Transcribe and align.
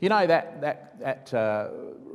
You 0.00 0.08
know 0.08 0.26
that, 0.26 0.60
that, 0.60 0.98
that 1.00 1.34
uh, 1.34 1.68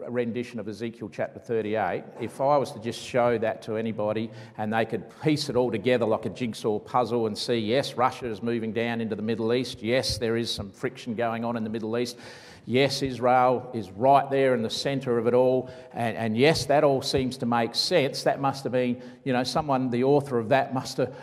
rendition 0.08 0.60
of 0.60 0.68
Ezekiel 0.68 1.10
chapter 1.12 1.40
38, 1.40 2.04
if 2.20 2.40
I 2.42 2.58
was 2.58 2.72
to 2.72 2.80
just 2.80 3.00
show 3.00 3.38
that 3.38 3.62
to 3.64 3.78
anybody 3.78 4.30
and 4.58 4.72
they 4.72 4.86
could 4.86 5.06
piece 5.22 5.50
it 5.50 5.56
all 5.56 5.72
together 5.72 6.06
like 6.06 6.26
a 6.26 6.30
jigsaw 6.30 6.80
puzzle 6.80 7.28
and 7.28 7.38
see, 7.38 7.58
yes, 7.58 7.96
Russia 7.96 8.28
is 8.28 8.42
moving 8.42 8.72
down 8.72 9.02
into 9.02 9.16
the 9.16 9.22
Middle 9.22 9.54
East, 9.54 9.82
yes, 9.82 10.18
there 10.18 10.38
is 10.38 10.50
some 10.50 10.70
friction 10.70 11.16
going 11.16 11.44
on 11.44 11.58
in 11.58 11.64
the 11.64 11.70
Middle 11.70 11.98
East, 11.98 12.18
yes, 12.66 13.02
Israel 13.02 13.70
is 13.74 13.90
right 13.92 14.30
there 14.30 14.54
in 14.54 14.62
the 14.62 14.70
centre 14.70 15.18
of 15.18 15.26
it 15.26 15.34
all, 15.34 15.72
and, 15.94 16.16
and 16.16 16.38
yes, 16.38 16.66
that 16.66 16.84
all 16.84 17.02
seems 17.02 17.36
to 17.38 17.46
make 17.46 17.74
sense. 17.74 18.24
That 18.24 18.40
must 18.40 18.64
have 18.64 18.74
been, 18.74 19.02
you 19.24 19.34
know, 19.34 19.44
someone, 19.44 19.90
the 19.90 20.04
author 20.04 20.38
of 20.38 20.50
that, 20.50 20.74
must 20.74 20.98
have 20.98 21.16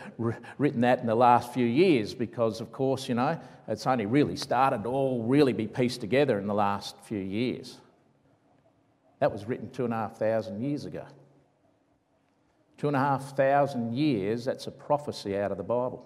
written 0.59 0.81
that 0.81 0.99
in 1.01 1.07
the 1.07 1.15
last 1.15 1.55
few 1.55 1.67
years 1.67 2.15
because, 2.15 2.61
of 2.61 2.73
course, 2.73 3.09
you 3.09 3.15
know, 3.15 3.41
it's 3.69 3.87
only 3.87 4.07
really 4.07 4.37
started 4.37 4.83
to 4.83 4.89
all 4.89 5.23
really 5.23 5.53
be 5.53 5.67
pieced 5.67 6.01
together 6.01 6.39
in 6.39 6.47
the 6.47 6.55
last 6.55 6.97
few 7.05 7.19
years. 7.19 7.79
That 9.19 9.33
was 9.33 9.47
written 9.47 9.71
two 9.71 9.85
and 9.85 9.95
a 9.95 9.97
half 9.97 10.19
thousand 10.19 10.61
years 10.63 10.85
ago. 10.85 11.05
Two 12.79 12.89
and 12.89 12.97
a 12.97 13.01
half 13.01 13.37
thousand 13.37 13.95
years, 13.95 14.45
that's 14.45 14.67
a 14.67 14.71
prophecy 14.71 15.37
out 15.37 15.51
of 15.51 15.57
the 15.57 15.65
Bible. 15.65 16.05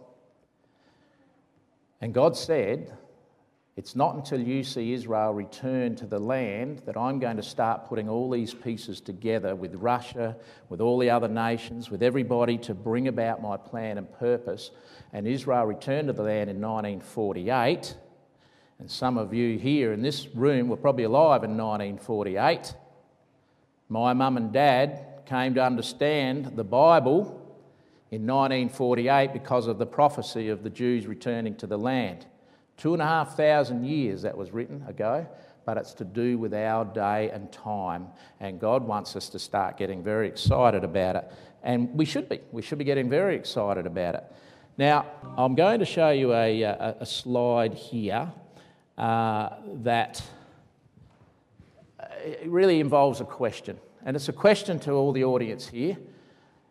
And 2.00 2.14
God 2.14 2.36
said, 2.36 2.96
It's 3.76 3.96
not 3.96 4.14
until 4.14 4.40
you 4.40 4.62
see 4.62 4.92
Israel 4.92 5.32
return 5.32 5.96
to 5.96 6.06
the 6.06 6.20
land 6.20 6.82
that 6.86 6.96
I'm 6.96 7.18
going 7.18 7.36
to 7.36 7.42
start 7.42 7.86
putting 7.86 8.08
all 8.08 8.30
these 8.30 8.54
pieces 8.54 9.00
together 9.00 9.56
with 9.56 9.74
Russia, 9.74 10.36
with 10.68 10.80
all 10.80 10.98
the 10.98 11.10
other 11.10 11.28
nations, 11.28 11.90
with 11.90 12.02
everybody 12.02 12.56
to 12.58 12.74
bring 12.74 13.08
about 13.08 13.42
my 13.42 13.56
plan 13.56 13.98
and 13.98 14.10
purpose 14.18 14.70
and 15.12 15.26
Israel 15.26 15.66
returned 15.66 16.08
to 16.08 16.12
the 16.12 16.22
land 16.22 16.50
in 16.50 16.60
1948. 16.60 17.96
And 18.78 18.90
some 18.90 19.18
of 19.18 19.34
you 19.34 19.58
here 19.58 19.92
in 19.92 20.02
this 20.02 20.28
room 20.34 20.68
were 20.68 20.76
probably 20.76 21.04
alive 21.04 21.44
in 21.44 21.56
1948. 21.56 22.74
My 23.92 24.12
mum 24.12 24.36
and 24.36 24.52
dad 24.52 25.04
came 25.26 25.54
to 25.54 25.64
understand 25.64 26.52
the 26.54 26.62
Bible 26.62 27.24
in 28.12 28.24
1948 28.24 29.32
because 29.32 29.66
of 29.66 29.78
the 29.78 29.86
prophecy 29.86 30.48
of 30.48 30.62
the 30.62 30.70
Jews 30.70 31.08
returning 31.08 31.56
to 31.56 31.66
the 31.66 31.76
land. 31.76 32.24
Two 32.76 32.92
and 32.92 33.02
a 33.02 33.04
half 33.04 33.36
thousand 33.36 33.84
years 33.84 34.22
that 34.22 34.36
was 34.36 34.52
written 34.52 34.84
ago, 34.86 35.26
but 35.66 35.76
it's 35.76 35.92
to 35.94 36.04
do 36.04 36.38
with 36.38 36.54
our 36.54 36.84
day 36.84 37.30
and 37.30 37.50
time. 37.50 38.06
And 38.38 38.60
God 38.60 38.84
wants 38.84 39.16
us 39.16 39.28
to 39.30 39.40
start 39.40 39.76
getting 39.76 40.04
very 40.04 40.28
excited 40.28 40.84
about 40.84 41.16
it. 41.16 41.32
And 41.64 41.92
we 41.92 42.04
should 42.04 42.28
be. 42.28 42.38
We 42.52 42.62
should 42.62 42.78
be 42.78 42.84
getting 42.84 43.10
very 43.10 43.34
excited 43.34 43.86
about 43.86 44.14
it. 44.14 44.24
Now, 44.78 45.06
I'm 45.36 45.56
going 45.56 45.80
to 45.80 45.84
show 45.84 46.10
you 46.10 46.32
a, 46.32 46.62
a, 46.62 46.96
a 47.00 47.06
slide 47.06 47.74
here 47.74 48.30
uh, 48.96 49.48
that 49.82 50.22
uh, 52.24 52.48
really 52.48 52.80
involves 52.80 53.20
a 53.20 53.24
question. 53.24 53.78
And 54.04 54.16
it's 54.16 54.28
a 54.28 54.32
question 54.32 54.78
to 54.80 54.92
all 54.92 55.12
the 55.12 55.24
audience 55.24 55.68
here. 55.68 55.96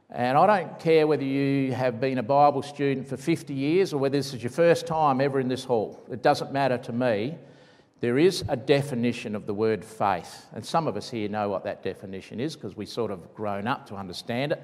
And 0.10 0.38
I 0.38 0.62
don't 0.62 0.80
care 0.80 1.06
whether 1.06 1.24
you 1.24 1.72
have 1.74 2.00
been 2.00 2.18
a 2.18 2.24
Bible 2.24 2.64
student 2.64 3.08
for 3.08 3.18
50 3.18 3.54
years 3.54 3.94
or 3.94 4.00
whether 4.00 4.18
this 4.18 4.34
is 4.34 4.42
your 4.42 4.50
first 4.52 4.88
time 4.88 5.22
ever 5.22 5.40
in 5.40 5.48
this 5.48 5.64
hall. 5.64 6.04
It 6.12 6.24
doesn't 6.24 6.52
matter 6.52 6.80
to 6.80 6.92
me. 6.92 7.38
There 8.00 8.18
is 8.18 8.44
a 8.48 8.56
definition 8.56 9.36
of 9.36 9.46
the 9.46 9.54
word 9.54 9.86
faith. 9.86 10.48
And 10.54 10.66
some 10.66 10.88
of 10.88 10.98
us 10.98 11.10
here 11.10 11.30
know 11.30 11.50
what 11.50 11.64
that 11.66 11.84
definition 11.84 12.40
is 12.40 12.56
because 12.56 12.76
we 12.76 12.86
sort 12.86 13.12
of 13.12 13.36
grown 13.36 13.68
up 13.68 13.86
to 13.88 13.96
understand 13.96 14.54
it. 14.54 14.64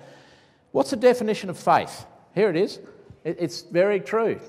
What's 0.72 0.90
the 0.90 0.96
definition 0.96 1.50
of 1.50 1.60
faith? 1.60 2.06
Here 2.34 2.50
it 2.50 2.56
is 2.56 2.80
it's 3.26 3.64
very 3.64 4.00
true. 4.00 4.40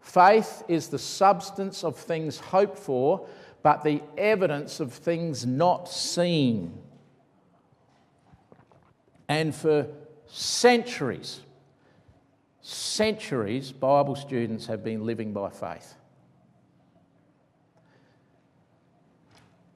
Faith 0.00 0.64
is 0.68 0.88
the 0.88 0.98
substance 0.98 1.84
of 1.84 1.96
things 1.96 2.38
hoped 2.38 2.78
for, 2.78 3.26
but 3.66 3.82
the 3.82 4.00
evidence 4.16 4.78
of 4.78 4.92
things 4.92 5.44
not 5.44 5.88
seen. 5.88 6.72
And 9.28 9.52
for 9.52 9.88
centuries, 10.28 11.40
centuries, 12.60 13.72
Bible 13.72 14.14
students 14.14 14.66
have 14.66 14.84
been 14.84 15.04
living 15.04 15.32
by 15.32 15.50
faith. 15.50 15.96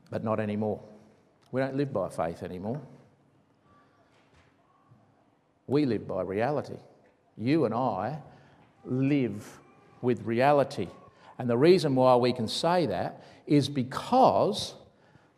But 0.09 0.23
not 0.23 0.39
anymore. 0.39 0.81
We 1.51 1.61
don't 1.61 1.75
live 1.75 1.93
by 1.93 2.11
faith 2.11 2.45
anymore. 2.45 2.81
We 5.67 5.85
live 5.85 6.07
by 6.07 6.23
reality. 6.23 6.79
You 7.37 7.65
and 7.65 7.75
I 7.75 8.21
live 8.85 9.59
with 10.01 10.23
reality. 10.23 10.87
And 11.41 11.51
the 11.51 11.59
reason 11.59 11.97
why 11.97 12.15
we 12.15 12.33
can 12.33 12.47
say 12.47 12.87
that 12.87 13.25
is 13.51 13.69
because 13.69 14.75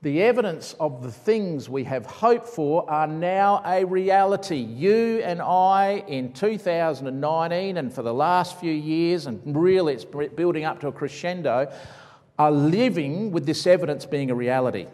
the 0.03 0.23
evidence 0.23 0.75
of 0.79 1.03
the 1.03 1.11
things 1.11 1.69
we 1.69 1.85
have 1.85 2.05
hoped 2.05 2.47
for 2.47 2.89
are 2.91 3.07
now 3.07 3.63
a 3.65 3.85
reality. 3.85 4.57
You 4.57 5.23
and 5.25 5.41
I 5.41 6.05
in 6.09 6.33
2019 6.33 7.77
and 7.77 7.93
for 7.93 8.03
the 8.03 8.13
last 8.13 8.61
few 8.61 8.73
years, 8.73 9.27
and 9.27 9.41
really 9.57 9.95
it's 9.95 10.05
building 10.05 10.65
up 10.65 10.81
to 10.81 10.89
a 10.89 10.93
crescendo, 10.93 11.73
are 12.39 12.51
living 12.51 13.31
with 13.31 13.47
this 13.47 13.67
evidence 13.67 14.05
being 14.05 14.31
a 14.31 14.35
reality. 14.35 14.87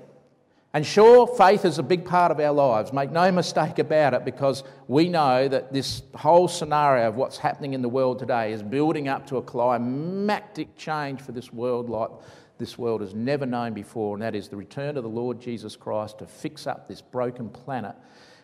And 0.75 0.87
sure, 0.87 1.27
faith 1.27 1.65
is 1.65 1.79
a 1.79 1.83
big 1.83 2.05
part 2.05 2.31
of 2.31 2.39
our 2.39 2.53
lives. 2.53 2.93
Make 2.93 3.11
no 3.11 3.33
mistake 3.33 3.79
about 3.79 4.13
it, 4.13 4.27
because 4.27 4.63
we 4.87 5.09
know 5.09 5.49
that 5.49 5.73
this 5.73 6.03
whole 6.15 6.47
scenario 6.47 7.09
of 7.09 7.17
what's 7.17 7.39
happening 7.39 7.73
in 7.73 7.81
the 7.81 7.89
world 7.89 8.19
today 8.19 8.53
is 8.53 8.63
building 8.63 9.09
up 9.09 9.27
to 9.29 9.39
a 9.39 9.43
climactic 9.43 10.77
change 10.77 11.23
for 11.23 11.33
this 11.33 11.51
world 11.51 11.89
like 11.89 12.11
this 12.59 12.77
world 12.77 13.01
has 13.01 13.15
never 13.15 13.47
known 13.47 13.73
before, 13.73 14.15
and 14.15 14.23
that 14.23 14.35
is 14.35 14.49
the 14.49 14.57
return 14.57 14.97
of 14.97 15.03
the 15.03 15.09
Lord 15.09 15.41
Jesus 15.41 15.77
Christ 15.77 16.19
to 16.19 16.27
fix 16.27 16.67
up 16.67 16.89
this 16.89 17.01
broken 17.01 17.49
planet 17.49 17.95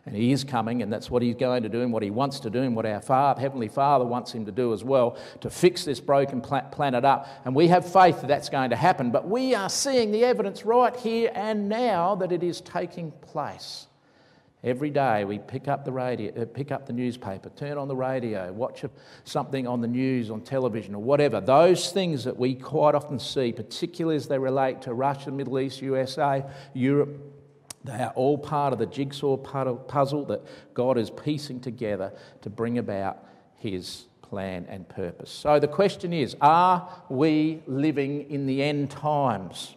and 0.06 0.14
he 0.14 0.32
is 0.32 0.44
coming, 0.44 0.82
and 0.82 0.92
that's 0.92 1.10
what 1.10 1.22
he's 1.22 1.34
going 1.34 1.62
to 1.62 1.68
do, 1.70 1.80
and 1.80 1.92
what 1.92 2.02
he 2.02 2.10
wants 2.10 2.40
to 2.40 2.50
do, 2.50 2.60
and 2.60 2.76
what 2.76 2.84
our 2.84 3.00
Father, 3.00 3.40
Heavenly 3.40 3.68
Father 3.68 4.04
wants 4.04 4.32
him 4.32 4.44
to 4.44 4.52
do 4.52 4.74
as 4.74 4.84
well 4.84 5.16
to 5.40 5.48
fix 5.48 5.84
this 5.84 5.98
broken 5.98 6.42
planet 6.42 7.04
up. 7.04 7.26
And 7.46 7.54
we 7.54 7.68
have 7.68 7.90
faith 7.90 8.20
that 8.20 8.26
that's 8.26 8.50
going 8.50 8.70
to 8.70 8.76
happen, 8.76 9.10
but 9.10 9.26
we 9.26 9.54
are 9.54 9.70
seeing 9.70 10.12
the 10.12 10.24
evidence 10.24 10.66
right 10.66 10.94
here 10.94 11.30
and 11.34 11.70
now 11.70 12.14
that 12.16 12.32
it 12.32 12.42
is 12.42 12.60
taking 12.60 13.12
place. 13.12 13.86
Every 14.64 14.88
day 14.88 15.26
we 15.26 15.38
pick 15.38 15.68
up 15.68 15.84
the 15.84 15.92
radio, 15.92 16.32
uh, 16.40 16.46
pick 16.46 16.72
up 16.72 16.86
the 16.86 16.94
newspaper, 16.94 17.50
turn 17.50 17.76
on 17.76 17.86
the 17.86 17.94
radio, 17.94 18.50
watch 18.50 18.82
something 19.24 19.66
on 19.66 19.82
the 19.82 19.86
news, 19.86 20.30
on 20.30 20.40
television, 20.40 20.94
or 20.94 21.02
whatever. 21.02 21.38
Those 21.38 21.92
things 21.92 22.24
that 22.24 22.38
we 22.38 22.54
quite 22.54 22.94
often 22.94 23.18
see, 23.18 23.52
particularly 23.52 24.16
as 24.16 24.26
they 24.26 24.38
relate 24.38 24.80
to 24.82 24.94
Russia, 24.94 25.30
Middle 25.30 25.58
East, 25.60 25.82
USA, 25.82 26.42
Europe, 26.72 27.14
they 27.84 27.92
are 27.92 28.12
all 28.14 28.38
part 28.38 28.72
of 28.72 28.78
the 28.78 28.86
jigsaw 28.86 29.36
puzzle 29.36 30.24
that 30.24 30.40
God 30.72 30.96
is 30.96 31.10
piecing 31.10 31.60
together 31.60 32.14
to 32.40 32.48
bring 32.48 32.78
about 32.78 33.18
His 33.56 34.06
plan 34.22 34.64
and 34.70 34.88
purpose. 34.88 35.30
So 35.30 35.60
the 35.60 35.68
question 35.68 36.14
is 36.14 36.34
are 36.40 36.88
we 37.10 37.62
living 37.66 38.30
in 38.30 38.46
the 38.46 38.62
end 38.62 38.90
times? 38.90 39.76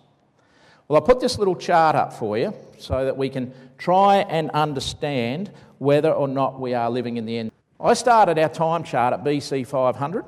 Well, 0.88 1.02
I 1.02 1.06
put 1.06 1.20
this 1.20 1.38
little 1.38 1.56
chart 1.56 1.98
up 1.98 2.14
for 2.14 2.38
you 2.38 2.54
so 2.78 3.04
that 3.04 3.18
we 3.18 3.28
can 3.28 3.54
try 3.78 4.18
and 4.18 4.50
understand 4.52 5.52
whether 5.80 6.12
or 6.12 6.30
not 6.30 6.62
we 6.62 6.74
are 6.74 6.90
living 6.90 7.18
in 7.18 7.26
the 7.26 7.38
end. 7.38 7.52
I 7.80 7.94
started 7.94 8.40
our 8.40 8.48
time 8.48 8.84
chart 8.84 9.14
at 9.14 9.24
BC 9.24 9.68
500, 9.68 10.26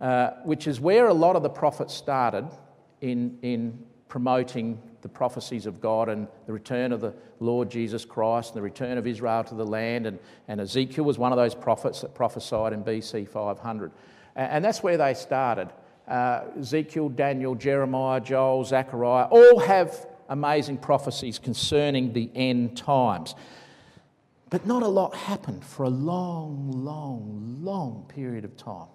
uh, 0.00 0.30
which 0.42 0.66
is 0.66 0.80
where 0.80 1.06
a 1.06 1.14
lot 1.14 1.36
of 1.36 1.44
the 1.44 1.48
prophets 1.48 1.94
started 1.94 2.48
in, 3.00 3.38
in 3.42 3.78
promoting 4.08 4.82
the 5.02 5.08
prophecies 5.08 5.66
of 5.66 5.80
God 5.80 6.08
and 6.08 6.26
the 6.46 6.52
return 6.52 6.90
of 6.90 7.00
the 7.00 7.14
Lord 7.38 7.70
Jesus 7.70 8.04
Christ 8.04 8.50
and 8.50 8.56
the 8.56 8.62
return 8.62 8.98
of 8.98 9.06
Israel 9.06 9.44
to 9.44 9.54
the 9.54 9.64
land. 9.64 10.06
And, 10.06 10.18
and 10.48 10.60
Ezekiel 10.60 11.04
was 11.04 11.16
one 11.16 11.30
of 11.30 11.38
those 11.38 11.54
prophets 11.54 12.00
that 12.00 12.12
prophesied 12.12 12.72
in 12.72 12.82
BC 12.82 13.28
500. 13.28 13.92
And, 14.34 14.52
and 14.52 14.64
that's 14.64 14.82
where 14.82 14.96
they 14.96 15.14
started. 15.14 15.68
Uh, 16.08 16.44
Ezekiel, 16.58 17.10
Daniel, 17.10 17.54
Jeremiah, 17.54 18.20
Joel, 18.20 18.64
Zechariah 18.64 19.26
all 19.26 19.60
have 19.60 20.06
amazing 20.28 20.78
prophecies 20.78 21.38
concerning 21.38 22.12
the 22.12 22.30
end 22.34 22.76
times. 22.76 23.34
But 24.50 24.66
not 24.66 24.82
a 24.82 24.88
lot 24.88 25.14
happened 25.14 25.64
for 25.64 25.84
a 25.84 25.90
long, 25.90 26.70
long, 26.72 27.58
long 27.60 28.06
period 28.08 28.44
of 28.44 28.56
time. 28.56 28.88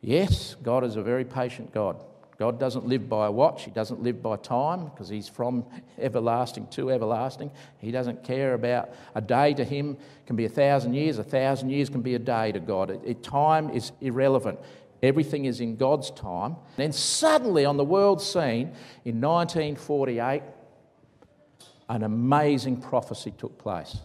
Yes, 0.00 0.56
God 0.62 0.84
is 0.84 0.96
a 0.96 1.02
very 1.02 1.24
patient 1.24 1.72
God. 1.72 1.96
God 2.38 2.60
doesn't 2.60 2.86
live 2.86 3.08
by 3.08 3.26
a 3.26 3.30
watch, 3.32 3.64
He 3.64 3.70
doesn't 3.70 4.02
live 4.02 4.22
by 4.22 4.36
time 4.36 4.86
because 4.86 5.08
He's 5.08 5.28
from 5.28 5.64
everlasting 5.98 6.66
to 6.68 6.90
everlasting. 6.90 7.50
He 7.78 7.90
doesn't 7.90 8.24
care 8.24 8.54
about 8.54 8.90
a 9.14 9.20
day 9.20 9.54
to 9.54 9.64
Him 9.64 9.92
it 9.92 10.26
can 10.26 10.36
be 10.36 10.44
a 10.44 10.50
thousand 10.50 10.94
years, 10.94 11.18
a 11.18 11.24
thousand 11.24 11.70
years 11.70 11.88
can 11.88 12.02
be 12.02 12.14
a 12.14 12.18
day 12.18 12.52
to 12.52 12.60
God. 12.60 12.90
It, 12.90 13.00
it, 13.04 13.22
time 13.22 13.70
is 13.70 13.92
irrelevant. 14.00 14.58
Everything 15.02 15.44
is 15.44 15.60
in 15.60 15.76
God's 15.76 16.10
time. 16.10 16.52
And 16.52 16.76
then 16.76 16.92
suddenly 16.92 17.64
on 17.64 17.76
the 17.76 17.84
world 17.84 18.22
scene 18.22 18.72
in 19.04 19.20
1948, 19.20 20.42
an 21.88 22.02
amazing 22.02 22.80
prophecy 22.80 23.32
took 23.36 23.58
place. 23.58 23.98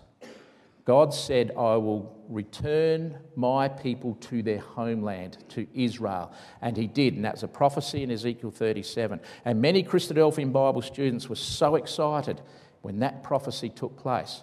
God 0.86 1.14
said, 1.14 1.52
I 1.52 1.76
will 1.76 2.20
return 2.28 3.18
my 3.36 3.68
people 3.68 4.16
to 4.22 4.42
their 4.42 4.60
homeland, 4.60 5.38
to 5.50 5.68
Israel. 5.74 6.34
And 6.62 6.76
he 6.76 6.88
did, 6.88 7.16
and 7.16 7.24
that's 7.24 7.44
a 7.44 7.48
prophecy 7.48 8.04
in 8.04 8.12
Ezekiel 8.12 8.52
37. 8.52 9.20
And 9.46 9.62
many 9.62 9.84
Christadelphian 9.84 10.52
Bible 10.52 10.82
students 10.82 11.30
were 11.30 11.36
so 11.36 11.76
excited 11.76 12.42
when 12.82 13.00
that 13.00 13.22
prophecy 13.22 13.70
took 13.70 13.96
place. 13.96 14.42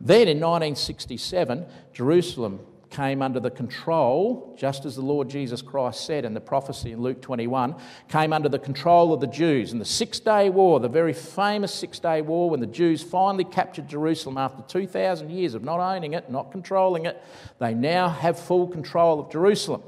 Then 0.00 0.28
in 0.28 0.38
1967, 0.38 1.66
Jerusalem 1.92 2.60
came 2.90 3.22
under 3.22 3.40
the 3.40 3.50
control, 3.50 4.54
just 4.58 4.84
as 4.84 4.96
the 4.96 5.02
Lord 5.02 5.28
Jesus 5.28 5.62
Christ 5.62 6.04
said 6.06 6.24
in 6.24 6.34
the 6.34 6.40
prophecy 6.40 6.92
in 6.92 7.00
Luke 7.00 7.20
21, 7.20 7.74
came 8.08 8.32
under 8.32 8.48
the 8.48 8.58
control 8.58 9.12
of 9.12 9.20
the 9.20 9.26
Jews. 9.26 9.72
In 9.72 9.78
the 9.78 9.84
Six 9.84 10.20
Day 10.20 10.50
War, 10.50 10.80
the 10.80 10.88
very 10.88 11.12
famous 11.12 11.72
Six 11.74 11.98
Day 11.98 12.22
War, 12.22 12.50
when 12.50 12.60
the 12.60 12.66
Jews 12.66 13.02
finally 13.02 13.44
captured 13.44 13.88
Jerusalem 13.88 14.38
after 14.38 14.62
2,000 14.62 15.30
years 15.30 15.54
of 15.54 15.62
not 15.62 15.80
owning 15.80 16.14
it, 16.14 16.30
not 16.30 16.50
controlling 16.50 17.06
it, 17.06 17.22
they 17.58 17.74
now 17.74 18.08
have 18.08 18.38
full 18.38 18.66
control 18.66 19.20
of 19.20 19.30
Jerusalem. 19.30 19.82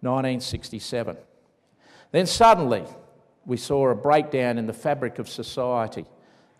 1967. 0.00 1.16
Then 2.12 2.26
suddenly, 2.26 2.84
we 3.44 3.56
saw 3.56 3.88
a 3.88 3.94
breakdown 3.94 4.58
in 4.58 4.66
the 4.66 4.72
fabric 4.72 5.18
of 5.18 5.28
society. 5.28 6.04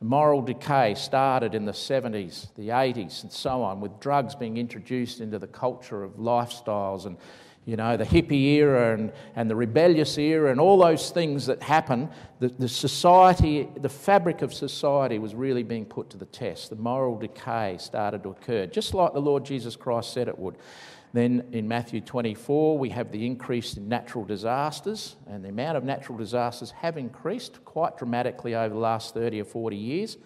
Moral 0.01 0.43
decay 0.43 0.95
started 0.95 1.55
in 1.55 1.65
the 1.65 1.73
70s, 1.73 2.55
the 2.55 2.69
80s, 2.69 3.25
and 3.25 3.33
so 3.33 3.63
on, 3.63 3.81
with 3.81 3.99
drugs 3.99 4.37
being 4.37 4.57
introduced 4.57 5.21
into 5.21 5.39
the 5.41 5.49
culture 5.49 6.05
of 6.05 6.13
lifestyles 6.13 7.07
and, 7.07 7.17
you 7.65 7.77
know, 7.77 7.97
the 7.97 8.05
hippie 8.05 8.55
era 8.55 8.95
and, 8.95 9.13
and 9.35 9.51
the 9.51 9.57
rebellious 9.57 10.17
era 10.17 10.53
and 10.53 10.61
all 10.61 10.79
those 10.79 11.11
things 11.11 11.47
that 11.47 11.61
happen. 11.65 12.09
The, 12.39 12.49
the 12.49 12.69
society, 12.69 13.69
the 13.77 13.89
fabric 13.89 14.41
of 14.43 14.55
society 14.55 15.19
was 15.19 15.35
really 15.35 15.65
being 15.65 15.85
put 15.85 16.11
to 16.11 16.17
the 16.17 16.27
test. 16.27 16.71
The 16.71 16.77
moral 16.77 17.19
decay 17.19 17.79
started 17.81 18.23
to 18.23 18.31
occur, 18.31 18.67
just 18.67 18.95
like 18.95 19.15
the 19.15 19.21
Lord 19.21 19.45
Jesus 19.45 19.75
Christ 19.75 20.13
said 20.13 20.29
it 20.29 20.39
would. 20.39 20.55
Then 21.13 21.49
in 21.53 21.67
Matthew 21.67 22.01
24, 22.01 22.79
we 22.79 22.91
have 22.91 23.11
the 23.11 23.25
increase 23.25 23.77
in 23.77 23.89
natural 23.89 24.25
disasters, 24.25 25.17
and 25.27 25.45
the 25.45 25.49
amount 25.49 25.77
of 25.77 25.85
natural 25.85 26.19
disasters 26.19 26.71
have 26.73 26.97
increased 26.97 27.65
quite 27.65 27.97
dramatically 27.97 28.55
over 28.55 28.75
the 28.75 28.81
last 28.81 29.15
30 29.15 29.41
or 29.41 29.45
40 29.45 29.77
years. 29.77 30.19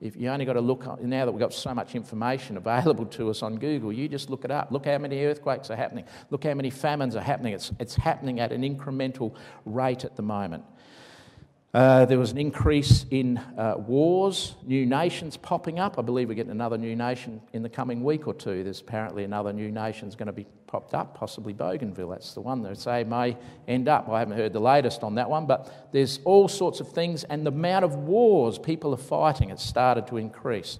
If 0.00 0.16
you 0.16 0.28
only 0.28 0.44
got 0.44 0.52
to 0.52 0.60
look, 0.60 1.00
now 1.02 1.24
that 1.24 1.32
we've 1.32 1.40
got 1.40 1.52
so 1.52 1.74
much 1.74 1.94
information 1.94 2.56
available 2.56 3.06
to 3.06 3.30
us 3.30 3.42
on 3.42 3.56
Google, 3.56 3.92
you 3.92 4.08
just 4.08 4.30
look 4.30 4.44
it 4.44 4.50
up. 4.50 4.70
Look 4.70 4.86
how 4.86 4.98
many 4.98 5.24
earthquakes 5.24 5.70
are 5.70 5.76
happening. 5.76 6.04
Look 6.30 6.44
how 6.44 6.54
many 6.54 6.70
famines 6.70 7.16
are 7.16 7.20
happening. 7.20 7.52
It's, 7.52 7.72
it's 7.80 7.96
happening 7.96 8.38
at 8.38 8.52
an 8.52 8.62
incremental 8.62 9.34
rate 9.64 10.04
at 10.04 10.14
the 10.14 10.22
moment. 10.22 10.64
Uh, 11.74 12.06
there 12.06 12.18
was 12.18 12.32
an 12.32 12.38
increase 12.38 13.04
in 13.10 13.36
uh, 13.36 13.74
wars, 13.76 14.54
new 14.64 14.86
nations 14.86 15.36
popping 15.36 15.78
up. 15.78 15.98
I 15.98 16.02
believe 16.02 16.28
we're 16.28 16.34
getting 16.34 16.50
another 16.50 16.78
new 16.78 16.96
nation 16.96 17.42
in 17.52 17.62
the 17.62 17.68
coming 17.68 18.02
week 18.02 18.26
or 18.26 18.32
two. 18.32 18.64
There's 18.64 18.80
apparently 18.80 19.24
another 19.24 19.52
new 19.52 19.70
nation 19.70 20.08
is 20.08 20.16
going 20.16 20.28
to 20.28 20.32
be 20.32 20.46
popped 20.66 20.94
up, 20.94 21.14
possibly 21.14 21.52
Bougainville. 21.52 22.08
That's 22.08 22.32
the 22.32 22.40
one 22.40 22.62
they 22.62 22.72
say 22.72 23.04
may 23.04 23.36
end 23.66 23.86
up. 23.86 24.08
I 24.08 24.18
haven't 24.20 24.38
heard 24.38 24.54
the 24.54 24.60
latest 24.60 25.02
on 25.02 25.16
that 25.16 25.28
one, 25.28 25.44
but 25.44 25.92
there's 25.92 26.20
all 26.24 26.48
sorts 26.48 26.80
of 26.80 26.90
things, 26.90 27.24
and 27.24 27.44
the 27.44 27.52
amount 27.52 27.84
of 27.84 27.96
wars 27.96 28.58
people 28.58 28.94
are 28.94 28.96
fighting 28.96 29.50
has 29.50 29.60
started 29.60 30.06
to 30.06 30.16
increase. 30.16 30.78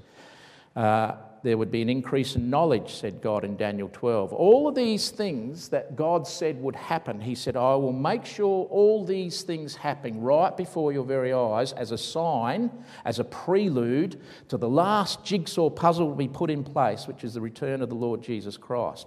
Uh, 0.74 1.16
there 1.42 1.56
would 1.56 1.70
be 1.70 1.82
an 1.82 1.88
increase 1.88 2.36
in 2.36 2.50
knowledge, 2.50 2.94
said 2.94 3.20
God 3.20 3.44
in 3.44 3.56
Daniel 3.56 3.88
12. 3.92 4.32
All 4.32 4.68
of 4.68 4.74
these 4.74 5.10
things 5.10 5.68
that 5.68 5.96
God 5.96 6.26
said 6.26 6.60
would 6.60 6.76
happen, 6.76 7.20
He 7.20 7.34
said, 7.34 7.56
I 7.56 7.74
will 7.76 7.92
make 7.92 8.24
sure 8.24 8.66
all 8.66 9.04
these 9.04 9.42
things 9.42 9.76
happen 9.76 10.20
right 10.20 10.56
before 10.56 10.92
your 10.92 11.04
very 11.04 11.32
eyes 11.32 11.72
as 11.72 11.92
a 11.92 11.98
sign, 11.98 12.70
as 13.04 13.18
a 13.18 13.24
prelude 13.24 14.20
to 14.48 14.56
the 14.56 14.68
last 14.68 15.24
jigsaw 15.24 15.70
puzzle 15.70 16.10
to 16.10 16.16
be 16.16 16.28
put 16.28 16.50
in 16.50 16.64
place, 16.64 17.06
which 17.06 17.24
is 17.24 17.34
the 17.34 17.40
return 17.40 17.82
of 17.82 17.88
the 17.88 17.94
Lord 17.94 18.22
Jesus 18.22 18.56
Christ. 18.56 19.06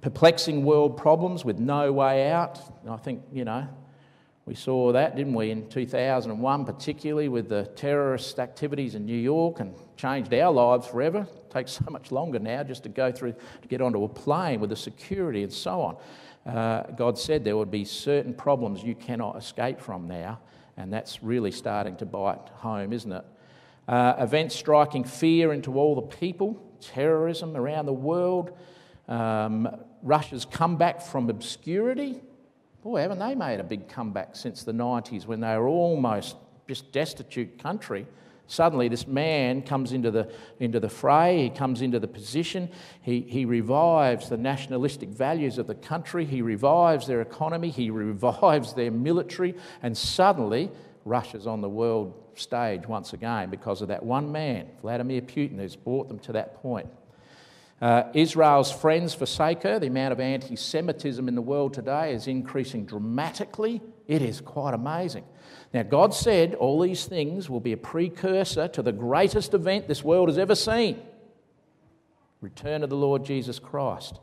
Perplexing 0.00 0.64
world 0.64 0.96
problems 0.96 1.44
with 1.44 1.58
no 1.58 1.92
way 1.92 2.30
out. 2.30 2.60
I 2.88 2.96
think, 2.96 3.22
you 3.32 3.44
know, 3.44 3.68
we 4.44 4.56
saw 4.56 4.90
that, 4.90 5.14
didn't 5.14 5.34
we, 5.34 5.52
in 5.52 5.68
2001, 5.68 6.64
particularly 6.64 7.28
with 7.28 7.48
the 7.48 7.64
terrorist 7.76 8.40
activities 8.40 8.96
in 8.96 9.06
New 9.06 9.16
York 9.16 9.60
and 9.60 9.72
changed 9.96 10.34
our 10.34 10.52
lives 10.52 10.88
forever. 10.88 11.20
It 11.20 11.50
takes 11.50 11.72
so 11.84 11.84
much 11.90 12.10
longer 12.10 12.40
now 12.40 12.64
just 12.64 12.82
to 12.82 12.88
go 12.88 13.12
through, 13.12 13.34
to 13.62 13.68
get 13.68 13.80
onto 13.80 14.02
a 14.02 14.08
plane 14.08 14.60
with 14.60 14.70
the 14.70 14.76
security 14.76 15.44
and 15.44 15.52
so 15.52 15.80
on. 15.80 15.96
Uh, 16.44 16.82
God 16.96 17.16
said 17.16 17.44
there 17.44 17.56
would 17.56 17.70
be 17.70 17.84
certain 17.84 18.34
problems 18.34 18.82
you 18.82 18.96
cannot 18.96 19.36
escape 19.36 19.80
from 19.80 20.08
now, 20.08 20.40
and 20.76 20.92
that's 20.92 21.22
really 21.22 21.52
starting 21.52 21.94
to 21.96 22.06
bite 22.06 22.48
home, 22.54 22.92
isn't 22.92 23.12
it? 23.12 23.24
Uh, 23.86 24.14
events 24.18 24.56
striking 24.56 25.04
fear 25.04 25.52
into 25.52 25.78
all 25.78 25.94
the 25.94 26.02
people, 26.02 26.60
terrorism 26.80 27.56
around 27.56 27.86
the 27.86 27.92
world, 27.92 28.58
um, 29.06 29.68
Russia's 30.02 30.44
comeback 30.44 31.00
from 31.00 31.30
obscurity 31.30 32.20
Boy, 32.82 33.00
haven't 33.00 33.20
they 33.20 33.34
made 33.34 33.60
a 33.60 33.64
big 33.64 33.88
comeback 33.88 34.34
since 34.34 34.64
the 34.64 34.72
90s 34.72 35.26
when 35.26 35.40
they 35.40 35.56
were 35.56 35.68
almost 35.68 36.36
just 36.66 36.90
destitute 36.92 37.58
country. 37.62 38.06
Suddenly, 38.48 38.88
this 38.88 39.06
man 39.06 39.62
comes 39.62 39.92
into 39.92 40.10
the, 40.10 40.30
into 40.58 40.80
the 40.80 40.88
fray, 40.88 41.44
he 41.44 41.50
comes 41.50 41.80
into 41.80 42.00
the 42.00 42.08
position, 42.08 42.68
he, 43.00 43.20
he 43.20 43.44
revives 43.44 44.28
the 44.28 44.36
nationalistic 44.36 45.08
values 45.08 45.58
of 45.58 45.66
the 45.66 45.74
country, 45.76 46.24
he 46.24 46.42
revives 46.42 47.06
their 47.06 47.20
economy, 47.20 47.70
he 47.70 47.88
revives 47.90 48.74
their 48.74 48.90
military, 48.90 49.54
and 49.82 49.96
suddenly 49.96 50.70
Russia's 51.04 51.46
on 51.46 51.60
the 51.60 51.68
world 51.68 52.14
stage 52.34 52.86
once 52.86 53.12
again 53.12 53.48
because 53.48 53.80
of 53.80 53.88
that 53.88 54.02
one 54.02 54.32
man, 54.32 54.68
Vladimir 54.82 55.22
Putin, 55.22 55.58
who's 55.58 55.76
brought 55.76 56.08
them 56.08 56.18
to 56.18 56.32
that 56.32 56.60
point. 56.62 56.88
Uh, 57.82 58.04
Israel's 58.14 58.70
friends 58.70 59.12
forsake 59.12 59.64
her. 59.64 59.80
The 59.80 59.88
amount 59.88 60.12
of 60.12 60.20
anti 60.20 60.54
Semitism 60.54 61.26
in 61.26 61.34
the 61.34 61.42
world 61.42 61.74
today 61.74 62.14
is 62.14 62.28
increasing 62.28 62.86
dramatically. 62.86 63.82
It 64.06 64.22
is 64.22 64.40
quite 64.40 64.72
amazing. 64.72 65.24
Now, 65.74 65.82
God 65.82 66.14
said 66.14 66.54
all 66.54 66.80
these 66.80 67.06
things 67.06 67.50
will 67.50 67.58
be 67.58 67.72
a 67.72 67.76
precursor 67.76 68.68
to 68.68 68.82
the 68.82 68.92
greatest 68.92 69.52
event 69.52 69.88
this 69.88 70.04
world 70.04 70.28
has 70.28 70.38
ever 70.38 70.54
seen 70.54 71.02
return 72.40 72.84
of 72.84 72.90
the 72.90 72.96
Lord 72.96 73.24
Jesus 73.24 73.58
Christ. 73.58 74.20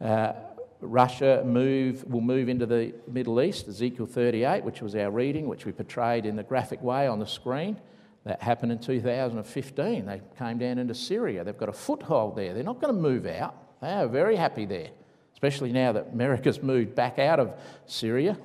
Uh, 0.00 0.32
Russia 0.80 1.42
move, 1.44 2.04
will 2.04 2.20
move 2.20 2.48
into 2.48 2.66
the 2.66 2.92
Middle 3.08 3.40
East, 3.40 3.68
Ezekiel 3.68 4.06
38, 4.06 4.64
which 4.64 4.80
was 4.80 4.94
our 4.94 5.10
reading, 5.10 5.46
which 5.46 5.64
we 5.64 5.72
portrayed 5.72 6.26
in 6.26 6.36
the 6.36 6.42
graphic 6.42 6.82
way 6.82 7.06
on 7.06 7.20
the 7.20 7.26
screen. 7.26 7.76
That 8.24 8.40
happened 8.40 8.70
in 8.70 8.78
2015. 8.78 10.06
They 10.06 10.20
came 10.38 10.58
down 10.58 10.78
into 10.78 10.94
Syria. 10.94 11.42
They've 11.42 11.56
got 11.56 11.68
a 11.68 11.72
foothold 11.72 12.36
there. 12.36 12.54
They're 12.54 12.62
not 12.62 12.80
going 12.80 12.94
to 12.94 13.00
move 13.00 13.26
out. 13.26 13.80
They 13.80 13.90
are 13.90 14.06
very 14.06 14.36
happy 14.36 14.64
there, 14.64 14.90
especially 15.32 15.72
now 15.72 15.92
that 15.92 16.08
America's 16.12 16.62
moved 16.62 16.94
back 16.94 17.18
out 17.18 17.40
of 17.40 17.54
Syria. 17.86 18.38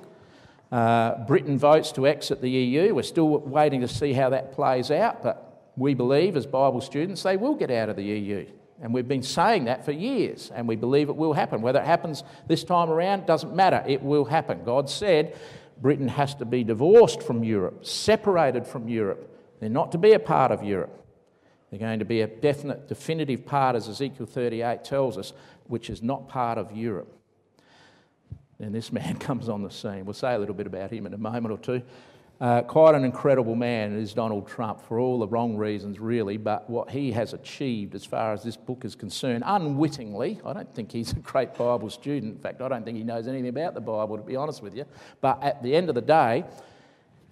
Uh, 0.72 1.24
Britain 1.26 1.56
votes 1.58 1.92
to 1.92 2.08
exit 2.08 2.42
the 2.42 2.50
EU. 2.50 2.94
We're 2.94 3.02
still 3.02 3.38
waiting 3.38 3.80
to 3.82 3.88
see 3.88 4.12
how 4.12 4.30
that 4.30 4.52
plays 4.52 4.90
out, 4.90 5.22
but 5.22 5.70
we 5.76 5.94
believe 5.94 6.36
as 6.36 6.44
Bible 6.44 6.80
students 6.80 7.22
they 7.22 7.36
will 7.36 7.54
get 7.54 7.70
out 7.70 7.88
of 7.88 7.96
the 7.96 8.02
EU. 8.02 8.46
And 8.82 8.92
we've 8.92 9.08
been 9.08 9.22
saying 9.22 9.64
that 9.64 9.84
for 9.84 9.92
years, 9.92 10.52
and 10.54 10.68
we 10.68 10.76
believe 10.76 11.08
it 11.08 11.16
will 11.16 11.32
happen. 11.32 11.62
Whether 11.62 11.80
it 11.80 11.86
happens 11.86 12.22
this 12.46 12.64
time 12.64 12.90
around 12.90 13.26
doesn't 13.26 13.54
matter, 13.54 13.82
it 13.86 14.02
will 14.02 14.24
happen. 14.24 14.62
God 14.64 14.90
said 14.90 15.36
Britain 15.80 16.08
has 16.08 16.34
to 16.36 16.44
be 16.44 16.64
divorced 16.64 17.22
from 17.22 17.42
Europe, 17.42 17.86
separated 17.86 18.66
from 18.66 18.88
Europe. 18.88 19.37
They're 19.60 19.68
not 19.68 19.92
to 19.92 19.98
be 19.98 20.12
a 20.12 20.18
part 20.18 20.52
of 20.52 20.62
Europe. 20.62 20.94
They're 21.70 21.80
going 21.80 21.98
to 21.98 22.04
be 22.04 22.22
a 22.22 22.26
definite, 22.26 22.88
definitive 22.88 23.44
part, 23.44 23.76
as 23.76 23.88
Ezekiel 23.88 24.26
38 24.26 24.84
tells 24.84 25.18
us, 25.18 25.32
which 25.66 25.90
is 25.90 26.02
not 26.02 26.28
part 26.28 26.56
of 26.56 26.72
Europe. 26.72 27.12
Then 28.58 28.72
this 28.72 28.92
man 28.92 29.16
comes 29.18 29.48
on 29.48 29.62
the 29.62 29.70
scene. 29.70 30.04
We'll 30.04 30.14
say 30.14 30.34
a 30.34 30.38
little 30.38 30.54
bit 30.54 30.66
about 30.66 30.90
him 30.90 31.06
in 31.06 31.14
a 31.14 31.18
moment 31.18 31.52
or 31.52 31.58
two. 31.58 31.82
Uh, 32.40 32.62
quite 32.62 32.94
an 32.94 33.04
incredible 33.04 33.56
man 33.56 33.96
is 33.96 34.14
Donald 34.14 34.46
Trump 34.46 34.80
for 34.80 35.00
all 35.00 35.18
the 35.18 35.26
wrong 35.26 35.56
reasons, 35.56 35.98
really, 35.98 36.36
but 36.36 36.70
what 36.70 36.88
he 36.88 37.10
has 37.10 37.32
achieved 37.32 37.96
as 37.96 38.04
far 38.04 38.32
as 38.32 38.44
this 38.44 38.56
book 38.56 38.84
is 38.84 38.94
concerned, 38.94 39.42
unwittingly, 39.44 40.40
I 40.46 40.52
don't 40.52 40.72
think 40.72 40.92
he's 40.92 41.10
a 41.16 41.16
great 41.16 41.54
Bible 41.54 41.90
student. 41.90 42.36
In 42.36 42.38
fact, 42.40 42.60
I 42.60 42.68
don't 42.68 42.84
think 42.84 42.96
he 42.96 43.02
knows 43.02 43.26
anything 43.26 43.48
about 43.48 43.74
the 43.74 43.80
Bible, 43.80 44.16
to 44.16 44.22
be 44.22 44.36
honest 44.36 44.62
with 44.62 44.76
you. 44.76 44.84
But 45.20 45.42
at 45.42 45.64
the 45.64 45.74
end 45.74 45.88
of 45.88 45.96
the 45.96 46.00
day, 46.00 46.44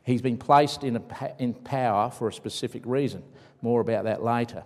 He's 0.07 0.23
been 0.23 0.39
placed 0.39 0.85
in, 0.85 0.97
a, 0.97 1.35
in 1.41 1.53
power 1.53 2.13
for 2.13 2.29
a 2.29 2.33
specific 2.33 2.87
reason. 2.87 3.25
More 3.61 3.81
about 3.81 4.05
that 4.05 4.23
later. 4.23 4.63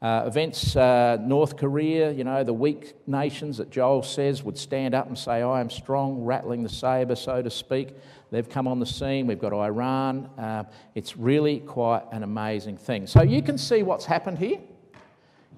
Uh, 0.00 0.24
events, 0.26 0.74
uh, 0.74 1.18
North 1.20 1.58
Korea, 1.58 2.10
you 2.10 2.24
know, 2.24 2.42
the 2.42 2.54
weak 2.54 2.94
nations 3.06 3.58
that 3.58 3.70
Joel 3.70 4.02
says 4.02 4.42
would 4.42 4.56
stand 4.56 4.94
up 4.94 5.06
and 5.08 5.16
say, 5.16 5.42
I 5.42 5.60
am 5.60 5.68
strong, 5.68 6.24
rattling 6.24 6.62
the 6.62 6.70
sabre, 6.70 7.14
so 7.14 7.42
to 7.42 7.50
speak. 7.50 7.90
They've 8.30 8.48
come 8.48 8.66
on 8.66 8.80
the 8.80 8.86
scene. 8.86 9.26
We've 9.26 9.38
got 9.38 9.52
Iran. 9.52 10.30
Uh, 10.38 10.64
it's 10.94 11.18
really 11.18 11.60
quite 11.60 12.04
an 12.10 12.22
amazing 12.22 12.78
thing. 12.78 13.06
So 13.06 13.22
you 13.22 13.42
can 13.42 13.58
see 13.58 13.82
what's 13.82 14.06
happened 14.06 14.38
here. 14.38 14.58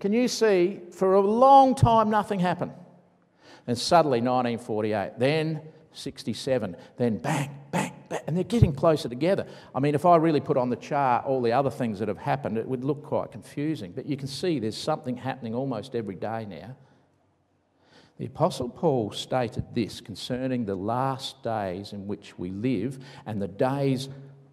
Can 0.01 0.13
you 0.13 0.27
see, 0.27 0.81
for 0.91 1.15
a 1.15 1.21
long 1.21 1.77
time, 1.77 2.11
nothing 2.11 2.41
happened. 2.41 2.73
And 3.69 3.79
suddenly, 3.79 4.19
1948, 4.19 5.13
then 5.19 5.61
67, 5.93 6.77
then 6.97 7.19
bang, 7.19 7.51
bang, 7.71 7.93
and 8.27 8.37
they're 8.37 8.45
getting 8.45 8.73
closer 8.73 9.09
together. 9.09 9.47
I 9.75 9.81
mean, 9.81 9.95
if 9.95 10.07
I 10.07 10.17
really 10.17 10.41
put 10.41 10.57
on 10.57 10.71
the 10.71 10.77
chart 10.77 11.25
all 11.27 11.43
the 11.43 11.53
other 11.53 11.71
things 11.71 11.99
that 11.99 12.09
have 12.09 12.19
happened, 12.19 12.59
it 12.59 12.67
would 12.67 12.85
look 12.85 13.05
quite 13.05 13.33
confusing. 13.33 13.93
But 13.93 14.07
you 14.07 14.17
can 14.17 14.29
see 14.29 14.59
there's 14.59 14.77
something 14.77 15.17
happening 15.17 15.55
almost 15.55 15.95
every 15.95 16.15
day 16.15 16.47
now. 16.49 16.77
The 18.19 18.27
Apostle 18.27 18.69
Paul 18.69 19.11
stated 19.11 19.75
this 19.75 20.01
concerning 20.01 20.65
the 20.65 20.77
last 20.77 21.43
days 21.43 21.93
in 21.93 22.07
which 22.07 22.39
we 22.39 22.51
live 22.51 22.99
and 23.27 23.43
the 23.43 23.49
days 23.49 24.09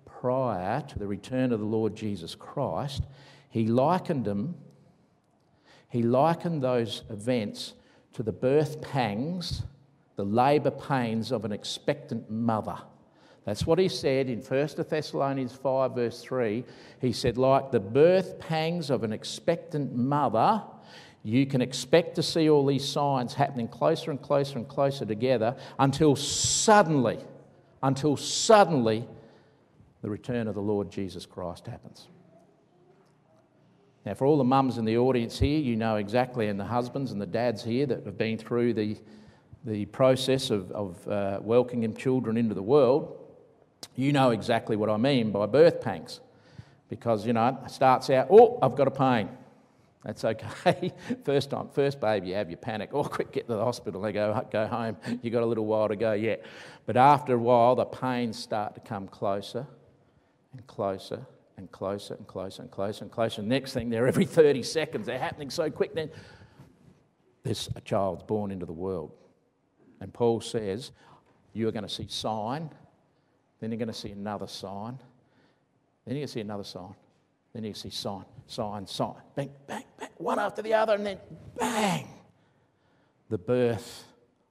prior 0.06 0.82
to 0.82 1.00
the 1.00 1.08
return 1.08 1.52
of 1.52 1.60
the 1.60 1.66
Lord 1.66 1.96
Jesus 1.96 2.34
Christ. 2.34 3.04
He 3.50 3.68
likened 3.68 4.26
them, 4.26 4.56
he 5.90 6.02
likened 6.02 6.64
those 6.64 7.04
events 7.10 7.74
to 8.14 8.24
the 8.24 8.32
birth 8.32 8.82
pangs, 8.82 9.64
the 10.16 10.26
labour 10.26 10.72
pains 10.72 11.32
of 11.32 11.46
an 11.46 11.52
expectant 11.52 12.32
mother. 12.32 12.78
That's 13.46 13.66
what 13.66 13.80
he 13.80 13.88
said 13.88 14.30
in 14.30 14.40
1 14.40 14.70
Thessalonians 14.90 15.54
5, 15.54 15.96
verse 15.96 16.22
3. 16.22 16.64
He 17.00 17.12
said, 17.12 17.38
like 17.38 17.72
the 17.72 17.80
birth 17.80 18.40
pangs 18.40 18.90
of 18.92 19.04
an 19.04 19.12
expectant 19.12 19.96
mother, 19.96 20.62
you 21.24 21.46
can 21.46 21.62
expect 21.62 22.16
to 22.16 22.24
see 22.24 22.50
all 22.50 22.66
these 22.66 22.88
signs 22.88 23.34
happening 23.34 23.68
closer 23.68 24.12
and 24.12 24.22
closer 24.22 24.58
and 24.58 24.68
closer 24.68 25.06
together 25.06 25.56
until 25.80 26.16
suddenly, 26.16 27.20
until 27.82 28.16
suddenly, 28.16 29.08
the 30.02 30.10
return 30.10 30.48
of 30.48 30.56
the 30.56 30.62
Lord 30.62 30.92
Jesus 30.92 31.26
Christ 31.26 31.68
happens. 31.68 32.08
Now, 34.04 34.16
for 34.16 34.26
all 34.26 34.38
the 34.38 34.44
mums 34.44 34.80
in 34.80 34.86
the 34.86 34.98
audience 34.98 35.38
here, 35.38 35.60
you 35.60 35.76
know 35.76 35.98
exactly, 35.98 36.48
and 36.48 36.60
the 36.60 36.66
husbands 36.66 37.12
and 37.12 37.22
the 37.22 37.28
dads 37.28 37.64
here 37.64 37.86
that 37.86 38.04
have 38.06 38.18
been 38.18 38.38
through 38.38 38.74
the, 38.74 38.98
the 39.64 39.86
process 39.86 40.50
of, 40.50 40.72
of 40.72 41.08
uh, 41.08 41.40
welcoming 41.42 41.96
children 41.96 42.36
into 42.36 42.56
the 42.56 42.64
world, 42.64 43.21
you 43.96 44.12
know 44.14 44.32
exactly 44.32 44.76
what 44.76 44.90
I 44.90 44.98
mean 44.98 45.32
by 45.32 45.46
birth 45.46 45.82
pangs. 45.82 46.20
Because, 46.90 47.26
you 47.26 47.34
know, 47.34 47.58
it 47.66 47.72
starts 47.72 48.10
out, 48.10 48.28
oh, 48.30 48.60
I've 48.62 48.76
got 48.76 48.88
a 48.88 48.92
pain. 48.92 49.30
That's 50.04 50.26
okay. 50.26 50.92
first 51.24 51.52
time, 51.52 51.70
first 51.74 52.02
baby, 52.02 52.30
you 52.30 52.36
have 52.36 52.50
your 52.50 52.58
panic. 52.58 52.90
Oh, 52.92 53.04
quick, 53.04 53.32
get 53.32 53.48
to 53.48 53.54
the 53.54 53.64
hospital. 53.64 54.02
They 54.02 54.12
go, 54.12 54.46
go 54.52 54.68
home. 54.68 54.98
You've 55.22 55.32
got 55.32 55.44
a 55.44 55.46
little 55.46 55.66
while 55.66 55.88
to 55.88 55.96
go 55.96 56.14
yet. 56.14 56.44
But 56.86 56.98
after 56.98 57.36
a 57.36 57.38
while, 57.38 57.76
the 57.76 57.86
pains 57.86 58.38
start 58.38 58.74
to 58.76 58.82
come 58.82 59.08
closer 59.08 59.68
and 60.52 60.66
closer 60.68 61.26
and 61.58 61.72
closer 61.72 62.16
and 62.16 62.28
closer 62.28 62.64
and 62.64 62.72
closer 62.72 63.04
and 63.04 63.12
closer. 63.12 63.42
Next 63.42 63.74
thing, 63.74 63.90
they're 63.90 64.08
every 64.08 64.26
30 64.26 64.64
seconds. 64.64 65.06
They're 65.06 65.20
happening 65.20 65.52
so 65.52 65.70
quick. 65.70 65.94
Then 65.94 66.10
there's 67.44 67.70
a 67.76 67.82
child's 67.82 68.24
born 68.24 68.52
into 68.52 68.66
the 68.66 68.74
world. 68.74 69.12
And 70.00 70.12
Paul 70.14 70.42
says, 70.42 70.92
You're 71.54 71.72
going 71.72 71.84
to 71.84 71.90
see 71.90 72.08
sign, 72.10 72.72
then 73.62 73.72
you're 73.72 73.78
going 73.78 73.88
to 73.88 73.94
see 73.94 74.12
another 74.12 74.48
sign, 74.48 74.98
then 76.06 76.16
you're 76.16 76.22
going 76.22 76.28
to 76.28 76.34
see 76.34 76.42
another 76.42 76.66
sign, 76.66 76.96
then 77.54 77.64
you 77.64 77.74
see 77.74 77.90
sign, 77.90 78.26
sign, 78.48 78.86
sign, 78.86 79.14
bang, 79.36 79.52
bang, 79.68 79.84
bang, 79.98 80.10
one 80.18 80.40
after 80.40 80.62
the 80.62 80.74
other, 80.74 80.96
and 80.96 81.06
then 81.06 81.20
bang. 81.58 82.08
The 83.30 83.38
birth 83.38 84.06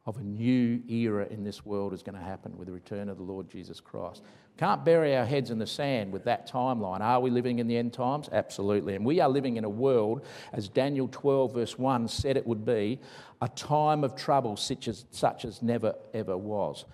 of 0.06 0.16
a 0.16 0.22
new 0.22 0.82
era 0.88 1.26
in 1.30 1.44
this 1.44 1.66
world 1.66 1.92
is 1.92 2.02
going 2.02 2.16
to 2.16 2.24
happen 2.24 2.56
with 2.56 2.68
the 2.68 2.72
return 2.72 3.08
of 3.08 3.18
the 3.18 3.22
Lord 3.22 3.50
Jesus 3.50 3.80
Christ. 3.80 4.22
Can't 4.56 4.84
bury 4.84 5.16
our 5.16 5.24
heads 5.24 5.50
in 5.50 5.58
the 5.58 5.66
sand 5.66 6.12
with 6.12 6.24
that 6.24 6.50
timeline. 6.50 7.00
Are 7.00 7.20
we 7.20 7.30
living 7.30 7.58
in 7.58 7.66
the 7.66 7.76
end 7.76 7.92
times? 7.92 8.28
Absolutely. 8.32 8.94
And 8.94 9.04
we 9.04 9.20
are 9.20 9.28
living 9.28 9.56
in 9.56 9.64
a 9.64 9.68
world, 9.68 10.24
as 10.52 10.68
Daniel 10.68 11.08
12, 11.10 11.54
verse 11.54 11.78
1 11.78 12.08
said 12.08 12.36
it 12.36 12.46
would 12.46 12.64
be, 12.64 12.98
a 13.42 13.48
time 13.48 14.04
of 14.04 14.16
trouble 14.16 14.56
such 14.56 14.88
as, 14.88 15.04
such 15.10 15.44
as 15.44 15.62
never 15.62 15.94
ever 16.12 16.36
was. 16.36 16.84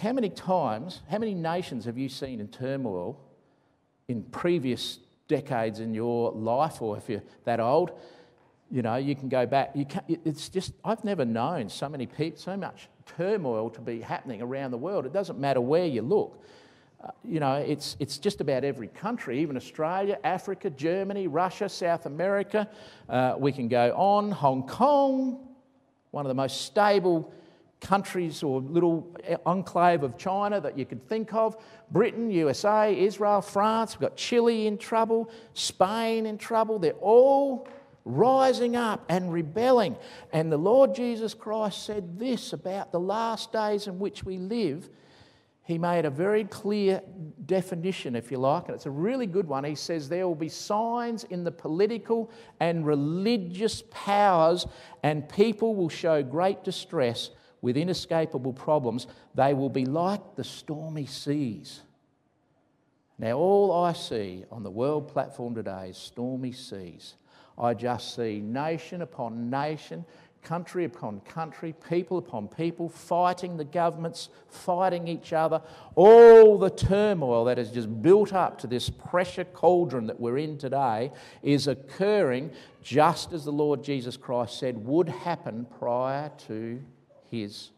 How 0.00 0.12
many 0.12 0.30
times, 0.30 1.02
how 1.10 1.18
many 1.18 1.34
nations 1.34 1.84
have 1.84 1.98
you 1.98 2.08
seen 2.08 2.40
in 2.40 2.48
turmoil 2.48 3.18
in 4.08 4.22
previous 4.22 4.98
decades 5.28 5.80
in 5.80 5.94
your 5.94 6.32
life, 6.32 6.80
or 6.80 6.96
if 6.96 7.08
you're 7.08 7.22
that 7.44 7.60
old, 7.60 7.92
you 8.70 8.82
know, 8.82 8.96
you 8.96 9.14
can 9.14 9.28
go 9.28 9.46
back. 9.46 9.70
You 9.74 9.84
can 9.84 10.02
it's 10.24 10.48
just, 10.48 10.72
I've 10.84 11.04
never 11.04 11.24
known 11.24 11.68
so 11.68 11.88
many 11.88 12.06
people, 12.06 12.38
so 12.38 12.56
much 12.56 12.88
turmoil 13.06 13.70
to 13.70 13.80
be 13.80 14.00
happening 14.00 14.42
around 14.42 14.70
the 14.72 14.78
world. 14.78 15.06
It 15.06 15.12
doesn't 15.12 15.38
matter 15.38 15.60
where 15.60 15.86
you 15.86 16.02
look. 16.02 16.42
Uh, 17.02 17.10
you 17.24 17.38
know, 17.38 17.54
it's, 17.54 17.96
it's 18.00 18.18
just 18.18 18.40
about 18.40 18.64
every 18.64 18.88
country, 18.88 19.40
even 19.40 19.56
Australia, 19.56 20.18
Africa, 20.24 20.68
Germany, 20.68 21.28
Russia, 21.28 21.68
South 21.68 22.06
America. 22.06 22.68
Uh, 23.08 23.36
we 23.38 23.52
can 23.52 23.68
go 23.68 23.92
on. 23.96 24.32
Hong 24.32 24.66
Kong, 24.66 25.38
one 26.10 26.26
of 26.26 26.28
the 26.28 26.34
most 26.34 26.62
stable 26.62 27.32
countries 27.80 28.42
or 28.42 28.60
little 28.60 29.16
eh, 29.24 29.36
enclave 29.46 30.02
of 30.02 30.18
China 30.18 30.60
that 30.60 30.76
you 30.76 30.84
could 30.84 31.06
think 31.08 31.32
of 31.32 31.56
Britain, 31.90 32.30
USA, 32.30 32.96
Israel, 32.96 33.40
France. 33.40 33.94
We've 33.94 34.08
got 34.08 34.16
Chile 34.16 34.66
in 34.66 34.78
trouble, 34.78 35.30
Spain 35.54 36.26
in 36.26 36.38
trouble. 36.38 36.78
They're 36.78 36.92
all 36.94 37.68
rising 38.04 38.74
up 38.76 39.04
and 39.08 39.32
rebelling. 39.32 39.96
And 40.32 40.50
the 40.50 40.58
Lord 40.58 40.94
Jesus 40.94 41.34
Christ 41.34 41.84
said 41.84 42.18
this 42.18 42.52
about 42.52 42.90
the 42.90 43.00
last 43.00 43.52
days 43.52 43.86
in 43.86 43.98
which 43.98 44.24
we 44.24 44.38
live. 44.38 44.88
He 45.62 45.76
made 45.76 46.06
a 46.06 46.10
very 46.10 46.44
clear 46.44 47.02
definition, 47.44 48.16
if 48.16 48.30
you 48.30 48.38
like, 48.38 48.68
and 48.68 48.74
it's 48.74 48.86
a 48.86 48.90
really 48.90 49.26
good 49.26 49.46
one. 49.46 49.64
He 49.64 49.74
says 49.74 50.08
there 50.08 50.26
will 50.26 50.34
be 50.34 50.48
signs 50.48 51.24
in 51.24 51.44
the 51.44 51.52
political 51.52 52.30
and 52.58 52.86
religious 52.86 53.82
powers, 53.90 54.66
and 55.02 55.28
people 55.28 55.74
will 55.74 55.90
show 55.90 56.22
great 56.22 56.64
distress 56.64 57.30
with 57.60 57.76
inescapable 57.76 58.52
problems, 58.52 59.06
they 59.34 59.54
will 59.54 59.70
be 59.70 59.84
like 59.84 60.36
the 60.36 60.44
stormy 60.44 61.06
seas. 61.06 61.82
Now, 63.18 63.32
all 63.32 63.72
I 63.72 63.94
see 63.94 64.44
on 64.50 64.62
the 64.62 64.70
world 64.70 65.08
platform 65.08 65.54
today 65.54 65.88
is 65.90 65.96
stormy 65.96 66.52
seas. 66.52 67.14
I 67.58 67.74
just 67.74 68.14
see 68.14 68.38
nation 68.38 69.02
upon 69.02 69.50
nation, 69.50 70.04
country 70.42 70.84
upon 70.84 71.20
country, 71.22 71.74
people 71.88 72.18
upon 72.18 72.46
people 72.46 72.88
fighting 72.88 73.56
the 73.56 73.64
governments, 73.64 74.28
fighting 74.48 75.08
each 75.08 75.32
other. 75.32 75.60
All 75.96 76.58
the 76.58 76.70
turmoil 76.70 77.44
that 77.46 77.58
has 77.58 77.72
just 77.72 78.00
built 78.00 78.32
up 78.32 78.58
to 78.60 78.68
this 78.68 78.88
pressure 78.88 79.44
cauldron 79.44 80.06
that 80.06 80.20
we're 80.20 80.38
in 80.38 80.56
today 80.56 81.10
is 81.42 81.66
occurring 81.66 82.52
just 82.82 83.32
as 83.32 83.44
the 83.44 83.52
Lord 83.52 83.82
Jesus 83.82 84.16
Christ 84.16 84.60
said 84.60 84.78
would 84.86 85.08
happen 85.08 85.66
prior 85.80 86.30
to 86.46 86.80
his 87.30 87.70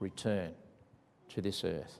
return 0.00 0.52
to 1.30 1.40
this 1.40 1.64
earth. 1.64 1.98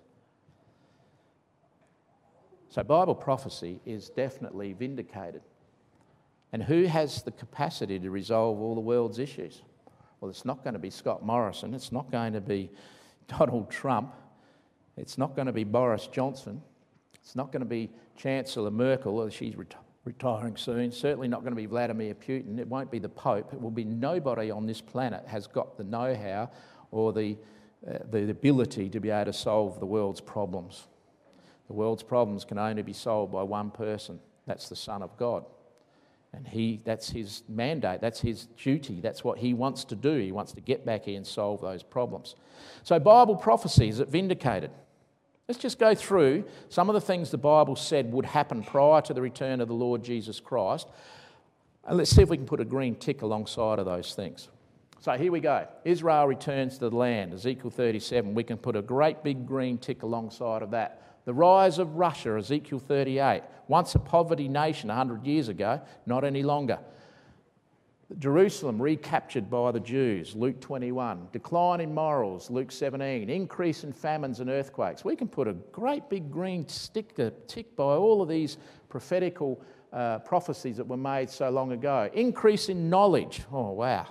So, 2.71 2.83
Bible 2.83 3.15
prophecy 3.15 3.81
is 3.87 4.11
definitely 4.11 4.73
vindicated. 4.73 5.43
And 6.53 6.63
who 6.63 6.85
has 6.85 7.23
the 7.23 7.31
capacity 7.31 7.99
to 7.99 8.11
resolve 8.11 8.61
all 8.61 8.75
the 8.75 8.81
world's 8.81 9.19
issues? 9.19 9.63
Well, 10.21 10.31
it's 10.31 10.45
not 10.45 10.65
going 10.65 10.75
to 10.75 10.81
be 10.81 10.91
Scott 10.91 11.25
Morrison, 11.25 11.75
it's 11.75 11.93
not 11.93 12.11
going 12.11 12.33
to 12.33 12.41
be 12.41 12.71
Donald 13.39 13.71
Trump, 13.71 14.15
it's 14.97 15.19
not 15.19 15.37
going 15.37 15.47
to 15.47 15.53
be 15.53 15.65
Boris 15.65 16.09
Johnson, 16.09 16.63
it's 17.15 17.37
not 17.37 17.53
going 17.53 17.61
to 17.61 17.69
be 17.69 17.91
Chancellor 18.17 18.71
Merkel, 18.71 19.29
she's 19.31 19.57
retired 19.57 19.85
retiring 20.09 20.57
soon. 20.57 20.91
Certainly 20.91 21.29
not 21.29 21.43
going 21.43 21.53
to 21.53 21.57
be 21.57 21.67
Vladimir 21.67 22.15
Putin. 22.15 22.59
It 22.59 22.67
won't 22.67 22.91
be 22.91 22.99
the 22.99 23.11
Pope. 23.11 23.53
It 23.53 23.61
will 23.61 23.71
be 23.71 23.85
nobody 23.85 24.51
on 24.51 24.67
this 24.67 24.81
planet 24.81 25.23
has 25.27 25.47
got 25.47 25.77
the 25.77 25.85
know-how 25.85 26.51
or 26.91 27.13
the, 27.13 27.37
uh, 27.87 27.99
the 28.11 28.31
ability 28.31 28.89
to 28.89 29.01
be 29.01 29.11
able 29.11 29.27
to 29.27 29.33
solve 29.33 29.79
the 29.79 29.87
world's 29.87 30.23
problems. 30.23 30.89
The 31.67 31.75
world's 31.75 32.03
problems 32.03 32.47
can 32.47 32.59
only 32.59 32.83
be 32.83 32.95
solved 32.95 33.33
by 33.33 33.43
one 33.43 33.71
person. 33.71 34.19
That's 34.47 34.71
the 34.71 34.77
Son 34.77 35.03
of 35.03 35.17
God. 35.19 35.45
And 36.33 36.49
he, 36.49 36.81
that's 36.85 37.11
his 37.11 37.43
mandate, 37.49 38.01
that's 38.01 38.21
his 38.21 38.47
duty, 38.47 39.01
that's 39.01 39.23
what 39.23 39.39
he 39.39 39.55
wants 39.55 39.85
to 39.85 39.97
do. 39.97 40.19
He 40.19 40.33
wants 40.33 40.53
to 40.53 40.61
get 40.61 40.85
back 40.85 41.05
here 41.05 41.17
and 41.17 41.27
solve 41.27 41.61
those 41.61 41.83
problems. 41.83 42.35
So, 42.83 42.99
Bible 42.99 43.37
prophecies 43.37 43.99
that 43.99 44.09
vindicated. 44.09 44.71
Let's 45.49 45.63
just 45.63 45.79
go 45.79 45.95
through 45.95 46.45
some 46.69 46.91
of 46.91 46.95
the 46.95 47.01
things 47.01 47.31
the 47.31 47.39
Bible 47.39 47.75
said 47.75 48.13
would 48.13 48.27
happen 48.27 48.63
prior 48.63 49.01
to 49.01 49.15
the 49.15 49.23
return 49.23 49.63
of 49.63 49.69
the 49.69 49.75
Lord 49.75 50.05
Jesus 50.05 50.41
Christ. 50.41 50.87
And 51.87 51.97
let's 51.97 52.11
see 52.11 52.21
if 52.21 52.29
we 52.29 52.37
can 52.37 52.45
put 52.45 52.61
a 52.61 52.67
green 52.67 52.95
tick 52.95 53.23
alongside 53.23 53.79
of 53.79 53.87
those 53.87 54.15
things. 54.15 54.49
So 55.01 55.13
here 55.13 55.33
we 55.33 55.41
go. 55.41 55.67
Israel 55.87 56.27
returns 56.27 56.75
to 56.75 56.91
the 56.91 56.95
land, 56.95 57.33
Ezekiel 57.33 57.71
37. 57.71 58.35
We 58.35 58.45
can 58.45 58.59
put 58.59 58.77
a 58.77 58.83
great 58.83 59.25
big 59.25 59.47
green 59.47 59.79
tick 59.79 60.03
alongside 60.03 60.61
of 60.61 60.73
that. 60.73 61.23
The 61.25 61.33
rise 61.33 61.79
of 61.79 61.97
Russia, 61.97 62.37
Ezekiel 62.37 62.79
38. 62.79 63.43
Once 63.69 63.95
a 63.95 63.99
poverty 63.99 64.49
nation 64.49 64.89
100 64.89 65.25
years 65.25 65.49
ago, 65.49 65.81
not 66.05 66.25
any 66.25 66.43
longer. 66.43 66.79
Jerusalem 68.17 68.81
recaptured 68.81 69.51
by 69.51 69.71
the 69.71 69.81
Jews, 69.81 70.35
Luke 70.35 70.61
21. 70.61 71.29
Decline 71.31 71.83
in 71.83 71.95
morals, 71.95 72.51
Luke 72.51 72.73
17. 72.73 73.29
Increase 73.29 73.85
in 73.85 73.93
famines 73.93 74.41
and 74.41 74.49
earthquakes. 74.49 75.05
We 75.05 75.15
can 75.15 75.29
put 75.29 75.47
a 75.47 75.53
great 75.53 76.09
big 76.09 76.31
green 76.31 76.67
stick, 76.67 77.15
tick 77.47 77.77
by 77.77 77.85
all 77.85 78.23
of 78.23 78.29
these 78.29 78.57
prophetical 78.89 79.61
uh, 79.93 80.21
prophecies 80.21 80.79
that 80.79 80.87
were 80.87 80.97
made 80.97 81.29
so 81.29 81.51
long 81.51 81.73
ago. 81.73 82.09
Increase 82.15 82.71
in 82.71 82.89
knowledge. 82.89 83.43
Oh, 83.53 83.73
wow. 83.73 84.07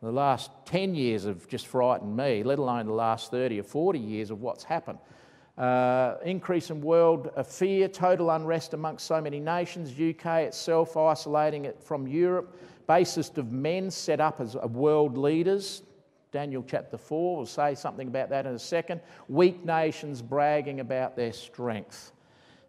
The 0.00 0.12
last 0.12 0.52
10 0.66 0.94
years 0.94 1.24
have 1.24 1.48
just 1.48 1.66
frightened 1.66 2.16
me, 2.16 2.44
let 2.44 2.60
alone 2.60 2.86
the 2.86 2.92
last 2.92 3.32
30 3.32 3.58
or 3.58 3.64
40 3.64 3.98
years 3.98 4.30
of 4.30 4.40
what's 4.40 4.62
happened. 4.62 4.98
Uh, 5.58 6.14
increase 6.24 6.70
in 6.70 6.80
world 6.80 7.30
fear, 7.44 7.88
total 7.88 8.30
unrest 8.30 8.74
amongst 8.74 9.06
so 9.06 9.20
many 9.20 9.40
nations, 9.40 9.90
UK 9.90 10.42
itself 10.42 10.96
isolating 10.96 11.64
it 11.64 11.82
from 11.82 12.06
Europe, 12.06 12.56
basis 12.86 13.30
of 13.36 13.52
men 13.52 13.90
set 13.90 14.20
up 14.20 14.40
as 14.40 14.56
uh, 14.56 14.66
world 14.66 15.16
leaders. 15.16 15.82
Daniel 16.32 16.64
chapter 16.66 16.96
4 16.96 17.38
will 17.38 17.46
say 17.46 17.74
something 17.74 18.08
about 18.08 18.30
that 18.30 18.46
in 18.46 18.54
a 18.54 18.58
second. 18.58 19.00
Weak 19.28 19.64
nations 19.64 20.22
bragging 20.22 20.80
about 20.80 21.16
their 21.16 21.32
strength. 21.32 22.12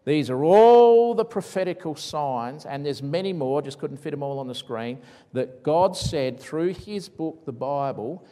These 0.04 0.30
are 0.30 0.42
all 0.42 1.14
the 1.14 1.24
prophetical 1.24 1.94
signs, 1.94 2.66
and 2.66 2.84
there's 2.84 3.02
many 3.02 3.32
more, 3.32 3.62
just 3.62 3.78
couldn't 3.78 3.98
fit 3.98 4.10
them 4.10 4.22
all 4.22 4.40
on 4.40 4.48
the 4.48 4.54
screen, 4.54 4.98
that 5.32 5.62
God 5.62 5.96
said 5.96 6.40
through 6.40 6.74
his 6.74 7.08
book, 7.08 7.44
the 7.44 7.52
Bible, 7.52 8.24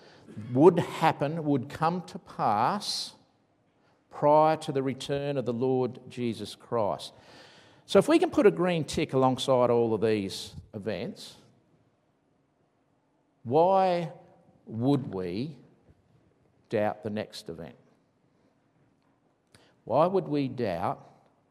would 0.53 0.81
happen, 0.81 1.45
would 1.45 1.69
come 1.69 2.03
to 2.03 2.19
pass 2.19 3.13
prior 4.11 4.57
to 4.57 4.73
the 4.73 4.83
return 4.83 5.37
of 5.37 5.45
the 5.45 5.53
Lord 5.53 6.01
Jesus 6.09 6.57
Christ. 6.57 7.13
So, 7.87 7.99
if 7.99 8.09
we 8.09 8.19
can 8.19 8.31
put 8.31 8.47
a 8.47 8.51
green 8.51 8.85
tick 8.85 9.13
alongside 9.13 9.71
all 9.71 9.95
of 9.95 10.01
these 10.01 10.55
events, 10.75 11.37
why 13.43 14.13
would 14.67 15.13
we 15.13 15.57
doubt 16.69 17.03
the 17.03 17.11
next 17.11 17.49
event? 17.49 17.75
Why 19.85 20.07
would 20.07 20.29
we 20.29 20.49
doubt 20.49 21.07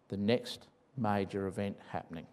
the 0.10 0.18
next 0.18 0.68
major 1.00 1.48
event 1.48 1.78
happening. 1.90 2.28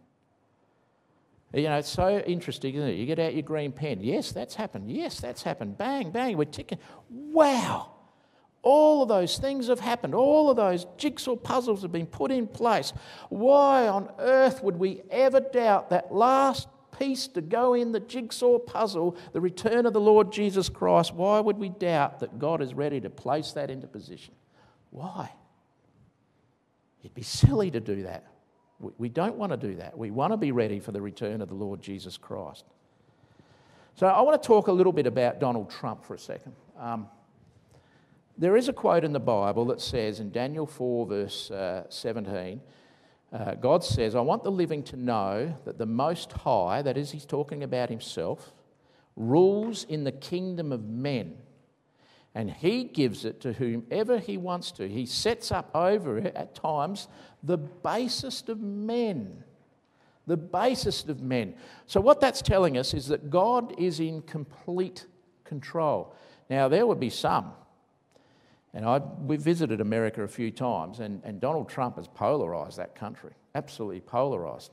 You 1.54 1.62
know, 1.64 1.78
it's 1.78 1.88
so 1.88 2.18
interesting, 2.18 2.74
isn't 2.74 2.88
it? 2.88 2.94
You 2.94 3.06
get 3.06 3.18
out 3.18 3.32
your 3.32 3.42
green 3.42 3.72
pen. 3.72 4.00
Yes, 4.02 4.32
that's 4.32 4.54
happened. 4.54 4.90
Yes, 4.90 5.20
that's 5.20 5.42
happened. 5.42 5.78
Bang, 5.78 6.10
bang, 6.10 6.36
we're 6.36 6.44
ticking. 6.44 6.78
Wow! 7.08 7.92
All 8.62 9.02
of 9.02 9.08
those 9.08 9.38
things 9.38 9.68
have 9.68 9.78
happened. 9.78 10.14
All 10.14 10.50
of 10.50 10.56
those 10.56 10.86
jigsaw 10.98 11.36
puzzles 11.36 11.82
have 11.82 11.92
been 11.92 12.06
put 12.06 12.32
in 12.32 12.48
place. 12.48 12.92
Why 13.28 13.86
on 13.86 14.10
earth 14.18 14.62
would 14.62 14.76
we 14.76 15.02
ever 15.08 15.38
doubt 15.40 15.90
that 15.90 16.12
last 16.12 16.66
piece 16.98 17.26
to 17.28 17.40
go 17.40 17.74
in 17.74 17.92
the 17.92 18.00
jigsaw 18.00 18.58
puzzle, 18.58 19.16
the 19.32 19.40
return 19.40 19.86
of 19.86 19.92
the 19.92 20.00
Lord 20.00 20.32
Jesus 20.32 20.68
Christ? 20.68 21.14
Why 21.14 21.40
would 21.40 21.58
we 21.58 21.68
doubt 21.68 22.20
that 22.20 22.38
God 22.38 22.62
is 22.62 22.74
ready 22.74 23.00
to 23.00 23.10
place 23.10 23.52
that 23.52 23.70
into 23.70 23.86
position? 23.86 24.34
Why? 24.90 25.30
It'd 27.02 27.14
be 27.14 27.22
silly 27.22 27.70
to 27.70 27.80
do 27.80 28.02
that. 28.02 28.24
We 28.98 29.08
don't 29.08 29.36
want 29.36 29.52
to 29.52 29.56
do 29.56 29.76
that. 29.76 29.96
We 29.96 30.10
want 30.10 30.32
to 30.32 30.36
be 30.36 30.52
ready 30.52 30.80
for 30.80 30.92
the 30.92 31.00
return 31.00 31.40
of 31.40 31.48
the 31.48 31.54
Lord 31.54 31.80
Jesus 31.80 32.16
Christ. 32.16 32.64
So, 33.94 34.06
I 34.06 34.20
want 34.20 34.42
to 34.42 34.46
talk 34.46 34.66
a 34.66 34.72
little 34.72 34.92
bit 34.92 35.06
about 35.06 35.40
Donald 35.40 35.70
Trump 35.70 36.04
for 36.04 36.14
a 36.14 36.18
second. 36.18 36.52
Um, 36.78 37.08
there 38.36 38.56
is 38.56 38.68
a 38.68 38.72
quote 38.72 39.04
in 39.04 39.14
the 39.14 39.20
Bible 39.20 39.64
that 39.66 39.80
says 39.80 40.20
in 40.20 40.30
Daniel 40.30 40.66
4, 40.66 41.06
verse 41.06 41.50
uh, 41.50 41.84
17, 41.88 42.60
uh, 43.32 43.54
God 43.54 43.84
says, 43.84 44.14
I 44.14 44.20
want 44.20 44.44
the 44.44 44.50
living 44.50 44.82
to 44.84 44.96
know 44.96 45.54
that 45.64 45.78
the 45.78 45.86
Most 45.86 46.32
High, 46.32 46.82
that 46.82 46.96
is, 46.96 47.10
he's 47.10 47.26
talking 47.26 47.62
about 47.62 47.90
himself, 47.90 48.52
rules 49.16 49.84
in 49.84 50.04
the 50.04 50.12
kingdom 50.12 50.72
of 50.72 50.84
men 50.84 51.36
and 52.36 52.50
he 52.50 52.84
gives 52.84 53.24
it 53.24 53.40
to 53.40 53.54
whomever 53.54 54.18
he 54.18 54.36
wants 54.36 54.70
to. 54.72 54.86
He 54.86 55.06
sets 55.06 55.50
up 55.50 55.70
over 55.74 56.18
it 56.18 56.36
at 56.36 56.54
times 56.54 57.08
the 57.42 57.56
basest 57.56 58.50
of 58.50 58.60
men. 58.60 59.42
The 60.26 60.36
basest 60.36 61.08
of 61.08 61.22
men. 61.22 61.54
So, 61.86 61.98
what 61.98 62.20
that's 62.20 62.42
telling 62.42 62.76
us 62.76 62.92
is 62.92 63.06
that 63.06 63.30
God 63.30 63.80
is 63.80 64.00
in 64.00 64.20
complete 64.20 65.06
control. 65.44 66.14
Now, 66.50 66.68
there 66.68 66.86
would 66.86 67.00
be 67.00 67.08
some, 67.08 67.52
and 68.76 68.84
I, 68.84 68.98
we 68.98 69.38
visited 69.38 69.80
America 69.80 70.22
a 70.22 70.28
few 70.28 70.50
times, 70.50 71.00
and, 71.00 71.22
and 71.24 71.40
Donald 71.40 71.66
Trump 71.66 71.96
has 71.96 72.08
polarised 72.08 72.76
that 72.76 72.94
country, 72.94 73.30
absolutely 73.54 74.00
polarised. 74.00 74.70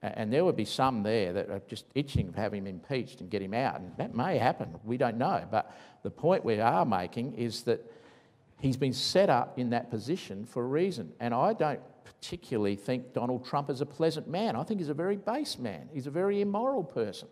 And 0.00 0.32
there 0.32 0.46
would 0.46 0.56
be 0.56 0.64
some 0.64 1.02
there 1.02 1.34
that 1.34 1.50
are 1.50 1.60
just 1.68 1.84
itching 1.94 2.32
to 2.32 2.40
have 2.40 2.54
him 2.54 2.66
impeached 2.66 3.20
and 3.20 3.28
get 3.28 3.42
him 3.42 3.52
out. 3.52 3.80
And 3.80 3.92
that 3.98 4.14
may 4.14 4.38
happen, 4.38 4.74
we 4.82 4.96
don't 4.96 5.18
know. 5.18 5.44
But 5.50 5.76
the 6.02 6.10
point 6.10 6.42
we 6.42 6.58
are 6.58 6.86
making 6.86 7.34
is 7.34 7.64
that 7.64 7.84
he's 8.60 8.78
been 8.78 8.94
set 8.94 9.28
up 9.28 9.58
in 9.58 9.70
that 9.70 9.90
position 9.90 10.46
for 10.46 10.62
a 10.62 10.66
reason. 10.66 11.12
And 11.20 11.34
I 11.34 11.52
don't 11.52 11.80
particularly 12.04 12.76
think 12.76 13.12
Donald 13.12 13.44
Trump 13.44 13.68
is 13.68 13.82
a 13.82 13.86
pleasant 13.86 14.26
man. 14.26 14.56
I 14.56 14.62
think 14.62 14.80
he's 14.80 14.88
a 14.88 14.94
very 14.94 15.16
base 15.16 15.58
man, 15.58 15.90
he's 15.92 16.06
a 16.06 16.10
very 16.10 16.40
immoral 16.40 16.82
person. 16.82 17.28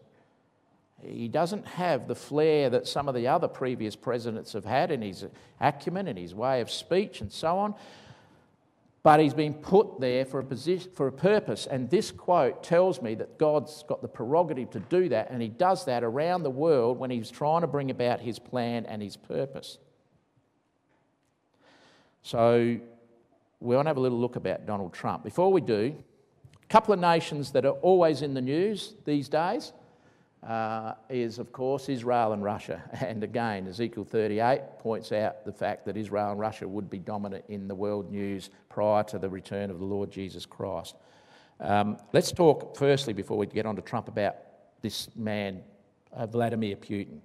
He 1.04 1.28
doesn't 1.28 1.66
have 1.66 2.06
the 2.06 2.14
flair 2.14 2.70
that 2.70 2.86
some 2.86 3.08
of 3.08 3.14
the 3.14 3.26
other 3.26 3.48
previous 3.48 3.96
presidents 3.96 4.52
have 4.52 4.64
had 4.64 4.90
in 4.90 5.02
his 5.02 5.26
acumen 5.60 6.06
and 6.06 6.18
his 6.18 6.34
way 6.34 6.60
of 6.60 6.70
speech 6.70 7.20
and 7.20 7.32
so 7.32 7.58
on. 7.58 7.74
But 9.02 9.18
he's 9.18 9.34
been 9.34 9.54
put 9.54 9.98
there 9.98 10.24
for 10.24 10.38
a, 10.38 10.44
position, 10.44 10.92
for 10.94 11.08
a 11.08 11.12
purpose. 11.12 11.66
And 11.66 11.90
this 11.90 12.12
quote 12.12 12.62
tells 12.62 13.02
me 13.02 13.16
that 13.16 13.36
God's 13.36 13.82
got 13.88 14.00
the 14.00 14.06
prerogative 14.06 14.70
to 14.70 14.80
do 14.80 15.08
that, 15.08 15.30
and 15.30 15.42
he 15.42 15.48
does 15.48 15.84
that 15.86 16.04
around 16.04 16.44
the 16.44 16.50
world 16.50 17.00
when 17.00 17.10
he's 17.10 17.28
trying 17.28 17.62
to 17.62 17.66
bring 17.66 17.90
about 17.90 18.20
his 18.20 18.38
plan 18.38 18.86
and 18.86 19.02
his 19.02 19.16
purpose. 19.16 19.78
So 22.22 22.78
we 23.58 23.74
want 23.74 23.86
to 23.86 23.90
have 23.90 23.96
a 23.96 24.00
little 24.00 24.20
look 24.20 24.36
about 24.36 24.66
Donald 24.66 24.92
Trump. 24.92 25.24
Before 25.24 25.50
we 25.50 25.60
do, 25.60 25.96
a 26.62 26.66
couple 26.68 26.94
of 26.94 27.00
nations 27.00 27.50
that 27.52 27.64
are 27.64 27.70
always 27.70 28.22
in 28.22 28.34
the 28.34 28.40
news 28.40 28.94
these 29.04 29.28
days 29.28 29.72
uh, 30.46 30.94
is, 31.08 31.38
of 31.38 31.52
course, 31.52 31.88
Israel 31.88 32.32
and 32.32 32.42
Russia. 32.42 32.82
And 33.06 33.22
again, 33.22 33.68
Ezekiel 33.68 34.04
38 34.04 34.60
points 34.78 35.12
out 35.12 35.44
the 35.44 35.52
fact 35.52 35.84
that 35.86 35.96
Israel 35.96 36.32
and 36.32 36.40
Russia 36.40 36.66
would 36.66 36.90
be 36.90 36.98
dominant 36.98 37.44
in 37.48 37.68
the 37.68 37.74
world 37.74 38.10
news 38.10 38.50
prior 38.68 39.04
to 39.04 39.18
the 39.18 39.28
return 39.28 39.70
of 39.70 39.78
the 39.78 39.84
Lord 39.84 40.10
Jesus 40.10 40.46
Christ. 40.46 40.96
Um, 41.60 41.96
let's 42.12 42.32
talk 42.32 42.76
firstly, 42.76 43.12
before 43.12 43.38
we 43.38 43.46
get 43.46 43.66
on 43.66 43.76
to 43.76 43.82
Trump, 43.82 44.08
about 44.08 44.36
this 44.80 45.08
man, 45.14 45.62
uh, 46.12 46.26
Vladimir 46.26 46.74
Putin. 46.76 47.20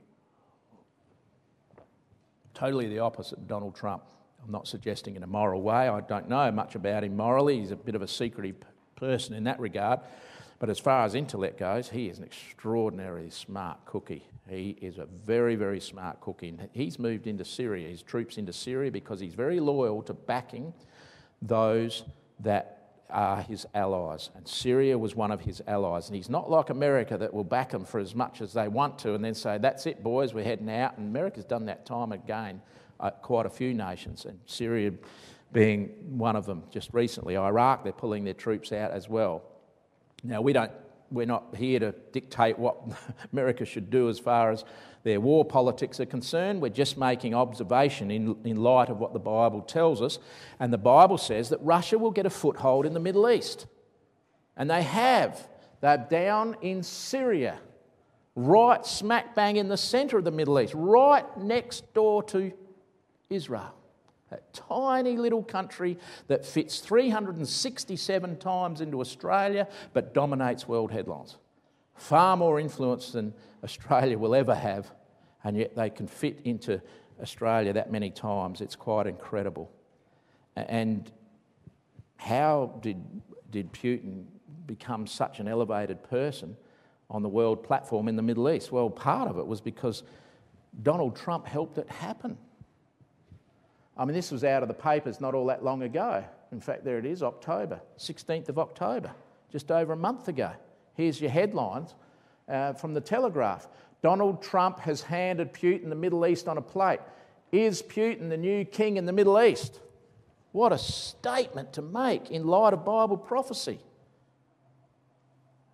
Totally 2.54 2.88
the 2.88 3.00
opposite 3.00 3.40
of 3.40 3.48
Donald 3.48 3.76
Trump. 3.76 4.04
I'm 4.44 4.52
not 4.52 4.68
suggesting 4.68 5.16
in 5.16 5.24
a 5.24 5.28
moral 5.28 5.62
way. 5.62 5.88
I 5.88 6.02
don't 6.02 6.30
know 6.30 6.52
much 6.52 6.76
about 6.76 7.04
him 7.04 7.18
morally. 7.18 7.60
He's 7.60 7.72
a 7.72 7.76
bit 7.76 7.96
of 7.96 8.02
a 8.02 8.08
secretive 8.08 8.56
person 8.96 9.34
in 9.34 9.44
that 9.46 9.60
regard. 9.60 10.02
But 10.60 10.70
as 10.70 10.80
far 10.80 11.06
as 11.06 11.14
intellect 11.14 11.60
goes, 11.60 11.90
he 11.90 12.10
is 12.10 12.18
an 12.18 12.24
extraordinarily 12.24 13.30
smart 13.30 13.86
cookie. 13.86 14.26
He 14.50 14.78
is 14.82 14.98
a 14.98 15.06
very, 15.06 15.56
very 15.56 15.80
smart 15.80 16.20
cookie. 16.22 16.50
And 16.50 16.70
he's 16.74 16.98
moved 16.98 17.28
into 17.28 17.46
Syria, 17.46 17.90
his 17.90 18.02
troops 18.02 18.38
into 18.38 18.54
Syria, 18.54 18.92
because 18.92 19.20
he's 19.20 19.36
very 19.36 19.60
loyal 19.60 20.02
to 20.04 20.14
backing 20.14 20.74
those 21.42 22.04
that 22.40 22.74
are 23.10 23.42
his 23.42 23.66
allies. 23.74 24.32
And 24.36 24.48
Syria 24.48 24.98
was 24.98 25.16
one 25.16 25.32
of 25.32 25.42
his 25.42 25.62
allies. 25.68 26.08
And 26.08 26.16
he's 26.16 26.30
not 26.30 26.50
like 26.50 26.70
America 26.70 27.18
that 27.18 27.34
will 27.34 27.44
back 27.44 27.72
them 27.72 27.86
for 27.86 28.00
as 28.00 28.16
much 28.16 28.42
as 28.42 28.54
they 28.54 28.68
want 28.68 28.98
to 29.00 29.14
and 29.14 29.24
then 29.24 29.36
say, 29.36 29.58
that's 29.58 29.86
it, 29.86 30.04
boys, 30.04 30.34
we're 30.34 30.44
heading 30.44 30.70
out. 30.70 30.98
And 30.98 31.10
America's 31.10 31.46
done 31.46 31.66
that 31.66 31.86
time 31.86 32.12
again, 32.12 32.62
uh, 33.00 33.12
quite 33.12 33.46
a 33.46 33.50
few 33.50 33.74
nations, 33.74 34.26
and 34.26 34.40
Syria 34.46 34.92
being 35.54 35.90
one 36.18 36.36
of 36.36 36.46
them 36.46 36.64
just 36.72 36.90
recently. 36.94 37.38
Iraq, 37.38 37.84
they're 37.84 37.94
pulling 37.94 38.24
their 38.24 38.34
troops 38.34 38.72
out 38.72 38.92
as 38.92 39.08
well. 39.08 39.44
Now, 40.24 40.42
we 40.42 40.54
don't, 40.54 40.72
we're 41.12 41.26
not 41.26 41.56
here 41.56 41.80
to 41.80 41.94
dictate 42.12 42.58
what 42.58 42.78
America 43.34 43.66
should 43.66 43.90
do 43.90 44.10
as 44.10 44.20
far 44.20 44.52
as 44.52 44.64
their 45.04 45.22
war 45.22 45.46
politics 45.46 46.00
are 46.00 46.06
concerned. 46.06 46.62
We're 46.62 46.70
just 46.70 46.98
making 46.98 47.34
observation 47.34 48.12
in, 48.12 48.36
in 48.44 48.58
light 48.58 48.90
of 48.90 48.98
what 48.98 49.14
the 49.14 49.20
Bible 49.20 49.62
tells 49.62 50.02
us. 50.02 50.20
And 50.60 50.74
the 50.74 50.78
Bible 50.78 51.18
says 51.18 51.50
that 51.50 51.60
Russia 51.62 51.98
will 51.98 52.12
get 52.12 52.26
a 52.26 52.30
foothold 52.30 52.86
in 52.86 52.94
the 52.94 53.00
Middle 53.00 53.30
East. 53.30 53.68
And 54.58 54.70
they 54.70 54.82
have. 54.82 55.48
They're 55.80 56.06
down 56.10 56.58
in 56.62 56.82
Syria, 56.82 57.60
right 58.36 58.86
smack 58.86 59.36
bang 59.36 59.58
in 59.58 59.68
the 59.68 59.78
centre 59.78 60.18
of 60.18 60.26
the 60.26 60.32
Middle 60.32 60.60
East, 60.60 60.74
right 60.76 61.26
next 61.38 61.94
door 61.94 62.24
to 62.24 62.52
Israel. 63.30 63.77
A 64.32 64.40
tiny 64.52 65.16
little 65.16 65.44
country 65.44 65.98
that 66.28 66.46
fits 66.46 66.80
367 66.80 68.38
times 68.38 68.82
into 68.82 69.00
Australia 69.00 69.68
but 69.94 70.14
dominates 70.14 70.68
world 70.68 70.92
headlines. 70.92 71.38
Far 71.96 72.36
more 72.36 72.60
influence 72.60 73.12
than 73.12 73.34
Australia 73.64 74.18
will 74.18 74.36
ever 74.36 74.54
have, 74.54 74.92
and 75.44 75.56
yet 75.58 75.76
they 75.76 75.90
can 75.90 76.08
fit 76.08 76.42
into 76.44 76.82
Australia 77.22 77.74
that 77.74 77.92
many 77.92 78.10
times. 78.10 78.62
It's 78.62 78.76
quite 78.76 79.08
incredible. 79.08 79.72
And 80.56 81.12
how 82.18 82.80
did, 82.82 82.98
did 83.50 83.72
Putin 83.72 84.26
become 84.66 85.08
such 85.08 85.40
an 85.40 85.48
elevated 85.48 86.04
person 86.04 86.58
on 87.10 87.24
the 87.24 87.30
world 87.30 87.64
platform 87.64 88.08
in 88.08 88.16
the 88.16 88.22
Middle 88.22 88.50
East? 88.50 88.72
Well, 88.72 88.90
part 88.90 89.30
of 89.30 89.38
it 89.38 89.48
was 89.48 89.62
because 89.62 90.04
Donald 90.84 91.16
Trump 91.16 91.48
helped 91.48 91.78
it 91.78 91.90
happen. 91.90 92.38
I 93.98 94.06
mean, 94.06 94.14
this 94.14 94.32
was 94.32 94.44
out 94.44 94.62
of 94.62 94.68
the 94.68 94.76
papers 94.76 95.20
not 95.20 95.34
all 95.34 95.48
that 95.48 95.64
long 95.64 95.84
ago. 95.84 96.24
In 96.52 96.62
fact, 96.62 96.84
there 96.86 97.00
it 97.00 97.06
is, 97.06 97.24
October, 97.24 97.82
16th 97.98 98.50
of 98.50 98.60
October, 98.60 99.12
just 99.52 99.72
over 99.72 99.94
a 99.94 99.98
month 99.98 100.28
ago. 100.28 100.52
Here's 100.94 101.20
your 101.20 101.32
headlines 101.32 101.96
uh, 102.48 102.74
from 102.74 102.94
the 102.94 103.02
Telegraph 103.02 103.68
Donald 104.04 104.44
Trump 104.44 104.80
has 104.80 105.02
handed 105.02 105.54
Putin 105.54 105.90
the 105.90 105.96
Middle 105.96 106.26
East 106.26 106.48
on 106.48 106.58
a 106.58 106.62
plate. 106.62 107.00
Is 107.52 107.82
Putin 107.82 108.30
the 108.30 108.38
new 108.38 108.64
king 108.64 108.98
in 108.98 109.06
the 109.06 109.12
Middle 109.12 109.42
East? 109.42 109.80
What 110.52 110.72
a 110.72 110.78
statement 110.78 111.74
to 111.74 111.82
make 111.82 112.30
in 112.30 112.46
light 112.46 112.74
of 112.74 112.86
Bible 112.86 113.18
prophecy. 113.18 113.80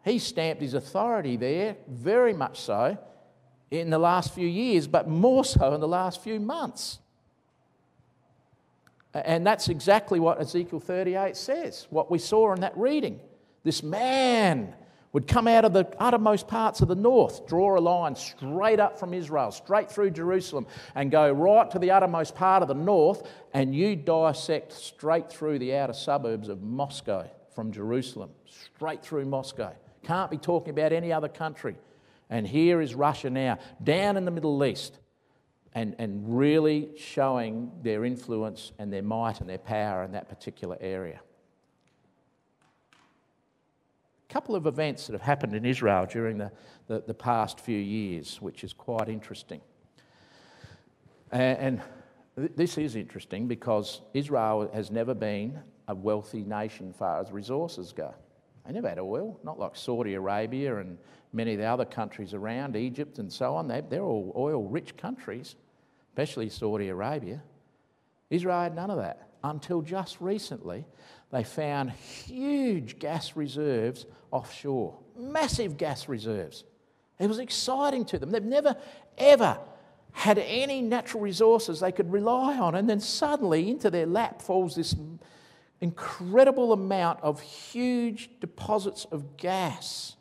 He 0.06 0.20
stamped 0.20 0.62
his 0.62 0.74
authority 0.74 1.38
there, 1.38 1.78
very 1.88 2.34
much 2.34 2.60
so, 2.60 2.98
in 3.72 3.90
the 3.90 3.98
last 3.98 4.34
few 4.34 4.48
years, 4.48 4.88
but 4.88 5.08
more 5.08 5.44
so 5.44 5.74
in 5.74 5.82
the 5.82 5.88
last 5.88 6.22
few 6.22 6.40
months. 6.40 7.00
And 9.14 9.46
that's 9.46 9.70
exactly 9.70 10.20
what 10.20 10.42
Ezekiel 10.42 10.80
38 10.80 11.38
says, 11.38 11.88
what 11.90 12.10
we 12.10 12.18
saw 12.18 12.54
in 12.54 12.62
that 12.62 12.76
reading. 12.76 13.20
This 13.64 13.84
man 13.84 14.74
would 15.12 15.28
come 15.28 15.48
out 15.48 15.64
of 15.64 15.74
the 15.74 15.88
uttermost 16.00 16.48
parts 16.48 16.82
of 16.82 16.88
the 16.88 16.96
north, 16.96 17.46
draw 17.48 17.78
a 17.78 17.80
line 17.80 18.16
straight 18.16 18.80
up 18.80 19.00
from 19.00 19.14
Israel, 19.14 19.52
straight 19.52 19.92
through 19.92 20.10
Jerusalem, 20.10 20.66
and 20.96 21.12
go 21.12 21.32
right 21.32 21.70
to 21.70 21.78
the 21.78 21.92
uttermost 21.92 22.34
part 22.34 22.64
of 22.64 22.68
the 22.68 22.74
north, 22.74 23.30
and 23.54 23.76
you 23.76 23.96
dissect 23.96 24.74
straight 24.74 25.30
through 25.30 25.60
the 25.60 25.76
outer 25.76 25.94
suburbs 25.94 26.50
of 26.50 26.64
Moscow 26.64 27.30
from 27.54 27.72
Jerusalem, 27.72 28.32
straight 28.48 29.04
through 29.04 29.26
Moscow. 29.26 29.72
Can't 30.02 30.32
be 30.32 30.38
talking 30.38 30.72
about 30.72 30.92
any 30.92 31.14
other 31.14 31.30
country. 31.30 31.76
And 32.32 32.48
here 32.48 32.82
is 32.82 32.96
Russia 32.96 33.30
now, 33.30 33.60
down 33.84 34.18
in 34.18 34.26
the 34.26 34.32
Middle 34.32 34.66
East, 34.66 34.98
and, 35.76 35.96
and 35.98 36.38
really 36.38 36.90
showing 36.98 37.72
their 37.82 38.06
influence 38.06 38.72
and 38.78 38.94
their 38.94 39.02
might 39.02 39.42
and 39.42 39.50
their 39.50 39.58
power 39.58 40.04
in 40.04 40.12
that 40.12 40.30
particular 40.30 40.78
area. 40.80 41.20
A 44.30 44.34
couple 44.34 44.56
of 44.56 44.68
events 44.68 45.08
that 45.08 45.14
have 45.14 45.22
happened 45.22 45.56
in 45.56 45.66
Israel 45.66 46.06
during 46.06 46.38
the, 46.38 46.52
the, 46.88 47.04
the 47.06 47.14
past 47.14 47.60
few 47.60 47.78
years, 47.78 48.42
which 48.42 48.64
is 48.64 48.74
quite 48.74 49.10
interesting. 49.10 49.62
And, 51.32 51.82
and 52.38 52.56
this 52.56 52.78
is 52.78 52.96
interesting 52.96 53.48
because 53.48 54.02
Israel 54.14 54.70
has 54.74 54.92
never 54.92 55.14
been 55.14 55.60
a 55.88 55.96
wealthy 55.96 56.44
nation 56.44 56.94
far 56.94 57.20
as 57.20 57.32
resources 57.32 57.94
go. 57.94 58.14
They 58.66 58.74
never 58.74 58.90
had 58.90 59.00
oil, 59.00 59.40
not 59.44 59.60
like 59.60 59.76
Saudi 59.76 60.14
Arabia 60.14 60.78
and 60.78 60.98
many 61.34 61.54
of 61.54 61.60
the 61.60 61.66
other 61.66 61.86
countries 61.86 62.34
around, 62.34 62.76
Egypt 62.76 63.20
and 63.20 63.32
so 63.32 63.56
on. 63.56 63.68
They, 63.68 63.82
they're 63.82 64.04
all 64.04 64.32
oil 64.36 64.64
rich 64.64 64.96
countries 64.96 65.56
especially 66.14 66.48
Saudi 66.48 66.90
Arabia. 66.90 67.42
Israel 68.30 68.62
had 68.62 68.76
none 68.76 68.92
of 68.92 68.98
that 68.98 69.30
until 69.44 69.82
just 69.82 70.22
recently. 70.22 70.86
They 71.32 71.44
found 71.44 71.90
huge 71.90 73.00
gas 73.00 73.36
reserves 73.36 74.06
offshore, 74.30 74.96
massive 75.18 75.76
gas 75.76 76.08
reserves. 76.08 76.66
It 77.18 77.28
was 77.28 77.40
exciting 77.40 78.06
to 78.06 78.20
them. 78.20 78.30
They've 78.30 78.44
never, 78.44 78.76
ever 79.18 79.58
had 80.12 80.38
any 80.38 80.84
natural 80.84 81.24
resources 81.24 81.80
they 81.80 81.92
could 81.92 82.12
rely 82.12 82.60
on. 82.60 82.76
And 82.76 82.88
then 82.88 83.00
suddenly 83.00 83.72
into 83.72 83.90
their 83.90 84.06
lap 84.06 84.40
falls 84.40 84.76
this 84.76 84.96
incredible 85.82 86.74
amount 86.74 87.22
of 87.24 87.42
huge 87.42 88.30
deposits 88.40 89.06
of 89.06 89.36
gas 89.36 90.16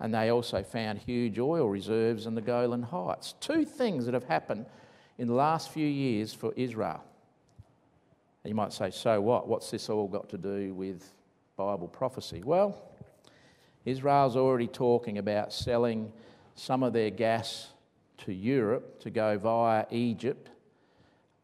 and 0.00 0.14
they 0.14 0.30
also 0.30 0.62
found 0.62 0.98
huge 0.98 1.38
oil 1.38 1.68
reserves 1.68 2.26
in 2.26 2.34
the 2.34 2.40
Golan 2.40 2.82
Heights. 2.82 3.34
Two 3.38 3.64
things 3.64 4.06
that 4.06 4.14
have 4.14 4.24
happened 4.24 4.64
in 5.18 5.28
the 5.28 5.34
last 5.34 5.70
few 5.70 5.86
years 5.86 6.32
for 6.32 6.52
Israel. 6.56 7.04
You 8.44 8.54
might 8.54 8.72
say, 8.72 8.90
so 8.90 9.20
what? 9.20 9.46
What's 9.46 9.70
this 9.70 9.90
all 9.90 10.08
got 10.08 10.30
to 10.30 10.38
do 10.38 10.72
with 10.72 11.04
Bible 11.58 11.88
prophecy? 11.88 12.42
Well, 12.42 12.82
Israel's 13.84 14.36
already 14.36 14.66
talking 14.66 15.18
about 15.18 15.52
selling 15.52 16.10
some 16.54 16.82
of 16.82 16.94
their 16.94 17.10
gas 17.10 17.68
to 18.18 18.32
Europe 18.32 19.00
to 19.00 19.10
go 19.10 19.36
via 19.36 19.84
Egypt, 19.90 20.48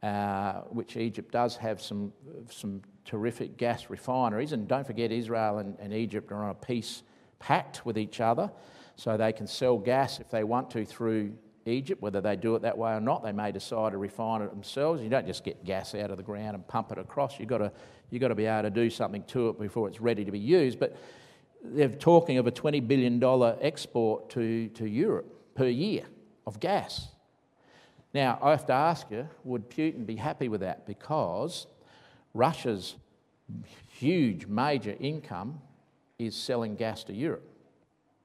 uh, 0.02 0.60
which 0.70 0.96
Egypt 0.96 1.30
does 1.30 1.56
have 1.56 1.82
some, 1.82 2.12
some 2.50 2.80
terrific 3.04 3.58
gas 3.58 3.90
refineries. 3.90 4.52
And 4.52 4.66
don't 4.66 4.86
forget, 4.86 5.12
Israel 5.12 5.58
and, 5.58 5.76
and 5.78 5.92
Egypt 5.92 6.32
are 6.32 6.44
on 6.44 6.50
a 6.50 6.54
peace 6.54 7.02
pact 7.38 7.84
with 7.84 7.98
each 7.98 8.20
other 8.20 8.50
so 8.96 9.16
they 9.16 9.32
can 9.32 9.46
sell 9.46 9.78
gas 9.78 10.20
if 10.20 10.30
they 10.30 10.44
want 10.44 10.70
to 10.70 10.84
through 10.84 11.34
Egypt, 11.66 12.00
whether 12.00 12.20
they 12.20 12.36
do 12.36 12.54
it 12.54 12.62
that 12.62 12.76
way 12.78 12.92
or 12.92 13.00
not. 13.00 13.22
They 13.22 13.32
may 13.32 13.52
decide 13.52 13.92
to 13.92 13.98
refine 13.98 14.42
it 14.42 14.50
themselves. 14.50 15.02
You 15.02 15.08
don't 15.08 15.26
just 15.26 15.44
get 15.44 15.64
gas 15.64 15.94
out 15.94 16.10
of 16.10 16.16
the 16.16 16.22
ground 16.22 16.54
and 16.54 16.66
pump 16.66 16.92
it 16.92 16.98
across. 16.98 17.38
You've 17.38 17.48
got 17.48 17.58
to, 17.58 17.72
you've 18.10 18.20
got 18.20 18.28
to 18.28 18.34
be 18.34 18.46
able 18.46 18.62
to 18.62 18.70
do 18.70 18.88
something 18.88 19.24
to 19.24 19.50
it 19.50 19.58
before 19.58 19.88
it's 19.88 20.00
ready 20.00 20.24
to 20.24 20.32
be 20.32 20.38
used. 20.38 20.78
But 20.78 20.96
they're 21.62 21.88
talking 21.88 22.38
of 22.38 22.46
a 22.46 22.52
$20 22.52 22.86
billion 22.86 23.22
export 23.60 24.30
to, 24.30 24.68
to 24.68 24.86
Europe 24.86 25.32
per 25.54 25.66
year 25.66 26.04
of 26.46 26.60
gas. 26.60 27.08
Now, 28.14 28.38
I 28.40 28.52
have 28.52 28.66
to 28.66 28.72
ask 28.72 29.10
you, 29.10 29.28
would 29.44 29.68
Putin 29.68 30.06
be 30.06 30.16
happy 30.16 30.48
with 30.48 30.60
that? 30.60 30.86
Because 30.86 31.66
Russia's 32.32 32.94
huge 33.88 34.46
major 34.46 34.96
income 35.00 35.60
is 36.18 36.34
selling 36.34 36.76
gas 36.76 37.04
to 37.04 37.12
Europe. 37.12 37.48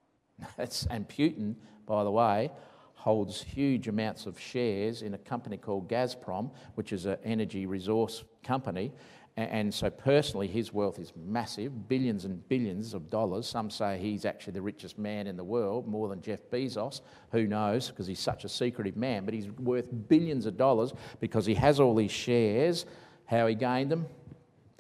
and 0.90 1.08
Putin, 1.08 1.56
by 1.86 2.04
the 2.04 2.12
way, 2.12 2.52
holds 2.96 3.42
huge 3.42 3.88
amounts 3.88 4.26
of 4.26 4.40
shares 4.40 5.02
in 5.02 5.14
a 5.14 5.18
company 5.18 5.58
called 5.58 5.90
Gazprom, 5.90 6.52
which 6.76 6.94
is 6.94 7.06
an 7.06 7.18
energy 7.24 7.66
resource 7.66 8.24
company. 8.44 8.92
And 9.38 9.74
so, 9.74 9.90
personally, 9.90 10.48
his 10.48 10.74
wealth 10.74 11.00
is 11.00 11.14
massive 11.16 11.88
billions 11.88 12.26
and 12.26 12.48
billions 12.50 12.94
of 12.94 13.10
dollars. 13.10 13.48
Some 13.48 13.70
say 13.70 13.98
he's 13.98 14.26
actually 14.26 14.54
the 14.54 14.62
richest 14.62 15.00
man 15.00 15.26
in 15.26 15.38
the 15.38 15.44
world, 15.44 15.88
more 15.88 16.10
than 16.10 16.22
Jeff 16.22 16.42
Bezos. 16.52 17.00
Who 17.32 17.48
knows, 17.48 17.90
because 17.90 18.08
he's 18.08 18.20
such 18.20 18.44
a 18.44 18.50
secretive 18.50 18.98
man. 18.98 19.24
But 19.24 19.34
he's 19.34 19.50
worth 19.52 19.88
billions 20.10 20.46
of 20.46 20.58
dollars 20.58 20.94
because 21.22 21.46
he 21.46 21.56
has 21.56 21.80
all 21.80 21.96
these 21.96 22.12
shares. 22.12 22.86
How 23.26 23.48
he 23.48 23.56
gained 23.56 23.90
them, 23.90 24.06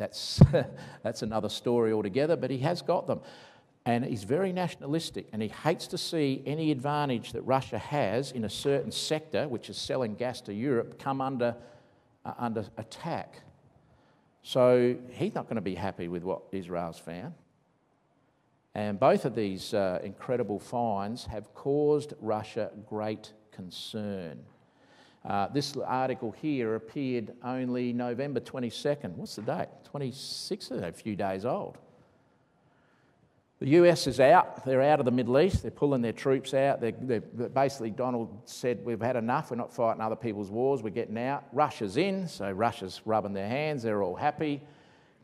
that's, 0.01 0.41
that's 1.03 1.21
another 1.21 1.47
story 1.47 1.93
altogether, 1.93 2.35
but 2.35 2.49
he 2.49 2.57
has 2.59 2.81
got 2.81 3.05
them. 3.05 3.21
And 3.85 4.03
he's 4.03 4.23
very 4.23 4.51
nationalistic, 4.51 5.27
and 5.31 5.41
he 5.41 5.47
hates 5.47 5.87
to 5.87 5.97
see 5.97 6.43
any 6.45 6.71
advantage 6.71 7.31
that 7.33 7.41
Russia 7.43 7.77
has 7.77 8.31
in 8.31 8.43
a 8.43 8.49
certain 8.49 8.91
sector, 8.91 9.47
which 9.47 9.69
is 9.69 9.77
selling 9.77 10.15
gas 10.15 10.41
to 10.41 10.53
Europe, 10.53 10.99
come 10.99 11.21
under, 11.21 11.55
uh, 12.25 12.33
under 12.37 12.65
attack. 12.77 13.41
So 14.43 14.95
he's 15.11 15.33
not 15.33 15.45
going 15.45 15.55
to 15.55 15.61
be 15.61 15.75
happy 15.75 16.07
with 16.07 16.23
what 16.23 16.41
Israel's 16.51 16.99
found. 16.99 17.33
And 18.73 18.99
both 18.99 19.25
of 19.25 19.35
these 19.35 19.73
uh, 19.73 19.99
incredible 20.03 20.59
finds 20.59 21.25
have 21.25 21.53
caused 21.53 22.13
Russia 22.21 22.71
great 22.87 23.33
concern. 23.51 24.39
Uh, 25.23 25.47
this 25.47 25.77
article 25.77 26.31
here 26.31 26.75
appeared 26.75 27.33
only 27.43 27.93
November 27.93 28.39
22nd. 28.39 29.13
What's 29.15 29.35
the 29.35 29.43
date? 29.43 29.67
26th, 29.93 30.71
a 30.71 30.91
few 30.91 31.15
days 31.15 31.45
old. 31.45 31.77
The 33.59 33.69
US 33.69 34.07
is 34.07 34.19
out. 34.19 34.65
They're 34.65 34.81
out 34.81 34.99
of 34.99 35.05
the 35.05 35.11
Middle 35.11 35.39
East. 35.39 35.61
They're 35.61 35.69
pulling 35.69 36.01
their 36.01 36.13
troops 36.13 36.55
out. 36.55 36.81
They're, 36.81 36.95
they're, 36.99 37.19
basically, 37.21 37.91
Donald 37.91 38.41
said, 38.45 38.83
We've 38.83 38.99
had 38.99 39.15
enough. 39.15 39.51
We're 39.51 39.57
not 39.57 39.71
fighting 39.71 40.01
other 40.01 40.15
people's 40.15 40.49
wars. 40.49 40.81
We're 40.81 40.89
getting 40.89 41.19
out. 41.19 41.43
Russia's 41.53 41.97
in, 41.97 42.27
so 42.27 42.49
Russia's 42.49 43.01
rubbing 43.05 43.33
their 43.33 43.47
hands. 43.47 43.83
They're 43.83 44.01
all 44.01 44.15
happy. 44.15 44.63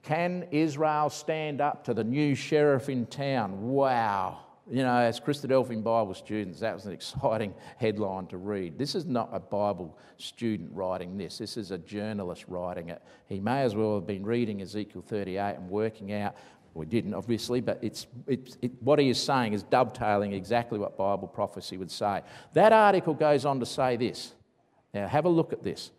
Can 0.03 0.45
Israel 0.51 1.09
stand 1.09 1.61
up 1.61 1.83
to 1.85 1.95
the 1.95 2.03
new 2.03 2.35
sheriff 2.35 2.89
in 2.89 3.07
town? 3.07 3.69
Wow. 3.69 4.41
You 4.69 4.83
know, 4.83 4.97
as 4.97 5.19
Christadelphian 5.19 5.81
Bible 5.81 6.13
students, 6.13 6.59
that 6.59 6.73
was 6.73 6.85
an 6.85 6.91
exciting 6.91 7.53
headline 7.77 8.27
to 8.27 8.37
read. 8.37 8.77
This 8.77 8.95
is 8.95 9.05
not 9.05 9.29
a 9.31 9.39
Bible 9.39 9.97
student 10.17 10.71
writing 10.73 11.17
this, 11.17 11.37
this 11.37 11.57
is 11.57 11.71
a 11.71 11.77
journalist 11.77 12.45
writing 12.47 12.89
it. 12.89 13.01
He 13.27 13.39
may 13.39 13.61
as 13.61 13.75
well 13.75 13.95
have 13.95 14.05
been 14.05 14.25
reading 14.25 14.61
Ezekiel 14.61 15.03
38 15.07 15.55
and 15.55 15.69
working 15.69 16.11
out. 16.11 16.35
We 16.73 16.85
didn't, 16.85 17.13
obviously, 17.13 17.59
but 17.59 17.79
it's, 17.81 18.05
it's 18.27 18.57
it, 18.61 18.71
what 18.81 18.99
he 18.99 19.09
is 19.09 19.19
saying 19.19 19.53
is 19.53 19.63
dovetailing 19.63 20.33
exactly 20.33 20.77
what 20.77 20.95
Bible 20.95 21.27
prophecy 21.27 21.77
would 21.77 21.89
say. 21.89 22.21
That 22.53 22.71
article 22.71 23.15
goes 23.15 23.45
on 23.45 23.59
to 23.61 23.65
say 23.65 23.95
this. 23.95 24.33
Now, 24.93 25.07
have 25.07 25.25
a 25.25 25.29
look 25.29 25.53
at 25.53 25.63
this. 25.63 25.91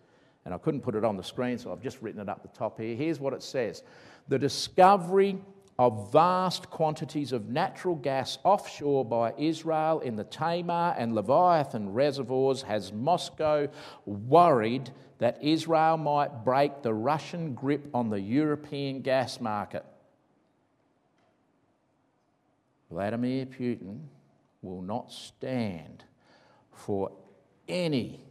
And 0.45 0.55
I 0.55 0.59
couldn't 0.59 0.83
put 0.83 0.95
it 0.95 1.05
on 1.05 1.17
the 1.17 1.23
screen, 1.23 1.59
so 1.59 1.73
I've 1.73 1.83
just 1.83 2.01
written 2.01 2.21
it 2.21 2.29
up 2.29 2.43
the 2.43 2.49
top 2.57 2.79
here. 2.79 2.95
Here's 2.95 3.19
what 3.19 3.33
it 3.33 3.43
says 3.43 3.83
The 4.29 4.39
discovery 4.39 5.39
of 5.79 6.11
vast 6.11 6.69
quantities 6.71 7.33
of 7.33 7.49
natural 7.49 7.95
gas 7.95 8.39
offshore 8.43 9.05
by 9.05 9.33
Israel 9.39 10.01
in 10.01 10.17
the 10.17 10.25
Tamar 10.25 10.95
and 10.99 11.15
Leviathan 11.15 11.93
reservoirs 11.93 12.63
has 12.63 12.93
Moscow 12.93 13.69
worried 14.05 14.91
that 15.19 15.43
Israel 15.43 15.97
might 15.97 16.45
break 16.45 16.83
the 16.83 16.93
Russian 16.93 17.55
grip 17.55 17.89
on 17.95 18.11
the 18.11 18.21
European 18.21 19.03
gas 19.03 19.41
market. 19.41 19.85
Vladimir 22.91 23.47
Putin 23.47 24.01
will 24.63 24.83
not 24.83 25.13
stand 25.13 26.05
for 26.73 27.13
any 27.69 28.25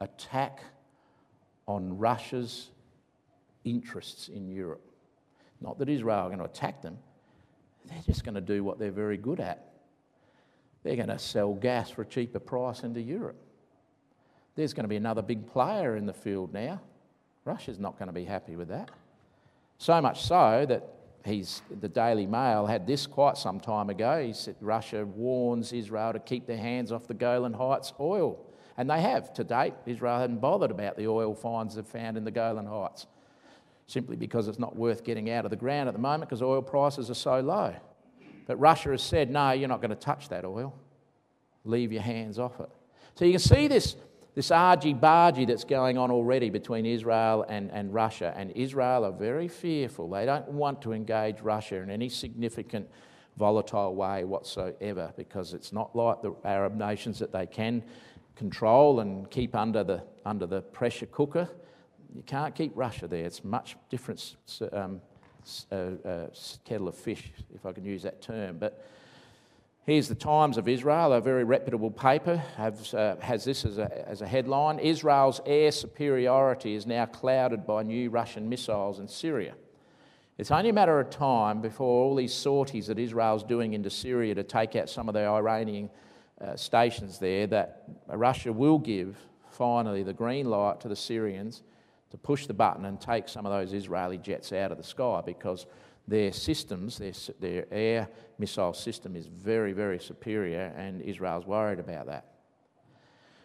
attack 0.00 0.60
on 1.66 1.96
Russia's 1.96 2.70
interests 3.64 4.28
in 4.28 4.48
Europe. 4.48 4.87
Not 5.60 5.78
that 5.78 5.88
Israel 5.88 6.26
are 6.26 6.28
going 6.28 6.38
to 6.38 6.44
attack 6.44 6.82
them, 6.82 6.98
they're 7.86 8.02
just 8.06 8.24
going 8.24 8.34
to 8.34 8.40
do 8.40 8.62
what 8.62 8.78
they're 8.78 8.90
very 8.90 9.16
good 9.16 9.40
at. 9.40 9.72
They're 10.82 10.96
going 10.96 11.08
to 11.08 11.18
sell 11.18 11.54
gas 11.54 11.90
for 11.90 12.02
a 12.02 12.06
cheaper 12.06 12.38
price 12.38 12.82
into 12.82 13.00
Europe. 13.00 13.40
There's 14.54 14.72
going 14.72 14.84
to 14.84 14.88
be 14.88 14.96
another 14.96 15.22
big 15.22 15.46
player 15.46 15.96
in 15.96 16.06
the 16.06 16.12
field 16.12 16.52
now, 16.52 16.80
Russia's 17.44 17.78
not 17.78 17.98
going 17.98 18.08
to 18.08 18.12
be 18.12 18.24
happy 18.24 18.56
with 18.56 18.68
that. 18.68 18.90
So 19.78 20.00
much 20.02 20.22
so 20.22 20.66
that 20.68 20.84
he's, 21.24 21.62
the 21.80 21.88
Daily 21.88 22.26
Mail 22.26 22.66
had 22.66 22.86
this 22.86 23.06
quite 23.06 23.38
some 23.38 23.58
time 23.58 23.88
ago. 23.88 24.22
He 24.22 24.34
said 24.34 24.56
Russia 24.60 25.06
warns 25.06 25.72
Israel 25.72 26.12
to 26.12 26.18
keep 26.18 26.46
their 26.46 26.58
hands 26.58 26.92
off 26.92 27.06
the 27.06 27.14
Golan 27.14 27.54
Heights 27.54 27.94
oil. 27.98 28.38
And 28.76 28.90
they 28.90 29.00
have 29.00 29.32
to 29.34 29.44
date. 29.44 29.74
Israel 29.86 30.18
hasn't 30.18 30.40
bothered 30.40 30.70
about 30.70 30.96
the 30.96 31.08
oil 31.08 31.34
finds 31.34 31.74
they've 31.74 31.86
found 31.86 32.16
in 32.16 32.24
the 32.24 32.30
Golan 32.30 32.66
Heights 32.66 33.06
simply 33.88 34.16
because 34.16 34.46
it's 34.46 34.58
not 34.58 34.76
worth 34.76 35.02
getting 35.02 35.30
out 35.30 35.44
of 35.44 35.50
the 35.50 35.56
ground 35.56 35.88
at 35.88 35.94
the 35.94 36.00
moment 36.00 36.28
because 36.28 36.42
oil 36.42 36.62
prices 36.62 37.10
are 37.10 37.14
so 37.14 37.40
low. 37.40 37.74
But 38.46 38.60
Russia 38.60 38.90
has 38.90 39.02
said, 39.02 39.30
no, 39.30 39.50
you're 39.50 39.68
not 39.68 39.80
going 39.80 39.90
to 39.90 39.96
touch 39.96 40.28
that 40.28 40.44
oil. 40.44 40.74
Leave 41.64 41.90
your 41.90 42.02
hands 42.02 42.38
off 42.38 42.60
it. 42.60 42.68
So 43.14 43.24
you 43.24 43.32
can 43.32 43.40
see 43.40 43.66
this, 43.66 43.96
this 44.34 44.50
argy 44.50 44.94
bargy 44.94 45.46
that's 45.46 45.64
going 45.64 45.98
on 45.98 46.10
already 46.10 46.50
between 46.50 46.86
Israel 46.86 47.44
and, 47.48 47.70
and 47.72 47.92
Russia. 47.92 48.34
And 48.36 48.52
Israel 48.52 49.04
are 49.04 49.12
very 49.12 49.48
fearful. 49.48 50.08
They 50.08 50.26
don't 50.26 50.48
want 50.48 50.82
to 50.82 50.92
engage 50.92 51.40
Russia 51.40 51.76
in 51.76 51.90
any 51.90 52.10
significant, 52.10 52.88
volatile 53.38 53.94
way 53.94 54.24
whatsoever 54.24 55.12
because 55.16 55.54
it's 55.54 55.72
not 55.72 55.94
like 55.96 56.20
the 56.20 56.34
Arab 56.44 56.76
nations 56.76 57.18
that 57.20 57.32
they 57.32 57.46
can 57.46 57.82
control 58.34 59.00
and 59.00 59.30
keep 59.30 59.54
under 59.54 59.82
the, 59.82 60.02
under 60.26 60.46
the 60.46 60.60
pressure 60.60 61.06
cooker. 61.06 61.48
You 62.14 62.22
can't 62.22 62.54
keep 62.54 62.72
Russia 62.74 63.06
there. 63.06 63.24
It's 63.24 63.44
much 63.44 63.76
different 63.90 64.36
um, 64.72 65.00
uh, 65.70 65.74
uh, 65.74 66.26
kettle 66.64 66.88
of 66.88 66.94
fish, 66.94 67.30
if 67.54 67.66
I 67.66 67.72
can 67.72 67.84
use 67.84 68.02
that 68.02 68.22
term. 68.22 68.58
But 68.58 68.84
here's 69.84 70.08
the 70.08 70.14
Times 70.14 70.58
of 70.58 70.68
Israel, 70.68 71.12
a 71.12 71.20
very 71.20 71.44
reputable 71.44 71.90
paper, 71.90 72.36
has, 72.56 72.94
uh, 72.94 73.16
has 73.20 73.44
this 73.44 73.64
as 73.64 73.78
a, 73.78 74.08
as 74.08 74.22
a 74.22 74.26
headline 74.26 74.78
Israel's 74.78 75.40
air 75.46 75.70
superiority 75.70 76.74
is 76.74 76.86
now 76.86 77.06
clouded 77.06 77.66
by 77.66 77.82
new 77.82 78.10
Russian 78.10 78.48
missiles 78.48 78.98
in 78.98 79.08
Syria. 79.08 79.54
It's 80.38 80.50
only 80.50 80.70
a 80.70 80.72
matter 80.72 81.00
of 81.00 81.10
time 81.10 81.60
before 81.60 82.04
all 82.04 82.14
these 82.14 82.32
sorties 82.32 82.86
that 82.86 82.98
Israel's 82.98 83.42
doing 83.42 83.72
into 83.72 83.90
Syria 83.90 84.34
to 84.36 84.44
take 84.44 84.76
out 84.76 84.88
some 84.88 85.08
of 85.08 85.14
the 85.14 85.26
Iranian 85.26 85.90
uh, 86.40 86.54
stations 86.54 87.18
there 87.18 87.46
that 87.48 87.82
Russia 88.06 88.52
will 88.52 88.78
give 88.78 89.16
finally 89.50 90.04
the 90.04 90.12
green 90.12 90.48
light 90.48 90.80
to 90.80 90.88
the 90.88 90.94
Syrians 90.94 91.62
to 92.10 92.18
push 92.18 92.46
the 92.46 92.54
button 92.54 92.84
and 92.84 93.00
take 93.00 93.28
some 93.28 93.46
of 93.46 93.52
those 93.52 93.72
Israeli 93.72 94.18
jets 94.18 94.52
out 94.52 94.72
of 94.72 94.78
the 94.78 94.84
sky 94.84 95.22
because 95.24 95.66
their 96.06 96.32
systems, 96.32 96.98
their, 96.98 97.12
their 97.38 97.66
air 97.70 98.08
missile 98.38 98.72
system 98.72 99.14
is 99.14 99.26
very, 99.26 99.72
very 99.72 99.98
superior, 99.98 100.72
and 100.76 101.02
Israel's 101.02 101.46
worried 101.46 101.78
about 101.78 102.06
that. 102.06 102.24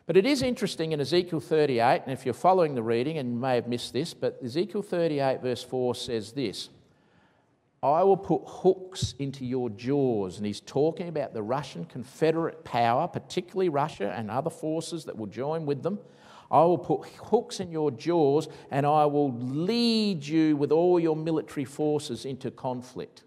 But 0.05 0.17
it 0.17 0.25
is 0.25 0.41
interesting 0.41 0.91
in 0.91 0.99
Ezekiel 0.99 1.39
38, 1.39 2.01
and 2.03 2.11
if 2.11 2.25
you're 2.25 2.33
following 2.33 2.75
the 2.75 2.83
reading, 2.83 3.17
and 3.17 3.33
you 3.33 3.39
may 3.39 3.55
have 3.55 3.67
missed 3.67 3.93
this, 3.93 4.13
but 4.13 4.39
Ezekiel 4.43 4.81
38, 4.81 5.41
verse 5.41 5.63
4 5.63 5.95
says 5.95 6.31
this 6.31 6.69
I 7.83 8.01
will 8.03 8.17
put 8.17 8.41
hooks 8.45 9.13
into 9.19 9.45
your 9.45 9.69
jaws. 9.69 10.37
And 10.37 10.45
he's 10.45 10.61
talking 10.61 11.09
about 11.09 11.33
the 11.33 11.43
Russian 11.43 11.83
Confederate 11.83 12.63
power, 12.63 13.09
particularly 13.09 13.67
Russia 13.67 14.13
and 14.15 14.31
other 14.31 14.49
forces 14.49 15.03
that 15.03 15.17
will 15.17 15.27
join 15.27 15.65
with 15.65 15.83
them. 15.83 15.99
I 16.53 16.63
will 16.65 16.77
put 16.77 17.09
hooks 17.15 17.59
in 17.59 17.71
your 17.71 17.89
jaws 17.89 18.47
and 18.69 18.85
I 18.85 19.07
will 19.07 19.33
lead 19.33 20.23
you 20.23 20.55
with 20.55 20.71
all 20.71 20.99
your 20.99 21.15
military 21.15 21.65
forces 21.65 22.25
into 22.25 22.51
conflict. 22.51 23.23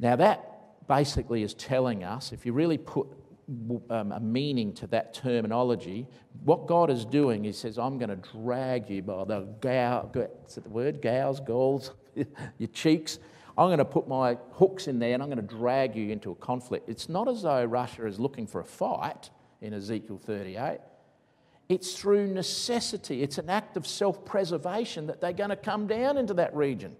Now, 0.00 0.16
that 0.16 0.86
basically 0.88 1.42
is 1.42 1.52
telling 1.52 2.02
us, 2.02 2.32
if 2.32 2.46
you 2.46 2.54
really 2.54 2.78
put 2.78 3.08
um, 3.90 4.12
a 4.12 4.20
meaning 4.20 4.72
to 4.72 4.86
that 4.86 5.12
terminology, 5.12 6.06
what 6.44 6.66
God 6.66 6.88
is 6.88 7.04
doing, 7.04 7.44
He 7.44 7.52
says, 7.52 7.78
I'm 7.78 7.98
going 7.98 8.08
to 8.08 8.30
drag 8.32 8.88
you 8.88 9.02
by 9.02 9.24
the 9.24 9.40
gow, 9.60 10.10
is 10.48 10.56
it 10.56 10.64
the 10.64 10.70
word? 10.70 11.02
Gowls, 11.02 11.40
galls, 11.40 11.90
your 12.58 12.68
cheeks. 12.72 13.18
I'm 13.58 13.68
going 13.68 13.78
to 13.78 13.84
put 13.84 14.08
my 14.08 14.38
hooks 14.52 14.88
in 14.88 14.98
there 14.98 15.12
and 15.12 15.22
I'm 15.22 15.28
going 15.28 15.46
to 15.46 15.54
drag 15.54 15.94
you 15.94 16.10
into 16.10 16.30
a 16.30 16.34
conflict. 16.36 16.88
It's 16.88 17.10
not 17.10 17.28
as 17.28 17.42
though 17.42 17.64
Russia 17.66 18.06
is 18.06 18.18
looking 18.18 18.46
for 18.46 18.62
a 18.62 18.64
fight 18.64 19.28
in 19.60 19.74
Ezekiel 19.74 20.18
38. 20.18 20.78
It's 21.68 21.94
through 21.94 22.28
necessity. 22.28 23.22
It's 23.22 23.38
an 23.38 23.48
act 23.48 23.76
of 23.76 23.86
self 23.86 24.24
preservation 24.24 25.06
that 25.06 25.20
they're 25.20 25.32
going 25.32 25.50
to 25.50 25.56
come 25.56 25.86
down 25.86 26.18
into 26.18 26.34
that 26.34 26.54
region. 26.54 26.96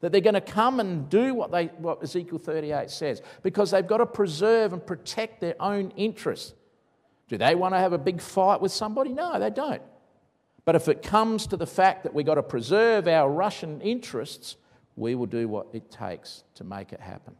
That 0.00 0.12
they're 0.12 0.20
going 0.20 0.34
to 0.34 0.40
come 0.40 0.80
and 0.80 1.08
do 1.08 1.34
what, 1.34 1.50
they, 1.50 1.66
what 1.78 2.02
Ezekiel 2.02 2.38
38 2.38 2.90
says 2.90 3.22
because 3.42 3.70
they've 3.70 3.86
got 3.86 3.98
to 3.98 4.06
preserve 4.06 4.72
and 4.72 4.84
protect 4.84 5.40
their 5.40 5.60
own 5.60 5.92
interests. 5.96 6.54
Do 7.28 7.38
they 7.38 7.54
want 7.54 7.74
to 7.74 7.78
have 7.78 7.92
a 7.92 7.98
big 7.98 8.20
fight 8.20 8.60
with 8.60 8.70
somebody? 8.70 9.12
No, 9.12 9.38
they 9.40 9.50
don't. 9.50 9.82
But 10.64 10.76
if 10.76 10.88
it 10.88 11.02
comes 11.02 11.46
to 11.48 11.56
the 11.56 11.66
fact 11.66 12.04
that 12.04 12.14
we've 12.14 12.26
got 12.26 12.34
to 12.34 12.42
preserve 12.42 13.08
our 13.08 13.30
Russian 13.30 13.80
interests, 13.80 14.56
we 14.96 15.14
will 15.14 15.26
do 15.26 15.48
what 15.48 15.68
it 15.72 15.90
takes 15.90 16.44
to 16.56 16.64
make 16.64 16.92
it 16.92 17.00
happen. 17.00 17.34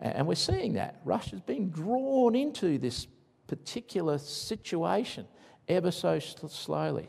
And 0.00 0.26
we're 0.26 0.34
seeing 0.34 0.74
that. 0.74 1.00
Russia's 1.04 1.40
being 1.40 1.70
drawn 1.70 2.34
into 2.34 2.78
this 2.78 3.06
particular 3.46 4.18
situation 4.18 5.26
ever 5.70 5.90
so 5.90 6.18
slowly. 6.18 7.08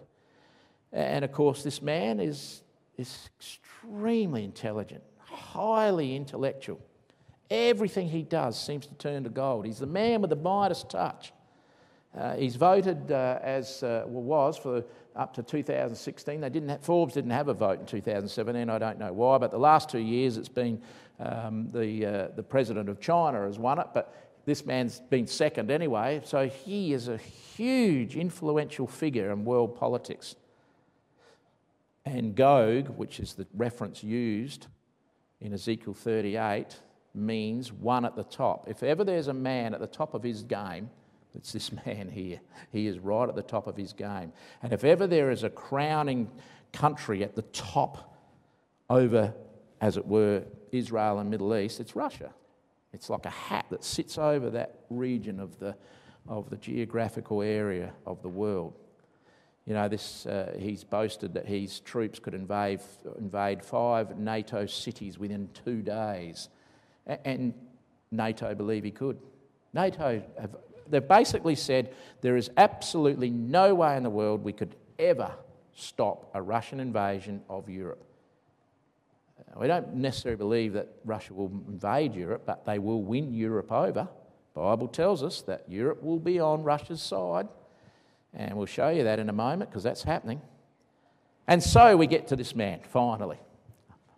And 0.93 1.25
of 1.25 1.31
course, 1.31 1.63
this 1.63 1.81
man 1.81 2.19
is, 2.19 2.61
is 2.97 3.29
extremely 3.39 4.43
intelligent, 4.43 5.03
highly 5.19 6.15
intellectual. 6.15 6.79
Everything 7.49 8.07
he 8.07 8.23
does 8.23 8.59
seems 8.59 8.87
to 8.87 8.93
turn 8.95 9.23
to 9.23 9.29
gold. 9.29 9.65
He's 9.65 9.79
the 9.79 9.87
man 9.87 10.21
with 10.21 10.29
the 10.29 10.35
Midas 10.35 10.83
touch. 10.83 11.33
Uh, 12.17 12.35
he's 12.35 12.55
voted 12.57 13.11
uh, 13.11 13.39
as 13.41 13.83
uh, 13.83 14.03
was 14.05 14.57
for 14.57 14.83
up 15.15 15.33
to 15.33 15.43
2016. 15.43 16.41
They 16.41 16.49
didn't 16.49 16.69
have, 16.69 16.81
Forbes 16.81 17.13
didn't 17.13 17.31
have 17.31 17.47
a 17.47 17.53
vote 17.53 17.79
in 17.79 17.85
2017. 17.85 18.69
I 18.69 18.77
don't 18.77 18.99
know 18.99 19.13
why, 19.13 19.37
but 19.37 19.51
the 19.51 19.57
last 19.57 19.89
two 19.89 19.99
years 19.99 20.37
it's 20.37 20.49
been 20.49 20.81
um, 21.19 21.69
the 21.71 22.05
uh, 22.05 22.27
the 22.35 22.43
president 22.43 22.89
of 22.89 22.99
China 22.99 23.41
has 23.45 23.59
won 23.59 23.79
it. 23.79 23.87
But 23.93 24.30
this 24.45 24.65
man's 24.65 24.99
been 24.99 25.27
second 25.27 25.69
anyway, 25.69 26.21
so 26.23 26.47
he 26.47 26.93
is 26.93 27.07
a 27.07 27.17
huge 27.17 28.15
influential 28.15 28.87
figure 28.87 29.31
in 29.31 29.45
world 29.45 29.77
politics. 29.77 30.35
And 32.05 32.35
Gog, 32.35 32.89
which 32.97 33.19
is 33.19 33.33
the 33.33 33.45
reference 33.53 34.03
used 34.03 34.67
in 35.39 35.53
Ezekiel 35.53 35.93
38, 35.93 36.75
means 37.13 37.71
one 37.71 38.05
at 38.05 38.15
the 38.15 38.23
top. 38.23 38.67
If 38.67 38.83
ever 38.83 39.03
there's 39.03 39.27
a 39.27 39.33
man 39.33 39.73
at 39.73 39.79
the 39.79 39.87
top 39.87 40.13
of 40.13 40.23
his 40.23 40.43
game, 40.43 40.89
it's 41.35 41.51
this 41.51 41.71
man 41.85 42.09
here. 42.09 42.39
He 42.71 42.87
is 42.87 42.99
right 42.99 43.27
at 43.29 43.35
the 43.35 43.43
top 43.43 43.67
of 43.67 43.77
his 43.77 43.93
game. 43.93 44.33
And 44.63 44.73
if 44.73 44.83
ever 44.83 45.07
there 45.07 45.31
is 45.31 45.43
a 45.43 45.49
crowning 45.49 46.29
country 46.73 47.23
at 47.23 47.35
the 47.35 47.41
top 47.43 48.17
over, 48.89 49.33
as 49.79 49.97
it 49.97 50.05
were, 50.05 50.43
Israel 50.71 51.19
and 51.19 51.29
Middle 51.29 51.55
East, 51.55 51.79
it's 51.79 51.95
Russia. 51.95 52.33
It's 52.93 53.09
like 53.09 53.25
a 53.25 53.31
hat 53.31 53.65
that 53.69 53.83
sits 53.83 54.17
over 54.17 54.49
that 54.51 54.75
region 54.89 55.39
of 55.39 55.57
the, 55.59 55.75
of 56.27 56.49
the 56.49 56.57
geographical 56.57 57.41
area 57.41 57.93
of 58.05 58.21
the 58.21 58.29
world. 58.29 58.73
You 59.65 59.73
know, 59.73 59.87
this, 59.87 60.25
uh, 60.25 60.55
he's 60.57 60.83
boasted 60.83 61.33
that 61.35 61.45
his 61.45 61.79
troops 61.81 62.19
could 62.19 62.33
invade, 62.33 62.81
invade 63.17 63.63
five 63.63 64.17
NATO 64.17 64.65
cities 64.65 65.17
within 65.17 65.49
two 65.65 65.81
days. 65.81 66.49
And 67.05 67.53
NATO 68.11 68.53
believe 68.55 68.83
he 68.83 68.91
could. 68.91 69.19
NATO 69.73 70.21
have 70.39 70.55
they've 70.91 71.07
basically 71.07 71.55
said 71.55 71.93
there 72.21 72.35
is 72.35 72.51
absolutely 72.57 73.29
no 73.29 73.73
way 73.73 73.97
in 73.97 74.03
the 74.03 74.09
world 74.09 74.43
we 74.43 74.53
could 74.53 74.75
ever 74.99 75.31
stop 75.73 76.29
a 76.33 76.41
Russian 76.41 76.79
invasion 76.79 77.41
of 77.49 77.69
Europe. 77.69 78.03
Uh, 79.47 79.59
we 79.59 79.67
don't 79.67 79.95
necessarily 79.95 80.37
believe 80.37 80.73
that 80.73 80.89
Russia 81.05 81.33
will 81.33 81.51
invade 81.67 82.13
Europe, 82.15 82.43
but 82.45 82.65
they 82.65 82.79
will 82.79 83.01
win 83.01 83.33
Europe 83.33 83.71
over. 83.71 84.07
The 84.53 84.59
Bible 84.59 84.87
tells 84.87 85.23
us 85.23 85.41
that 85.43 85.63
Europe 85.69 86.03
will 86.03 86.19
be 86.19 86.39
on 86.39 86.63
Russia's 86.63 87.01
side, 87.01 87.47
and 88.33 88.55
we'll 88.55 88.65
show 88.65 88.89
you 88.89 89.03
that 89.03 89.19
in 89.19 89.29
a 89.29 89.33
moment 89.33 89.69
because 89.69 89.83
that's 89.83 90.03
happening. 90.03 90.41
And 91.47 91.61
so 91.61 91.97
we 91.97 92.07
get 92.07 92.27
to 92.27 92.35
this 92.35 92.55
man, 92.55 92.81
finally. 92.83 93.39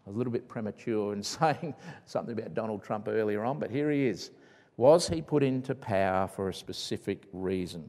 A 0.08 0.12
little 0.12 0.34
bit 0.34 0.48
premature 0.48 1.14
in 1.14 1.24
saying 1.24 1.74
something 2.06 2.38
about 2.38 2.54
Donald 2.54 2.84
Trump 2.84 3.08
earlier 3.08 3.44
on, 3.44 3.60
but 3.60 3.72
here 3.72 3.90
he 3.92 4.08
is. 4.08 4.32
Was 4.76 5.08
he 5.08 5.22
put 5.22 5.44
into 5.44 5.76
power 5.76 6.28
for 6.28 6.50
a 6.50 6.54
specific 6.54 7.24
reason? 7.32 7.88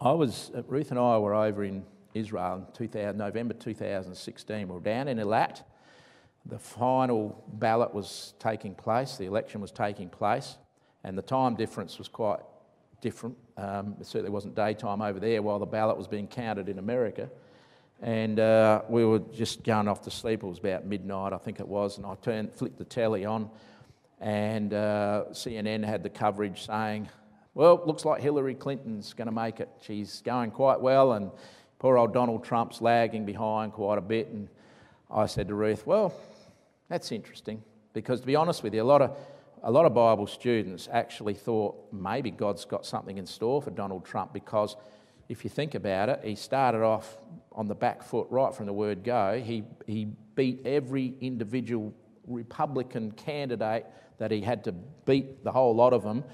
I 0.00 0.12
was, 0.12 0.50
Ruth 0.66 0.90
and 0.90 0.98
I 0.98 1.16
were 1.18 1.34
over 1.34 1.64
in 1.64 1.84
Israel 2.14 2.66
in 2.66 2.72
2000, 2.74 3.16
November 3.16 3.54
2016. 3.54 4.68
We 4.68 4.74
were 4.74 4.80
down 4.80 5.08
in 5.08 5.18
Eilat. 5.18 5.62
The 6.46 6.58
final 6.58 7.44
ballot 7.54 7.94
was 7.94 8.34
taking 8.38 8.74
place, 8.74 9.16
the 9.16 9.26
election 9.26 9.60
was 9.60 9.70
taking 9.70 10.08
place, 10.08 10.56
and 11.04 11.16
the 11.16 11.22
time 11.22 11.54
difference 11.54 11.98
was 11.98 12.08
quite 12.08 12.40
different. 13.00 13.36
Um, 13.56 13.96
it 14.00 14.06
certainly 14.06 14.30
wasn't 14.30 14.56
daytime 14.56 15.02
over 15.02 15.20
there 15.20 15.40
while 15.42 15.58
the 15.58 15.66
ballot 15.66 15.96
was 15.96 16.08
being 16.08 16.26
counted 16.26 16.68
in 16.68 16.78
America. 16.78 17.30
And 18.00 18.40
uh, 18.40 18.82
we 18.88 19.04
were 19.04 19.20
just 19.20 19.62
going 19.62 19.86
off 19.86 20.02
to 20.02 20.10
sleep. 20.10 20.42
It 20.42 20.46
was 20.46 20.58
about 20.58 20.84
midnight, 20.84 21.32
I 21.32 21.38
think 21.38 21.60
it 21.60 21.68
was, 21.68 21.98
and 21.98 22.06
I 22.06 22.16
turned, 22.16 22.52
flicked 22.52 22.78
the 22.78 22.84
telly 22.84 23.24
on, 23.24 23.48
and 24.20 24.74
uh, 24.74 25.24
CNN 25.30 25.84
had 25.84 26.02
the 26.02 26.10
coverage 26.10 26.66
saying 26.66 27.08
Well, 27.54 27.80
looks 27.86 28.04
like 28.04 28.20
Hillary 28.20 28.54
Clinton's 28.54 29.12
going 29.12 29.26
to 29.26 29.32
make 29.32 29.60
it. 29.60 29.68
She's 29.80 30.22
going 30.22 30.50
quite 30.50 30.80
well, 30.80 31.12
and 31.12 31.30
poor 31.82 31.98
old 31.98 32.14
Donald 32.14 32.44
Trump's 32.44 32.80
lagging 32.80 33.26
behind 33.26 33.72
quite 33.72 33.98
a 33.98 34.02
bit. 34.02 34.28
And 34.28 34.48
I 35.10 35.26
said 35.26 35.48
to 35.48 35.54
Ruth, 35.54 35.84
Well, 35.84 36.14
that's 36.88 37.10
interesting, 37.10 37.60
because 37.92 38.20
to 38.20 38.26
be 38.26 38.36
honest 38.36 38.62
with 38.62 38.72
you, 38.72 38.82
a 38.82 38.84
lot 38.84 39.02
of 39.02 39.16
a 39.64 39.70
lot 39.70 39.84
of 39.84 39.92
Bible 39.92 40.26
students 40.26 40.88
actually 40.90 41.34
thought 41.34 41.92
maybe 41.92 42.30
God's 42.30 42.64
got 42.64 42.86
something 42.86 43.18
in 43.18 43.26
store 43.26 43.60
for 43.62 43.70
Donald 43.70 44.04
Trump 44.04 44.32
because 44.32 44.76
if 45.28 45.44
you 45.44 45.50
think 45.50 45.76
about 45.76 46.08
it, 46.08 46.20
he 46.24 46.34
started 46.34 46.82
off 46.82 47.16
on 47.52 47.68
the 47.68 47.74
back 47.74 48.02
foot 48.02 48.26
right 48.30 48.52
from 48.52 48.66
the 48.66 48.72
word 48.72 49.04
go. 49.04 49.40
He, 49.40 49.62
he 49.86 50.08
beat 50.34 50.62
every 50.64 51.14
individual 51.20 51.94
Republican 52.26 53.12
candidate 53.12 53.86
that 54.18 54.32
he 54.32 54.40
had 54.40 54.64
to 54.64 54.72
beat, 54.72 55.44
the 55.44 55.52
whole 55.52 55.76
lot 55.76 55.92
of 55.92 56.02
them 56.02 56.24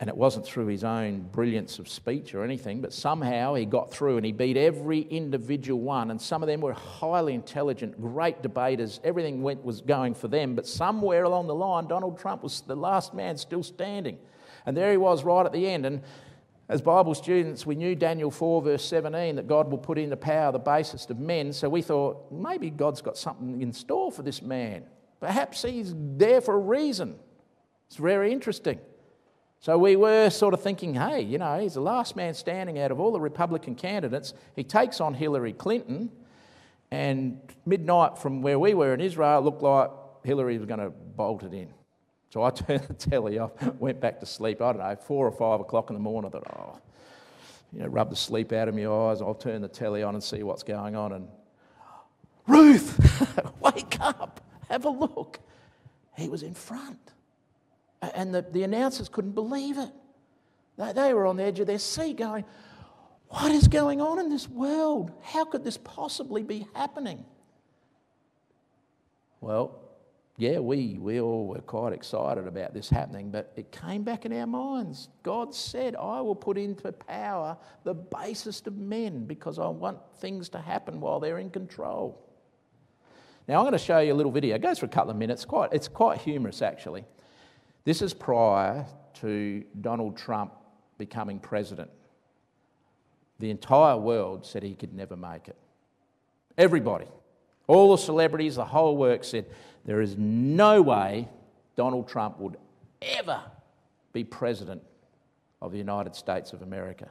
and 0.00 0.10
it 0.10 0.16
wasn't 0.16 0.44
through 0.44 0.66
his 0.66 0.82
own 0.82 1.20
brilliance 1.32 1.78
of 1.78 1.88
speech 1.88 2.34
or 2.34 2.42
anything, 2.42 2.80
but 2.80 2.92
somehow 2.92 3.54
he 3.54 3.64
got 3.64 3.92
through 3.92 4.16
and 4.16 4.26
he 4.26 4.32
beat 4.32 4.56
every 4.56 5.00
individual 5.00 5.80
one. 5.80 6.10
And 6.10 6.20
some 6.20 6.42
of 6.42 6.48
them 6.48 6.60
were 6.60 6.72
highly 6.72 7.32
intelligent, 7.32 8.00
great 8.00 8.42
debaters. 8.42 9.00
Everything 9.04 9.42
went, 9.42 9.64
was 9.64 9.80
going 9.80 10.14
for 10.14 10.26
them, 10.26 10.56
but 10.56 10.66
somewhere 10.66 11.22
along 11.24 11.46
the 11.46 11.54
line, 11.54 11.86
Donald 11.86 12.18
Trump 12.18 12.42
was 12.42 12.62
the 12.62 12.74
last 12.74 13.14
man 13.14 13.36
still 13.36 13.62
standing. 13.62 14.18
And 14.66 14.76
there 14.76 14.90
he 14.90 14.96
was 14.96 15.22
right 15.22 15.46
at 15.46 15.52
the 15.52 15.66
end. 15.68 15.86
And 15.86 16.02
as 16.68 16.82
Bible 16.82 17.14
students, 17.14 17.64
we 17.64 17.76
knew 17.76 17.94
Daniel 17.94 18.32
4, 18.32 18.62
verse 18.62 18.84
17, 18.86 19.36
that 19.36 19.46
God 19.46 19.70
will 19.70 19.78
put 19.78 19.98
into 19.98 20.16
power 20.16 20.50
the 20.50 20.58
basest 20.58 21.10
of 21.10 21.20
men. 21.20 21.52
So 21.52 21.68
we 21.68 21.82
thought, 21.82 22.32
maybe 22.32 22.68
God's 22.70 23.00
got 23.00 23.16
something 23.16 23.62
in 23.62 23.72
store 23.72 24.10
for 24.10 24.22
this 24.22 24.42
man. 24.42 24.84
Perhaps 25.20 25.62
he's 25.62 25.94
there 25.96 26.40
for 26.40 26.54
a 26.54 26.58
reason. 26.58 27.16
It's 27.86 27.96
very 27.96 28.32
interesting. 28.32 28.80
So 29.64 29.78
we 29.78 29.96
were 29.96 30.28
sort 30.28 30.52
of 30.52 30.62
thinking, 30.62 30.92
hey, 30.92 31.22
you 31.22 31.38
know, 31.38 31.58
he's 31.58 31.72
the 31.72 31.80
last 31.80 32.16
man 32.16 32.34
standing 32.34 32.78
out 32.78 32.90
of 32.90 33.00
all 33.00 33.12
the 33.12 33.18
Republican 33.18 33.74
candidates. 33.74 34.34
He 34.54 34.62
takes 34.62 35.00
on 35.00 35.14
Hillary 35.14 35.54
Clinton, 35.54 36.10
and 36.90 37.40
midnight 37.64 38.18
from 38.18 38.42
where 38.42 38.58
we 38.58 38.74
were 38.74 38.92
in 38.92 39.00
Israel 39.00 39.40
looked 39.40 39.62
like 39.62 39.88
Hillary 40.22 40.58
was 40.58 40.66
going 40.66 40.80
to 40.80 40.90
bolt 40.90 41.44
it 41.44 41.54
in. 41.54 41.72
So 42.28 42.42
I 42.42 42.50
turned 42.50 42.82
the 42.82 42.92
telly 42.92 43.38
off, 43.38 43.52
went 43.78 44.02
back 44.02 44.20
to 44.20 44.26
sleep. 44.26 44.60
I 44.60 44.70
don't 44.70 44.82
know, 44.82 44.96
four 44.96 45.26
or 45.26 45.32
five 45.32 45.60
o'clock 45.60 45.88
in 45.88 45.94
the 45.94 46.00
morning. 46.00 46.28
I 46.28 46.32
thought, 46.32 46.58
oh, 46.58 46.78
you 47.72 47.78
know, 47.78 47.86
rub 47.86 48.10
the 48.10 48.16
sleep 48.16 48.52
out 48.52 48.68
of 48.68 48.74
my 48.74 48.86
eyes. 48.86 49.22
I'll 49.22 49.32
turn 49.32 49.62
the 49.62 49.68
telly 49.68 50.02
on 50.02 50.14
and 50.14 50.22
see 50.22 50.42
what's 50.42 50.62
going 50.62 50.94
on. 50.94 51.12
And 51.12 51.28
Ruth, 52.46 53.00
wake 53.62 53.96
up, 53.98 54.42
have 54.68 54.84
a 54.84 54.90
look. 54.90 55.40
He 56.18 56.28
was 56.28 56.42
in 56.42 56.52
front. 56.52 57.13
And 58.14 58.34
the, 58.34 58.42
the 58.42 58.62
announcers 58.62 59.08
couldn't 59.08 59.32
believe 59.32 59.78
it. 59.78 59.90
They, 60.76 60.92
they 60.92 61.14
were 61.14 61.26
on 61.26 61.36
the 61.36 61.44
edge 61.44 61.60
of 61.60 61.66
their 61.66 61.78
seat 61.78 62.16
going, 62.16 62.44
What 63.28 63.52
is 63.52 63.68
going 63.68 64.00
on 64.00 64.18
in 64.18 64.28
this 64.28 64.48
world? 64.48 65.12
How 65.22 65.44
could 65.44 65.64
this 65.64 65.78
possibly 65.78 66.42
be 66.42 66.66
happening? 66.74 67.24
Well, 69.40 69.84
yeah, 70.36 70.58
we, 70.58 70.98
we 70.98 71.20
all 71.20 71.46
were 71.46 71.60
quite 71.60 71.92
excited 71.92 72.48
about 72.48 72.74
this 72.74 72.88
happening, 72.88 73.30
but 73.30 73.52
it 73.54 73.70
came 73.70 74.02
back 74.02 74.26
in 74.26 74.32
our 74.32 74.48
minds. 74.48 75.08
God 75.22 75.54
said, 75.54 75.94
I 75.94 76.20
will 76.22 76.34
put 76.34 76.58
into 76.58 76.90
power 76.90 77.56
the 77.84 77.94
basest 77.94 78.66
of 78.66 78.76
men 78.76 79.26
because 79.26 79.60
I 79.60 79.68
want 79.68 79.98
things 80.18 80.48
to 80.50 80.58
happen 80.58 81.00
while 81.00 81.20
they're 81.20 81.38
in 81.38 81.50
control. 81.50 82.20
Now, 83.46 83.58
I'm 83.58 83.64
going 83.64 83.72
to 83.72 83.78
show 83.78 84.00
you 84.00 84.12
a 84.12 84.16
little 84.16 84.32
video. 84.32 84.56
It 84.56 84.62
goes 84.62 84.78
for 84.78 84.86
a 84.86 84.88
couple 84.88 85.10
of 85.10 85.16
minutes. 85.16 85.44
Quite, 85.44 85.72
it's 85.72 85.86
quite 85.86 86.20
humorous, 86.20 86.62
actually. 86.62 87.04
This 87.84 88.00
is 88.00 88.14
prior 88.14 88.86
to 89.20 89.64
Donald 89.80 90.16
Trump 90.16 90.52
becoming 90.98 91.38
president. 91.38 91.90
The 93.38 93.50
entire 93.50 93.96
world 93.96 94.46
said 94.46 94.62
he 94.62 94.74
could 94.74 94.94
never 94.94 95.16
make 95.16 95.48
it. 95.48 95.56
Everybody, 96.56 97.06
all 97.66 97.90
the 97.90 98.02
celebrities, 98.02 98.56
the 98.56 98.64
whole 98.64 98.96
work 98.96 99.24
said 99.24 99.46
there 99.84 100.00
is 100.00 100.16
no 100.16 100.80
way 100.80 101.28
Donald 101.76 102.08
Trump 102.08 102.38
would 102.38 102.56
ever 103.02 103.42
be 104.12 104.24
president 104.24 104.82
of 105.60 105.72
the 105.72 105.78
United 105.78 106.14
States 106.14 106.52
of 106.52 106.62
America. 106.62 107.10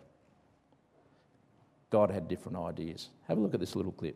God 1.89 2.09
had 2.09 2.27
different 2.27 2.57
ideas. 2.57 3.09
Have 3.27 3.37
a 3.37 3.41
look 3.41 3.53
at 3.53 3.59
this 3.59 3.75
little 3.75 3.91
clip. 3.91 4.15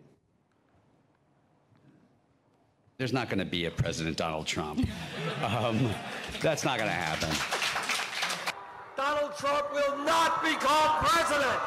There's 2.98 3.14
not 3.14 3.30
going 3.30 3.38
to 3.38 3.46
be 3.46 3.66
a 3.66 3.72
President 3.72 4.18
Donald 4.18 4.48
Trump. 4.48 4.88
Um, 5.44 5.94
that's 6.42 6.64
not 6.64 6.80
going 6.80 6.90
to 6.90 6.96
happen. 6.96 7.30
Donald 8.96 9.38
Trump 9.38 9.72
will 9.72 9.98
not 10.04 10.42
become 10.44 11.06
president. 11.06 11.60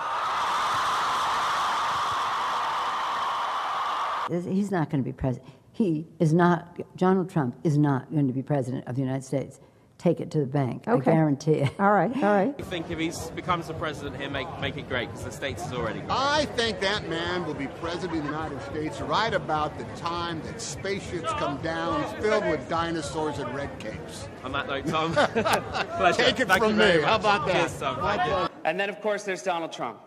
He's 4.52 4.72
not 4.72 4.90
going 4.90 5.04
to 5.04 5.08
be 5.08 5.12
president. 5.12 5.48
He 5.72 6.08
is 6.18 6.32
not, 6.32 6.80
Donald 6.96 7.30
Trump 7.30 7.56
is 7.62 7.78
not 7.78 8.10
going 8.10 8.26
to 8.26 8.32
be 8.32 8.42
president 8.42 8.88
of 8.88 8.96
the 8.96 9.02
United 9.02 9.24
States 9.24 9.60
take 10.00 10.18
it 10.18 10.30
to 10.30 10.40
the 10.40 10.46
bank. 10.46 10.84
Okay. 10.88 11.10
I 11.10 11.14
guarantee 11.14 11.52
it. 11.52 11.72
All 11.78 11.92
right, 11.92 12.14
all 12.16 12.22
right. 12.22 12.54
I 12.58 12.62
think 12.62 12.90
if 12.90 12.98
he 12.98 13.12
becomes 13.34 13.66
the 13.66 13.74
president 13.74 14.16
here, 14.16 14.30
make, 14.30 14.46
make 14.58 14.76
it 14.78 14.88
great 14.88 15.08
because 15.08 15.24
the 15.24 15.32
States 15.32 15.64
is 15.66 15.72
already 15.72 16.00
great. 16.00 16.10
I 16.10 16.46
think 16.56 16.80
that 16.80 17.08
man 17.08 17.44
will 17.44 17.54
be 17.54 17.66
president 17.66 18.18
of 18.18 18.24
the 18.24 18.30
United 18.30 18.62
States 18.62 19.00
right 19.02 19.34
about 19.34 19.76
the 19.78 19.84
time 20.00 20.40
that 20.42 20.60
spaceships 20.60 21.30
come 21.34 21.58
down 21.58 22.02
filled 22.20 22.46
with 22.46 22.66
dinosaurs 22.68 23.38
and 23.38 23.54
red 23.54 23.78
capes. 23.78 24.28
On 24.42 24.52
that 24.52 24.68
note, 24.68 24.86
Tom, 24.86 25.14
Take 26.14 26.40
it 26.40 26.48
Thank 26.48 26.62
from 26.62 26.78
me. 26.78 27.02
How 27.02 27.16
about 27.16 27.46
that? 27.46 27.68
Cheers, 27.68 27.78
Tom. 27.78 28.48
And 28.64 28.80
then, 28.80 28.88
of 28.88 29.00
course, 29.02 29.24
there's 29.24 29.42
Donald 29.42 29.72
Trump. 29.72 30.00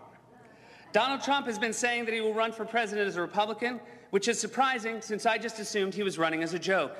Donald 0.91 1.21
Trump 1.21 1.45
has 1.45 1.59
been 1.59 1.73
saying 1.73 2.05
that 2.05 2.13
he 2.13 2.21
will 2.21 2.33
run 2.33 2.51
for 2.51 2.65
president 2.65 3.07
as 3.07 3.15
a 3.15 3.21
Republican, 3.21 3.79
which 4.09 4.27
is 4.27 4.39
surprising 4.39 5.01
since 5.01 5.25
I 5.25 5.37
just 5.37 5.59
assumed 5.59 5.93
he 5.93 6.03
was 6.03 6.17
running 6.17 6.41
as 6.43 6.53
a 6.53 6.59
joke. 6.59 6.95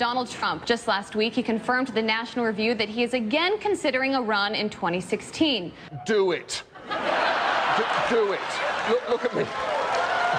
Donald 0.00 0.30
Trump. 0.30 0.64
Just 0.64 0.88
last 0.88 1.14
week, 1.14 1.34
he 1.34 1.42
confirmed 1.42 1.86
to 1.88 1.92
the 1.92 2.00
National 2.00 2.46
Review 2.46 2.74
that 2.74 2.88
he 2.88 3.02
is 3.02 3.12
again 3.12 3.58
considering 3.58 4.14
a 4.14 4.22
run 4.22 4.54
in 4.54 4.70
2016. 4.70 5.70
Do 6.06 6.32
it. 6.32 6.62
do, 6.88 7.84
do 8.08 8.32
it. 8.32 8.40
Look, 8.88 9.08
look 9.10 9.24
at 9.26 9.36
me. 9.36 9.42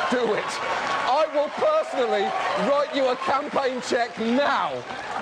Do 0.09 0.33
it. 0.33 0.43
I 1.05 1.27
will 1.35 1.49
personally 1.49 2.23
write 2.67 2.89
you 2.95 3.09
a 3.09 3.15
campaign 3.17 3.79
check 3.81 4.19
now 4.19 4.73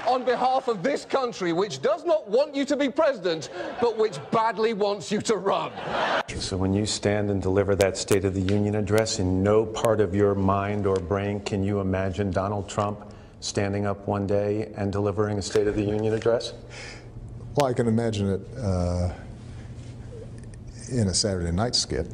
on 0.08 0.24
behalf 0.24 0.70
of 0.70 0.84
this 0.84 1.04
country, 1.04 1.52
which 1.52 1.82
does 1.82 2.06
not 2.06 2.30
want 2.30 2.56
you 2.56 2.64
to 2.64 2.78
be 2.78 2.88
president, 2.88 3.50
but 3.82 3.98
which 3.98 4.20
badly 4.32 4.72
wants 4.72 5.12
you 5.12 5.20
to 5.20 5.36
run. 5.36 5.74
So 6.38 6.56
when 6.56 6.74
you 6.74 6.86
stand 6.86 7.30
and 7.30 7.42
deliver 7.42 7.76
that 7.76 7.98
State 7.98 8.24
of 8.24 8.34
the 8.34 8.54
Union 8.54 8.76
address, 8.76 9.20
in 9.20 9.44
no 9.44 9.66
part 9.66 10.00
of 10.00 10.16
your 10.16 10.34
mind 10.34 10.88
or 10.88 10.96
brain 10.96 11.42
can 11.42 11.62
you 11.62 11.82
imagine 11.82 12.32
Donald 12.32 12.70
Trump 12.70 13.09
standing 13.40 13.86
up 13.86 14.08
one 14.08 14.28
day 14.28 14.72
and 14.76 14.92
delivering 14.92 15.38
a 15.38 15.42
State 15.42 15.68
of 15.68 15.76
the 15.76 15.84
Union 15.84 16.14
address? 16.14 16.54
Well, 17.56 17.68
I 17.68 17.74
can 17.74 17.88
imagine 17.88 18.30
it 18.30 18.42
uh, 18.58 19.12
in 20.92 21.08
a 21.08 21.14
Saturday 21.14 21.52
night 21.52 21.76
skit. 21.76 22.08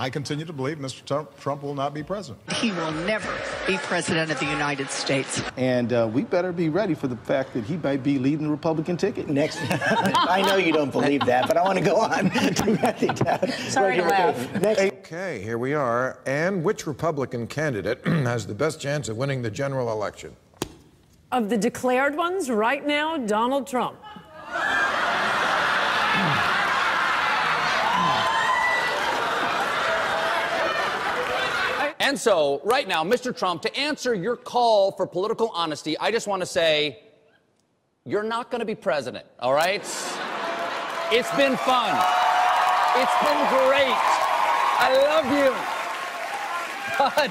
I 0.00 0.10
continue 0.10 0.44
to 0.44 0.52
believe 0.52 0.78
Mr. 0.78 1.04
Trump, 1.04 1.36
Trump, 1.40 1.64
will 1.64 1.74
not 1.74 1.92
be 1.92 2.04
president. 2.04 2.52
He 2.52 2.70
will 2.70 2.92
never 2.92 3.36
be 3.66 3.78
president 3.78 4.30
of 4.30 4.38
the 4.38 4.46
United 4.46 4.90
States. 4.90 5.42
And 5.56 5.92
uh, 5.92 6.08
we 6.12 6.22
better 6.22 6.52
be 6.52 6.68
ready 6.68 6.94
for 6.94 7.08
the 7.08 7.16
fact 7.16 7.52
that 7.54 7.64
he 7.64 7.76
might 7.78 8.04
be 8.04 8.16
leading 8.16 8.44
the 8.44 8.50
Republican 8.50 8.96
ticket 8.96 9.28
next. 9.28 9.58
I 9.68 10.40
know 10.46 10.54
you 10.54 10.72
don't 10.72 10.92
believe 10.92 11.22
that, 11.26 11.48
but 11.48 11.56
I 11.56 11.64
want 11.64 11.78
to 11.78 11.84
go 11.84 11.96
on. 11.96 12.30
Sorry 13.70 13.96
to 13.96 14.02
laugh. 14.02 14.64
Okay, 14.64 15.42
here 15.42 15.58
we 15.58 15.74
are. 15.74 16.20
And 16.26 16.62
which 16.62 16.86
Republican 16.86 17.48
candidate 17.48 18.00
has 18.06 18.46
the 18.46 18.54
best 18.54 18.80
chance 18.80 19.08
of 19.08 19.16
winning 19.16 19.42
the 19.42 19.50
general 19.50 19.90
election? 19.90 20.36
Of 21.30 21.50
the 21.50 21.58
declared 21.58 22.16
ones, 22.16 22.50
right 22.50 22.86
now, 22.86 23.18
Donald 23.18 23.66
Trump. 23.66 23.98
And 32.00 32.18
so, 32.18 32.62
right 32.64 32.88
now, 32.88 33.04
Mr. 33.04 33.36
Trump, 33.36 33.60
to 33.60 33.76
answer 33.76 34.14
your 34.14 34.34
call 34.36 34.92
for 34.92 35.06
political 35.06 35.50
honesty, 35.52 35.98
I 35.98 36.10
just 36.10 36.26
want 36.26 36.40
to 36.40 36.46
say 36.46 37.00
you're 38.06 38.22
not 38.22 38.50
going 38.50 38.60
to 38.60 38.64
be 38.64 38.74
president, 38.74 39.26
all 39.38 39.52
right? 39.52 39.82
It's 41.12 41.30
been 41.36 41.58
fun. 41.58 41.94
It's 42.96 43.12
been 43.20 43.40
great. 43.52 43.98
I 44.80 44.96
love 45.04 45.26
you. 45.36 45.54
But, 46.98 47.30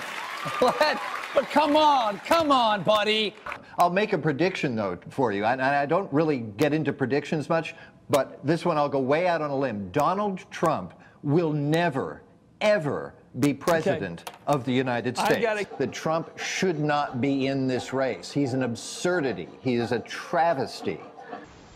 but, 0.61 1.16
but 1.37 1.51
come 1.51 1.75
on, 1.75 2.17
come 2.21 2.51
on, 2.51 2.81
buddy. 2.81 3.35
I'll 3.77 3.91
make 3.91 4.11
a 4.11 4.17
prediction, 4.17 4.75
though, 4.75 4.97
for 5.09 5.31
you. 5.31 5.45
And 5.45 5.61
I, 5.61 5.83
I 5.83 5.85
don't 5.85 6.11
really 6.11 6.39
get 6.39 6.73
into 6.73 6.91
predictions 6.91 7.47
much, 7.47 7.75
but 8.09 8.39
this 8.43 8.65
one 8.65 8.75
I'll 8.75 8.89
go 8.89 8.99
way 8.99 9.27
out 9.27 9.43
on 9.43 9.51
a 9.51 9.55
limb. 9.55 9.91
Donald 9.91 10.39
Trump 10.49 10.95
will 11.21 11.53
never, 11.53 12.23
ever 12.59 13.13
be 13.39 13.53
president 13.53 14.31
of 14.47 14.65
the 14.65 14.71
United 14.71 15.19
I 15.19 15.25
States. 15.25 15.41
gotta- 15.41 15.67
That 15.77 15.91
Trump 15.91 16.39
should 16.39 16.79
not 16.79 17.21
be 17.21 17.45
in 17.45 17.67
this 17.67 17.93
race. 17.93 18.31
He's 18.31 18.53
an 18.53 18.63
absurdity. 18.63 19.47
He 19.61 19.75
is 19.75 19.91
a 19.91 19.99
travesty. 19.99 20.99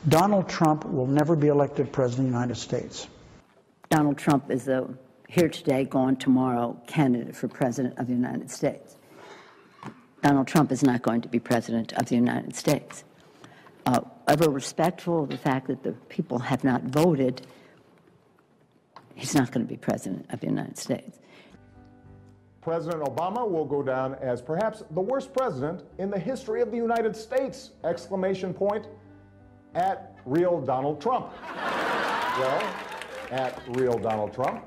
Donald 0.09 0.49
Trump 0.49 0.85
will 0.85 1.05
never 1.05 1.35
be 1.35 1.49
elected 1.49 1.91
president 1.93 2.29
of 2.29 2.33
the 2.33 2.39
United 2.39 2.57
States. 2.57 3.07
Donald 3.91 4.17
Trump 4.17 4.49
is 4.49 4.65
the 4.65 4.89
here 5.27 5.49
today, 5.49 5.85
gone 5.85 6.15
tomorrow 6.15 6.75
candidate 6.87 7.35
for 7.35 7.47
president 7.47 7.99
of 7.99 8.07
the 8.07 8.13
United 8.13 8.49
States. 8.49 8.97
Donald 10.21 10.47
Trump 10.47 10.71
is 10.71 10.83
not 10.83 11.01
going 11.01 11.21
to 11.21 11.27
be 11.27 11.39
president 11.39 11.93
of 11.93 12.05
the 12.05 12.15
United 12.15 12.55
States. 12.55 13.03
Uh, 13.85 14.01
ever 14.27 14.49
respectful 14.49 15.23
of 15.23 15.29
the 15.29 15.37
fact 15.37 15.67
that 15.67 15.81
the 15.83 15.93
people 16.09 16.37
have 16.37 16.63
not 16.63 16.83
voted, 16.83 17.41
he's 19.15 19.33
not 19.33 19.51
going 19.51 19.65
to 19.65 19.69
be 19.69 19.77
president 19.77 20.25
of 20.29 20.39
the 20.39 20.47
United 20.47 20.77
States. 20.77 21.19
President 22.61 23.01
Obama 23.03 23.49
will 23.49 23.65
go 23.65 23.81
down 23.81 24.13
as 24.21 24.39
perhaps 24.39 24.83
the 24.91 25.01
worst 25.01 25.33
president 25.33 25.83
in 25.97 26.11
the 26.11 26.19
history 26.19 26.61
of 26.61 26.69
the 26.69 26.77
United 26.77 27.15
States! 27.15 27.71
Exclamation 27.83 28.53
point 28.53 28.87
at 29.73 30.15
real 30.25 30.61
Donald 30.61 31.01
Trump. 31.01 31.31
well, 31.55 32.73
at 33.31 33.59
real 33.69 33.97
Donald 33.97 34.31
Trump. 34.31 34.63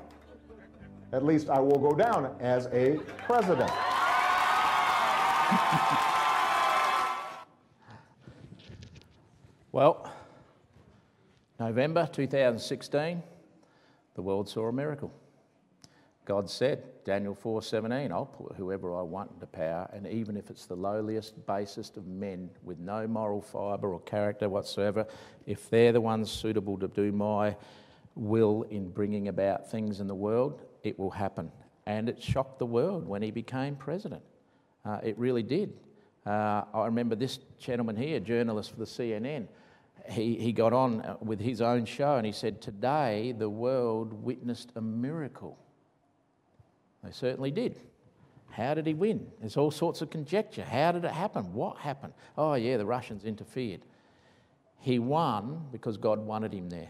At 1.13 1.23
least 1.23 1.49
I 1.49 1.59
will 1.59 1.79
go 1.79 1.95
down 1.95 2.35
as 2.41 2.65
a 2.73 2.97
president. 3.25 3.71
Well, 9.75 10.09
November 11.59 12.07
2016, 12.09 13.21
the 14.13 14.21
world 14.21 14.47
saw 14.47 14.69
a 14.69 14.71
miracle. 14.71 15.11
God 16.23 16.49
said, 16.49 17.03
Daniel 17.03 17.35
4:17, 17.35 18.09
I'll 18.13 18.25
put 18.25 18.55
whoever 18.55 18.95
I 18.95 19.01
want 19.01 19.31
into 19.33 19.47
power, 19.47 19.89
and 19.91 20.07
even 20.07 20.37
if 20.37 20.49
it's 20.49 20.65
the 20.65 20.77
lowliest, 20.77 21.45
basest 21.45 21.97
of 21.97 22.07
men 22.07 22.49
with 22.63 22.79
no 22.79 23.05
moral 23.05 23.41
fibre 23.41 23.91
or 23.91 23.99
character 23.99 24.47
whatsoever, 24.47 25.05
if 25.45 25.69
they're 25.69 25.91
the 25.91 25.99
ones 25.99 26.31
suitable 26.31 26.77
to 26.77 26.87
do 26.87 27.11
my 27.11 27.57
will 28.15 28.63
in 28.69 28.89
bringing 28.89 29.27
about 29.27 29.69
things 29.69 29.99
in 29.99 30.07
the 30.07 30.15
world, 30.15 30.61
it 30.83 30.97
will 30.97 31.11
happen. 31.11 31.51
And 31.85 32.07
it 32.07 32.23
shocked 32.23 32.59
the 32.59 32.65
world 32.65 33.05
when 33.05 33.21
he 33.21 33.29
became 33.29 33.75
president. 33.75 34.23
Uh, 34.85 35.01
it 35.03 35.17
really 35.17 35.43
did. 35.43 35.73
Uh, 36.25 36.63
I 36.73 36.85
remember 36.85 37.15
this 37.15 37.39
gentleman 37.59 37.97
here, 37.97 38.21
journalist 38.21 38.71
for 38.71 38.77
the 38.77 38.85
CNN, 38.85 39.47
he, 40.09 40.35
he 40.35 40.51
got 40.51 40.73
on 40.73 41.01
uh, 41.01 41.17
with 41.21 41.39
his 41.39 41.61
own 41.61 41.85
show 41.85 42.15
and 42.15 42.25
he 42.25 42.31
said, 42.31 42.61
Today 42.61 43.33
the 43.37 43.49
world 43.49 44.13
witnessed 44.13 44.71
a 44.75 44.81
miracle. 44.81 45.57
They 47.03 47.11
certainly 47.11 47.51
did. 47.51 47.79
How 48.49 48.73
did 48.73 48.87
he 48.87 48.93
win? 48.93 49.27
There's 49.39 49.57
all 49.57 49.71
sorts 49.71 50.01
of 50.01 50.09
conjecture. 50.09 50.63
How 50.63 50.91
did 50.91 51.03
it 51.03 51.11
happen? 51.11 51.53
What 51.53 51.77
happened? 51.77 52.13
Oh, 52.37 52.53
yeah, 52.53 52.77
the 52.77 52.85
Russians 52.85 53.25
interfered. 53.25 53.81
He 54.79 54.97
won 54.97 55.65
because 55.71 55.97
God 55.97 56.19
wanted 56.19 56.53
him 56.53 56.69
there. 56.69 56.89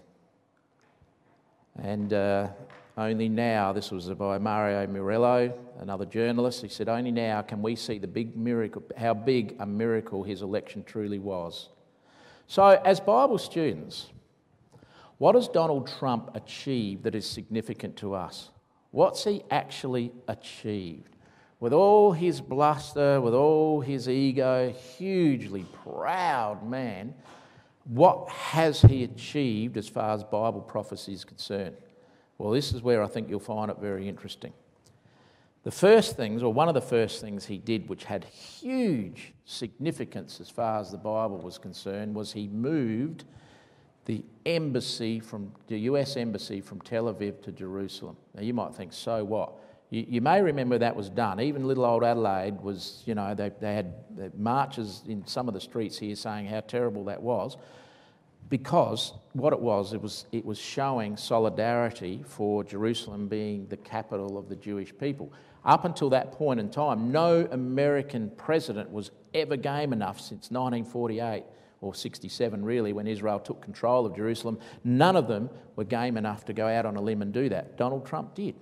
And 1.81 2.13
uh, 2.13 2.49
only 2.97 3.27
now, 3.27 3.73
this 3.73 3.91
was 3.91 4.07
by 4.09 4.37
Mario 4.37 4.87
Murillo, 4.87 5.53
another 5.79 6.05
journalist, 6.05 6.61
he 6.61 6.69
said, 6.69 6.87
Only 6.87 7.11
now 7.11 7.41
can 7.41 7.61
we 7.61 7.75
see 7.75 7.97
the 7.97 8.07
big 8.07 8.37
miracle, 8.37 8.83
how 8.95 9.13
big 9.13 9.55
a 9.59 9.65
miracle 9.65 10.23
his 10.23 10.41
election 10.41 10.83
truly 10.83 11.19
was. 11.19 11.69
So, 12.47 12.63
as 12.85 12.99
Bible 12.99 13.37
students, 13.37 14.11
what 15.17 15.35
has 15.35 15.47
Donald 15.47 15.87
Trump 15.87 16.31
achieved 16.35 17.03
that 17.03 17.15
is 17.15 17.27
significant 17.27 17.95
to 17.97 18.13
us? 18.13 18.49
What's 18.91 19.23
he 19.23 19.43
actually 19.49 20.11
achieved? 20.27 21.15
With 21.59 21.73
all 21.73 22.11
his 22.11 22.41
bluster, 22.41 23.19
with 23.21 23.33
all 23.33 23.81
his 23.81 24.07
ego, 24.07 24.71
hugely 24.71 25.65
proud 25.83 26.67
man, 26.67 27.13
what 27.85 28.29
has 28.29 28.81
he 28.81 29.03
achieved 29.03 29.77
as 29.77 29.87
far 29.87 30.13
as 30.13 30.23
Bible 30.23 30.61
prophecy 30.61 31.13
is 31.13 31.23
concerned? 31.23 31.77
Well, 32.37 32.51
this 32.51 32.73
is 32.73 32.81
where 32.81 33.01
I 33.01 33.07
think 33.07 33.29
you'll 33.29 33.39
find 33.39 33.71
it 33.71 33.77
very 33.79 34.09
interesting. 34.09 34.53
The 35.65 35.71
first 35.71 36.15
things, 36.15 36.43
or 36.43 36.53
one 36.53 36.67
of 36.67 36.75
the 36.75 36.81
first 36.81 37.21
things 37.21 37.43
he 37.43 37.57
did, 37.57 37.89
which 37.89 38.03
had 38.03 38.23
huge 38.23 39.33
significance 39.45 40.39
as 40.39 40.47
far 40.47 40.79
as 40.79 40.91
the 40.91 40.97
Bible 40.97 41.39
was 41.39 41.57
concerned, 41.57 42.13
was 42.13 42.31
he 42.31 42.47
moved 42.47 43.23
the 44.05 44.23
embassy 44.45 45.19
from 45.19 45.51
the 45.65 45.79
US 45.79 46.17
embassy 46.17 46.61
from 46.61 46.81
Tel 46.81 47.11
Aviv 47.11 47.41
to 47.41 47.51
Jerusalem. 47.51 48.15
Now 48.35 48.43
you 48.43 48.53
might 48.53 48.75
think, 48.75 48.93
so 48.93 49.23
what? 49.23 49.53
You, 49.89 50.05
you 50.07 50.21
may 50.21 50.39
remember 50.39 50.77
that 50.77 50.95
was 50.95 51.09
done. 51.09 51.39
Even 51.39 51.65
little 51.67 51.85
old 51.85 52.03
Adelaide 52.03 52.61
was, 52.61 53.01
you 53.07 53.15
know, 53.15 53.33
they, 53.33 53.51
they 53.59 53.73
had 53.73 53.95
marches 54.37 55.01
in 55.07 55.25
some 55.25 55.47
of 55.47 55.55
the 55.55 55.61
streets 55.61 55.97
here 55.97 56.15
saying 56.15 56.45
how 56.45 56.59
terrible 56.59 57.05
that 57.05 57.19
was 57.19 57.57
because 58.49 59.13
what 59.33 59.53
it 59.53 59.59
was, 59.59 59.93
it 59.93 60.01
was, 60.01 60.27
it 60.31 60.45
was 60.45 60.59
showing 60.59 61.17
solidarity 61.17 62.23
for 62.27 62.63
Jerusalem 62.63 63.27
being 63.27 63.67
the 63.67 63.77
capital 63.77 64.37
of 64.37 64.49
the 64.49 64.55
Jewish 64.55 64.95
people. 64.97 65.33
Up 65.65 65.83
until 65.83 66.11
that 66.11 66.31
point 66.31 66.59
in 66.59 66.69
time, 66.69 67.11
no 67.11 67.47
American 67.51 68.31
president 68.37 68.91
was 68.91 69.11
ever 69.33 69.57
game 69.57 69.93
enough 69.93 70.19
since 70.19 70.51
1948 70.51 71.43
or 71.81 71.93
67 71.93 72.63
really, 72.63 72.93
when 72.93 73.07
Israel 73.07 73.39
took 73.39 73.61
control 73.61 74.05
of 74.05 74.15
Jerusalem. 74.15 74.59
None 74.83 75.15
of 75.15 75.27
them 75.27 75.49
were 75.75 75.83
game 75.83 76.17
enough 76.17 76.45
to 76.45 76.53
go 76.53 76.67
out 76.67 76.85
on 76.85 76.95
a 76.95 77.01
limb 77.01 77.21
and 77.21 77.33
do 77.33 77.49
that. 77.49 77.77
Donald 77.77 78.05
Trump 78.05 78.35
did. 78.35 78.55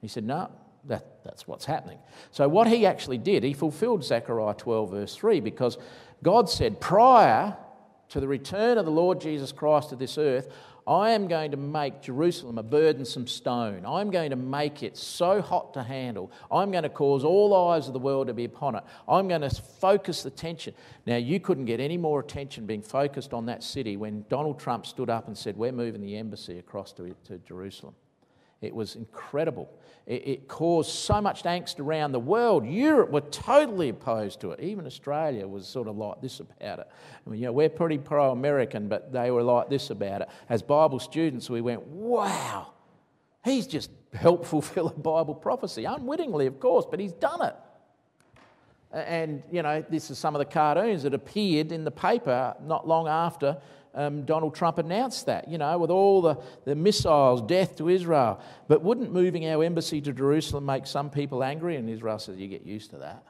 He 0.00 0.08
said, 0.08 0.24
no, 0.24 0.50
that, 0.86 1.24
that's 1.24 1.46
what's 1.46 1.64
happening. 1.64 1.98
So, 2.30 2.48
what 2.48 2.66
he 2.66 2.86
actually 2.86 3.18
did, 3.18 3.42
he 3.44 3.52
fulfilled 3.52 4.04
Zechariah 4.04 4.54
12, 4.54 4.90
verse 4.90 5.14
3, 5.14 5.40
because 5.40 5.78
God 6.22 6.48
said, 6.48 6.80
prior 6.80 7.56
to 8.08 8.20
the 8.20 8.28
return 8.28 8.78
of 8.78 8.84
the 8.84 8.90
Lord 8.90 9.20
Jesus 9.20 9.52
Christ 9.52 9.90
to 9.90 9.96
this 9.96 10.18
earth, 10.18 10.48
I 10.90 11.10
am 11.10 11.28
going 11.28 11.52
to 11.52 11.56
make 11.56 12.02
Jerusalem 12.02 12.58
a 12.58 12.64
burdensome 12.64 13.28
stone. 13.28 13.86
I'm 13.86 14.10
going 14.10 14.30
to 14.30 14.36
make 14.36 14.82
it 14.82 14.96
so 14.96 15.40
hot 15.40 15.72
to 15.74 15.84
handle. 15.84 16.32
I'm 16.50 16.72
going 16.72 16.82
to 16.82 16.88
cause 16.88 17.22
all 17.22 17.70
eyes 17.70 17.86
of 17.86 17.92
the 17.92 18.00
world 18.00 18.26
to 18.26 18.34
be 18.34 18.44
upon 18.44 18.74
it. 18.74 18.82
I'm 19.08 19.28
going 19.28 19.42
to 19.42 19.50
focus 19.50 20.24
the 20.24 20.30
attention. 20.30 20.74
Now, 21.06 21.14
you 21.14 21.38
couldn't 21.38 21.66
get 21.66 21.78
any 21.78 21.96
more 21.96 22.18
attention 22.18 22.66
being 22.66 22.82
focused 22.82 23.32
on 23.32 23.46
that 23.46 23.62
city 23.62 23.96
when 23.96 24.24
Donald 24.28 24.58
Trump 24.58 24.84
stood 24.84 25.08
up 25.08 25.28
and 25.28 25.38
said, 25.38 25.56
We're 25.56 25.70
moving 25.70 26.00
the 26.00 26.16
embassy 26.16 26.58
across 26.58 26.92
to, 26.94 27.14
to 27.26 27.38
Jerusalem. 27.38 27.94
It 28.60 28.74
was 28.74 28.94
incredible. 28.94 29.70
It, 30.06 30.28
it, 30.28 30.48
caused 30.48 30.90
so 30.90 31.20
much 31.20 31.44
angst 31.44 31.80
around 31.80 32.12
the 32.12 32.20
world. 32.20 32.66
Europe 32.66 33.10
were 33.10 33.22
totally 33.22 33.88
opposed 33.88 34.40
to 34.40 34.50
it. 34.50 34.60
Even 34.60 34.86
Australia 34.86 35.46
was 35.46 35.66
sort 35.66 35.88
of 35.88 35.96
like 35.96 36.20
this 36.20 36.40
about 36.40 36.80
it. 36.80 36.88
I 37.26 37.30
mean, 37.30 37.40
you 37.40 37.46
know, 37.46 37.52
we're 37.52 37.70
pretty 37.70 37.96
pro 37.96 38.32
American, 38.32 38.88
but 38.88 39.12
they 39.12 39.30
were 39.30 39.42
like 39.42 39.70
this 39.70 39.90
about 39.90 40.22
it. 40.22 40.28
As 40.48 40.62
Bible 40.62 40.98
students, 40.98 41.48
we 41.48 41.60
went, 41.60 41.86
wow, 41.86 42.72
he's 43.44 43.66
just 43.66 43.90
helped 44.12 44.46
fulfill 44.46 44.88
a 44.88 44.92
Bible 44.92 45.34
prophecy. 45.34 45.84
Unwittingly, 45.84 46.46
of 46.46 46.60
course, 46.60 46.84
but 46.90 47.00
he's 47.00 47.12
done 47.12 47.42
it. 47.42 47.54
And, 48.92 49.42
you 49.52 49.62
know, 49.62 49.84
this 49.88 50.10
is 50.10 50.18
some 50.18 50.34
of 50.34 50.40
the 50.40 50.44
cartoons 50.44 51.04
that 51.04 51.14
appeared 51.14 51.70
in 51.70 51.84
the 51.84 51.92
paper 51.92 52.56
not 52.64 52.88
long 52.88 53.06
after 53.06 53.56
um, 53.94 54.24
Donald 54.24 54.54
Trump 54.54 54.78
announced 54.78 55.26
that, 55.26 55.48
you 55.48 55.58
know, 55.58 55.78
with 55.78 55.90
all 55.90 56.22
the, 56.22 56.38
the 56.64 56.74
missiles, 56.74 57.42
death 57.42 57.76
to 57.76 57.88
Israel. 57.88 58.40
But 58.68 58.82
wouldn't 58.82 59.12
moving 59.12 59.46
our 59.46 59.64
embassy 59.64 60.00
to 60.02 60.12
Jerusalem 60.12 60.66
make 60.66 60.86
some 60.86 61.10
people 61.10 61.42
angry? 61.42 61.76
And 61.76 61.88
Israel 61.90 62.18
says, 62.18 62.38
you 62.38 62.48
get 62.48 62.64
used 62.64 62.90
to 62.90 62.98
that. 62.98 63.24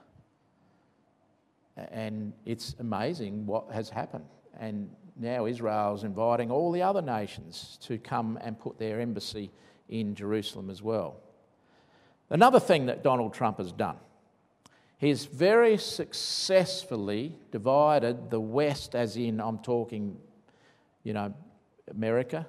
And 1.90 2.32
it's 2.44 2.74
amazing 2.78 3.46
what 3.46 3.70
has 3.72 3.88
happened. 3.88 4.26
And 4.58 4.90
now 5.16 5.46
Israel's 5.46 6.04
inviting 6.04 6.50
all 6.50 6.72
the 6.72 6.82
other 6.82 7.02
nations 7.02 7.78
to 7.82 7.98
come 7.98 8.38
and 8.42 8.58
put 8.58 8.78
their 8.78 9.00
embassy 9.00 9.50
in 9.88 10.14
Jerusalem 10.14 10.70
as 10.70 10.82
well. 10.82 11.16
Another 12.28 12.60
thing 12.60 12.86
that 12.86 13.02
Donald 13.02 13.34
Trump 13.34 13.58
has 13.58 13.72
done, 13.72 13.96
he's 14.98 15.24
very 15.24 15.76
successfully 15.78 17.34
divided 17.50 18.30
the 18.30 18.40
West, 18.40 18.94
as 18.94 19.16
in, 19.16 19.40
I'm 19.40 19.58
talking, 19.58 20.16
you 21.02 21.12
know, 21.12 21.34
America, 21.90 22.46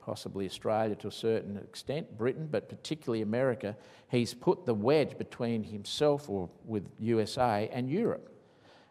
possibly 0.00 0.46
Australia 0.46 0.94
to 0.94 1.08
a 1.08 1.12
certain 1.12 1.56
extent, 1.56 2.16
Britain, 2.16 2.48
but 2.50 2.68
particularly 2.68 3.22
America. 3.22 3.76
He's 4.08 4.34
put 4.34 4.64
the 4.64 4.74
wedge 4.74 5.18
between 5.18 5.64
himself 5.64 6.30
or 6.30 6.48
with 6.64 6.88
USA 6.98 7.68
and 7.72 7.90
Europe. 7.90 8.32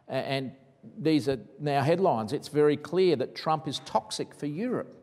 And 0.07 0.51
these 0.97 1.27
are 1.27 1.39
now 1.59 1.81
headlines. 1.81 2.33
It's 2.33 2.49
very 2.49 2.77
clear 2.77 3.15
that 3.15 3.33
Trump 3.33 3.67
is 3.67 3.79
toxic 3.86 4.36
for 4.36 4.45
Europe. 4.45 4.93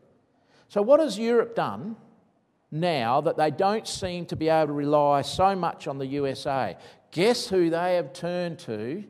So, 0.69 0.81
what 0.81 0.99
has 0.99 1.19
Europe 1.19 1.55
done 1.55 1.95
now 2.71 3.21
that 3.21 3.37
they 3.37 3.51
don't 3.51 3.87
seem 3.87 4.25
to 4.27 4.35
be 4.35 4.49
able 4.49 4.67
to 4.67 4.73
rely 4.73 5.21
so 5.23 5.55
much 5.55 5.87
on 5.87 5.97
the 5.97 6.07
USA? 6.07 6.77
Guess 7.11 7.47
who 7.47 7.69
they 7.69 7.95
have 7.95 8.13
turned 8.13 8.59
to 8.59 9.03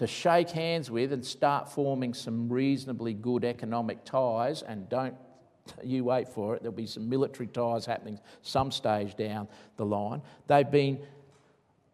to 0.00 0.06
shake 0.06 0.48
hands 0.48 0.90
with 0.90 1.12
and 1.12 1.22
start 1.22 1.70
forming 1.70 2.14
some 2.14 2.48
reasonably 2.48 3.12
good 3.12 3.44
economic 3.44 4.02
ties 4.02 4.62
and 4.62 4.88
don't 4.88 5.14
you 5.84 6.04
wait 6.04 6.26
for 6.26 6.56
it, 6.56 6.62
there'll 6.62 6.74
be 6.74 6.86
some 6.86 7.06
military 7.06 7.46
ties 7.46 7.84
happening 7.84 8.18
some 8.40 8.70
stage 8.70 9.14
down 9.14 9.46
the 9.76 9.84
line. 9.84 10.22
They've 10.46 10.70
been 10.70 11.00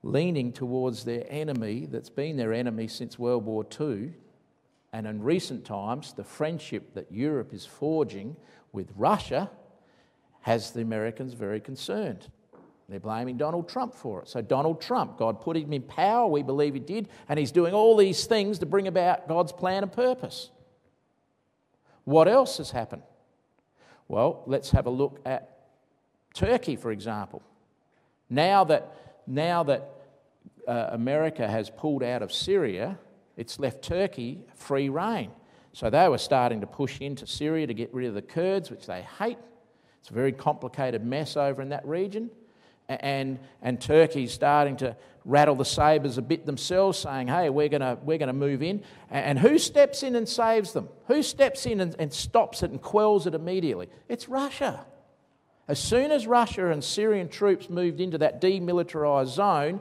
leaning 0.04 0.52
towards 0.52 1.02
their 1.02 1.24
enemy 1.28 1.86
that's 1.90 2.08
been 2.08 2.36
their 2.36 2.52
enemy 2.52 2.86
since 2.86 3.18
World 3.18 3.44
War 3.44 3.66
II. 3.80 4.12
And 4.92 5.04
in 5.08 5.20
recent 5.20 5.64
times, 5.64 6.12
the 6.12 6.22
friendship 6.22 6.94
that 6.94 7.10
Europe 7.10 7.52
is 7.52 7.66
forging 7.66 8.36
with 8.70 8.92
Russia 8.94 9.50
has 10.42 10.70
the 10.70 10.80
Americans 10.80 11.32
very 11.32 11.58
concerned. 11.58 12.28
They're 12.88 13.00
blaming 13.00 13.36
Donald 13.36 13.68
Trump 13.68 13.94
for 13.94 14.22
it. 14.22 14.28
So, 14.28 14.40
Donald 14.40 14.80
Trump, 14.80 15.18
God 15.18 15.40
put 15.40 15.56
him 15.56 15.72
in 15.72 15.82
power, 15.82 16.28
we 16.28 16.42
believe 16.42 16.74
he 16.74 16.80
did, 16.80 17.08
and 17.28 17.38
he's 17.38 17.50
doing 17.50 17.74
all 17.74 17.96
these 17.96 18.26
things 18.26 18.60
to 18.60 18.66
bring 18.66 18.86
about 18.86 19.26
God's 19.26 19.52
plan 19.52 19.82
and 19.82 19.92
purpose. 19.92 20.50
What 22.04 22.28
else 22.28 22.58
has 22.58 22.70
happened? 22.70 23.02
Well, 24.06 24.44
let's 24.46 24.70
have 24.70 24.86
a 24.86 24.90
look 24.90 25.20
at 25.26 25.58
Turkey, 26.32 26.76
for 26.76 26.92
example. 26.92 27.42
Now 28.30 28.62
that, 28.64 28.94
now 29.26 29.64
that 29.64 29.90
uh, 30.68 30.90
America 30.92 31.48
has 31.48 31.70
pulled 31.70 32.04
out 32.04 32.22
of 32.22 32.32
Syria, 32.32 32.98
it's 33.36 33.58
left 33.58 33.82
Turkey 33.82 34.44
free 34.54 34.88
reign. 34.88 35.32
So 35.72 35.90
they 35.90 36.08
were 36.08 36.18
starting 36.18 36.60
to 36.60 36.66
push 36.68 37.00
into 37.00 37.26
Syria 37.26 37.66
to 37.66 37.74
get 37.74 37.92
rid 37.92 38.06
of 38.06 38.14
the 38.14 38.22
Kurds, 38.22 38.70
which 38.70 38.86
they 38.86 39.02
hate. 39.18 39.38
It's 40.00 40.10
a 40.10 40.14
very 40.14 40.32
complicated 40.32 41.04
mess 41.04 41.36
over 41.36 41.60
in 41.60 41.70
that 41.70 41.84
region 41.84 42.30
and, 42.88 43.38
and 43.62 43.80
Turkey's 43.80 44.32
starting 44.32 44.76
to 44.78 44.96
rattle 45.24 45.56
the 45.56 45.64
sabres 45.64 46.18
a 46.18 46.22
bit 46.22 46.46
themselves, 46.46 46.98
saying, 46.98 47.26
hey, 47.26 47.50
we're 47.50 47.68
going 47.68 47.98
we're 48.04 48.18
gonna 48.18 48.32
move 48.32 48.62
in. 48.62 48.82
And, 49.10 49.38
who 49.38 49.58
steps 49.58 50.02
in 50.02 50.14
and 50.14 50.28
saves 50.28 50.72
them? 50.72 50.88
Who 51.08 51.22
steps 51.22 51.66
in 51.66 51.80
and, 51.80 51.96
and 51.98 52.12
stops 52.12 52.62
it 52.62 52.70
and 52.70 52.80
quells 52.80 53.26
it 53.26 53.34
immediately? 53.34 53.88
It's 54.08 54.28
Russia. 54.28 54.86
As 55.68 55.80
soon 55.80 56.12
as 56.12 56.28
Russia 56.28 56.70
and 56.70 56.82
Syrian 56.82 57.28
troops 57.28 57.68
moved 57.68 58.00
into 58.00 58.18
that 58.18 58.40
demilitarized 58.40 59.34
zone, 59.34 59.80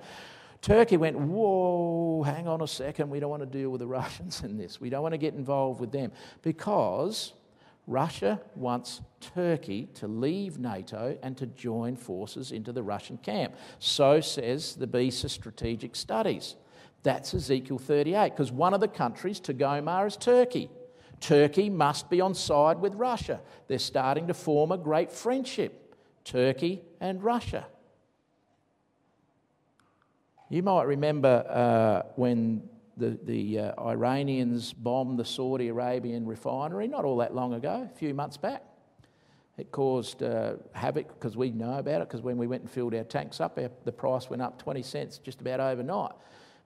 Turkey 0.61 0.97
went, 0.97 1.15
Whoa, 1.15 2.23
hang 2.23 2.47
on 2.47 2.61
a 2.61 2.67
second, 2.67 3.11
we 3.11 3.19
don't 3.19 3.29
want 3.29 3.43
to 3.43 3.57
deal 3.57 3.69
with 3.69 3.79
the 3.79 3.87
Russians 4.01 4.41
in 4.41 4.57
this. 4.57 4.81
We 4.81 4.89
don't 4.89 5.03
want 5.03 5.13
to 5.13 5.19
get 5.19 5.35
involved 5.35 5.79
with 5.79 5.91
them. 5.91 6.11
Because 6.41 7.33
Russia 7.87 8.41
wants 8.55 9.01
Turkey 9.19 9.87
to 9.95 10.07
leave 10.07 10.57
NATO 10.57 11.17
and 11.21 11.37
to 11.37 11.45
join 11.45 11.95
forces 11.95 12.51
into 12.51 12.71
the 12.71 12.81
Russian 12.81 13.17
camp. 13.17 13.55
So 13.79 14.21
says 14.21 14.75
the 14.75 14.87
BESA 14.87 15.29
strategic 15.29 15.95
studies. 15.95 16.55
That's 17.03 17.35
Ezekiel 17.35 17.77
38, 17.77 18.31
because 18.31 18.51
one 18.51 18.73
of 18.73 18.81
the 18.81 18.87
countries 18.87 19.39
Togarmah 19.39 20.07
is 20.07 20.17
Turkey. 20.17 20.69
Turkey 21.19 21.69
must 21.69 22.09
be 22.09 22.19
on 22.19 22.33
side 22.33 22.79
with 22.79 22.95
Russia. 22.95 23.41
They're 23.67 23.79
starting 23.79 24.27
to 24.27 24.33
form 24.33 24.71
a 24.71 24.77
great 24.77 25.11
friendship, 25.11 25.95
Turkey 26.23 26.81
and 26.99 27.23
Russia. 27.23 27.67
You 30.49 30.63
might 30.63 30.83
remember 30.83 31.45
uh, 31.47 32.11
when 32.15 32.69
the, 32.97 33.17
the 33.23 33.59
uh, 33.59 33.83
Iranians 33.83 34.73
bombed 34.73 35.19
the 35.19 35.25
Saudi 35.25 35.67
Arabian 35.67 36.25
refinery 36.25 36.87
not 36.87 37.05
all 37.05 37.17
that 37.17 37.35
long 37.35 37.53
ago, 37.53 37.87
a 37.91 37.97
few 37.97 38.13
months 38.13 38.37
back. 38.37 38.63
It 39.57 39.71
caused 39.71 40.21
uh, 40.21 40.55
havoc 40.73 41.07
because 41.07 41.37
we 41.37 41.51
know 41.51 41.77
about 41.77 42.01
it 42.01 42.09
because 42.09 42.21
when 42.21 42.37
we 42.37 42.47
went 42.47 42.63
and 42.63 42.71
filled 42.71 42.93
our 42.93 43.03
tanks 43.03 43.39
up, 43.39 43.57
our, 43.57 43.69
the 43.85 43.91
price 43.91 44.29
went 44.29 44.41
up 44.41 44.61
20 44.61 44.81
cents 44.83 45.17
just 45.17 45.39
about 45.41 45.59
overnight 45.59 46.11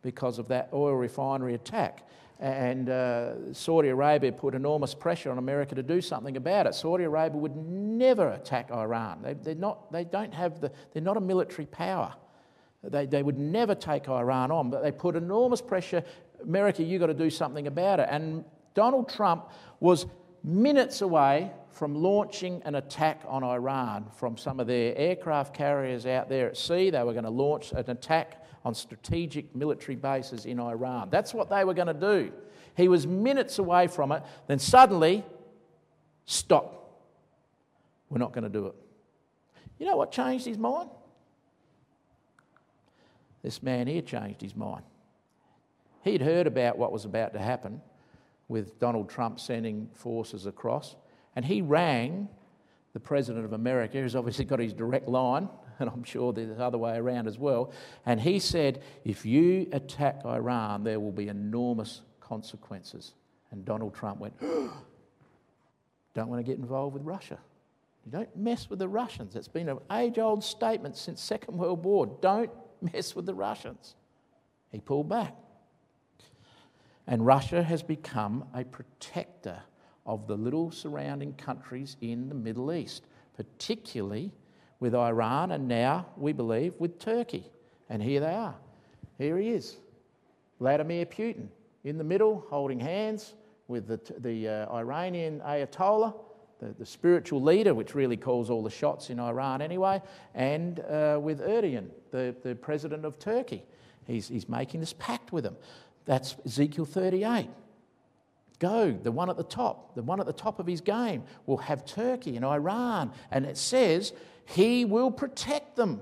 because 0.02 0.40
of 0.40 0.48
that 0.48 0.70
oil 0.74 0.96
refinery 0.96 1.54
attack. 1.54 2.08
And 2.40 2.90
uh, 2.90 3.54
Saudi 3.54 3.90
Arabia 3.90 4.32
put 4.32 4.56
enormous 4.56 4.96
pressure 4.96 5.30
on 5.30 5.38
America 5.38 5.76
to 5.76 5.84
do 5.84 6.00
something 6.00 6.38
about 6.38 6.68
it. 6.68 6.74
Saudi 6.74 7.04
Arabia 7.04 7.38
would 7.38 7.56
never 7.56 8.30
attack 8.30 8.72
Iran. 8.72 9.22
They, 9.22 9.34
they're 9.34 9.56
not, 9.56 9.92
they 9.92 10.06
don't 10.06 10.34
have 10.34 10.62
the, 10.62 10.72
they're 10.94 11.04
not 11.04 11.18
a 11.18 11.22
military 11.22 11.66
power. 11.66 12.16
They, 12.84 13.06
they 13.06 13.24
would 13.24 13.38
never 13.38 13.76
take 13.76 14.08
Iran 14.08 14.52
on, 14.52 14.70
but 14.70 14.84
they 14.84 14.92
put 14.92 15.16
enormous 15.16 15.62
pressure. 15.62 16.04
America, 16.42 16.84
you've 16.84 17.02
got 17.02 17.08
to 17.08 17.14
do 17.14 17.30
something 17.30 17.68
about 17.68 18.00
it. 18.00 18.08
And 18.10 18.46
Donald 18.74 19.10
Trump 19.10 19.50
was 19.80 20.06
minutes 20.44 21.02
away 21.02 21.52
from 21.72 21.96
launching 21.96 22.62
an 22.64 22.76
attack 22.76 23.22
on 23.28 23.44
Iran 23.44 24.06
from 24.16 24.38
some 24.38 24.60
of 24.60 24.68
their 24.68 24.96
aircraft 24.98 25.54
carriers 25.54 26.06
out 26.06 26.30
there 26.30 26.48
at 26.48 26.58
sea. 26.58 26.90
They 26.90 27.04
were 27.04 27.14
going 27.14 27.26
to 27.26 27.30
launch 27.30 27.72
an 27.74 27.90
attack 27.90 28.46
on 28.64 28.74
strategic 28.74 29.54
military 29.56 29.96
bases 29.96 30.46
in 30.46 30.60
Iran. 30.60 31.10
That's 31.10 31.34
what 31.34 31.50
they 31.50 31.64
were 31.64 31.74
going 31.74 31.88
to 31.88 31.94
do. 31.94 32.32
He 32.76 32.88
was 32.88 33.06
minutes 33.06 33.60
away 33.60 33.88
from 33.88 34.12
it. 34.12 34.24
Then 34.48 34.60
suddenly, 34.60 35.26
stop. 36.26 37.02
We're 38.10 38.20
not 38.20 38.32
going 38.32 38.46
to 38.46 38.50
do 38.50 38.68
it. 38.68 38.76
You 39.78 39.86
know 39.86 39.98
what 39.98 40.12
changed 40.12 40.46
his 40.46 40.58
mind? 40.58 40.90
This 43.42 43.64
man 43.64 43.88
here 43.88 44.02
changed 44.02 44.42
his 44.42 44.56
mind. 44.56 44.84
He'd 46.04 46.22
heard 46.22 46.48
about 46.48 46.78
what 46.78 46.92
was 46.92 47.06
about 47.06 47.34
to 47.34 47.40
happen 47.40 47.82
with 48.48 48.80
Donald 48.80 49.10
Trump 49.10 49.40
sending 49.40 49.90
forces 49.94 50.46
across, 50.46 50.96
and 51.36 51.46
he 51.46 51.62
rang 51.62 52.28
the 52.94 53.00
President 53.00 53.46
of 53.46 53.54
America, 53.54 54.00
who's 54.00 54.16
obviously 54.16 54.46
got 54.46 54.60
his 54.60 54.74
direct 54.74 55.08
line, 55.08 55.48
and 55.80 55.90
I'm 55.90 56.04
sure 56.04 56.34
there's 56.34 56.58
the 56.58 56.64
other 56.64 56.78
way 56.78 56.98
around 56.98 57.28
as 57.28 57.38
well, 57.38 57.72
and 58.06 58.20
he 58.20 58.40
said, 58.40 58.82
If 59.06 59.26
you 59.26 59.68
attack 59.72 60.26
Iran, 60.26 60.84
there 60.84 61.00
will 61.00 61.12
be 61.12 61.28
enormous 61.28 62.02
consequences. 62.20 63.14
And 63.52 63.66
Donald 63.66 63.96
Trump 63.96 64.20
went, 64.20 64.34
Don't 66.14 66.28
want 66.28 66.40
to 66.40 66.44
get 66.44 66.60
involved 66.60 66.94
with 66.94 67.04
Russia. 67.04 67.38
You 68.06 68.12
don't 68.12 68.36
mess 68.36 68.70
with 68.70 68.80
the 68.80 68.88
Russians. 68.88 69.36
It's 69.36 69.48
been 69.48 69.70
an 69.70 69.78
age 69.92 70.18
old 70.18 70.44
statement 70.44 70.98
since 70.98 71.22
Second 71.22 71.58
World 71.58 71.84
War. 71.84 72.08
Don't 72.22 72.50
mess 72.94 73.16
with 73.16 73.26
the 73.26 73.34
Russians. 73.34 73.96
He 74.72 74.80
pulled 74.80 75.10
back. 75.10 75.36
And 77.08 77.26
Russia 77.26 77.64
has 77.64 77.82
become 77.82 78.46
a 78.54 78.64
protector 78.64 79.60
of 80.06 80.28
the 80.28 80.36
little 80.36 80.72
surrounding 80.72 81.34
countries 81.34 81.98
in 82.02 82.30
the 82.30 82.36
Middle 82.36 82.72
East, 82.72 83.04
particularly 83.36 84.32
with 84.80 84.96
Iran 84.96 85.52
and 85.52 85.68
now, 85.68 86.08
we 86.18 86.34
believe, 86.34 86.74
with 86.78 87.00
Turkey. 87.00 87.50
And 87.90 88.02
here 88.02 88.20
they 88.20 88.34
are. 88.34 88.56
Here 89.18 89.38
he 89.38 89.50
is, 89.50 89.78
Vladimir 90.60 91.06
Putin, 91.06 91.48
in 91.84 91.98
the 91.98 92.04
middle, 92.04 92.46
holding 92.50 92.80
hands 92.80 93.34
with 93.68 93.88
the, 93.88 94.00
the 94.20 94.48
uh, 94.48 94.74
Iranian 94.74 95.42
Ayatollah 95.42 96.14
the, 96.60 96.74
the 96.78 96.86
spiritual 96.86 97.42
leader, 97.42 97.74
which 97.74 97.96
really 97.96 98.18
calls 98.18 98.50
all 98.50 98.62
the 98.62 98.70
shots 98.70 99.10
in 99.10 99.20
Iran 99.20 99.62
anyway, 99.62 100.02
and 100.36 100.80
uh, 100.82 101.20
with 101.22 101.40
Erdogan, 101.42 101.88
the, 102.12 102.36
the 102.44 102.56
president 102.56 103.06
of 103.06 103.18
Turkey. 103.18 103.64
He's, 104.06 104.28
he's 104.28 104.50
making 104.50 104.80
this 104.80 104.94
pact 104.94 105.32
with 105.32 105.44
them. 105.44 105.56
That's 106.06 106.36
Ezekiel 106.46 106.86
38. 106.86 107.50
Go, 108.60 108.92
the 108.92 109.12
one 109.12 109.30
at 109.30 109.38
the 109.38 109.44
top, 109.44 109.96
the 109.96 110.04
one 110.04 110.20
at 110.20 110.26
the 110.26 110.34
top 110.34 110.60
of 110.60 110.68
his 110.68 110.82
game, 110.82 111.24
will 111.46 111.58
have 111.58 111.86
Turkey 111.86 112.36
and 112.36 112.44
Iran. 112.44 113.14
And 113.32 113.46
it 113.46 113.58
says, 113.58 114.12
He 114.46 114.84
will 114.84 115.12
protect 115.12 115.78
them. 115.78 116.02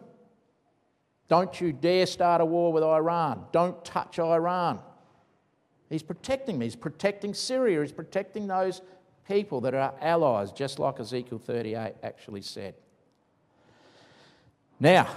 Don't 1.27 1.59
you 1.61 1.71
dare 1.71 2.05
start 2.05 2.41
a 2.41 2.45
war 2.45 2.73
with 2.73 2.83
Iran. 2.83 3.43
Don't 3.51 3.83
touch 3.85 4.17
Iran. 4.17 4.79
He's 5.89 6.03
protecting 6.03 6.57
me. 6.57 6.65
He's 6.65 6.75
protecting 6.75 7.33
Syria. 7.33 7.81
He's 7.81 7.91
protecting 7.91 8.47
those 8.47 8.81
people 9.27 9.61
that 9.61 9.73
are 9.73 9.93
allies, 10.01 10.51
just 10.51 10.79
like 10.79 10.99
Ezekiel 10.99 11.39
38 11.39 11.95
actually 12.03 12.41
said. 12.41 12.75
Now, 14.79 15.07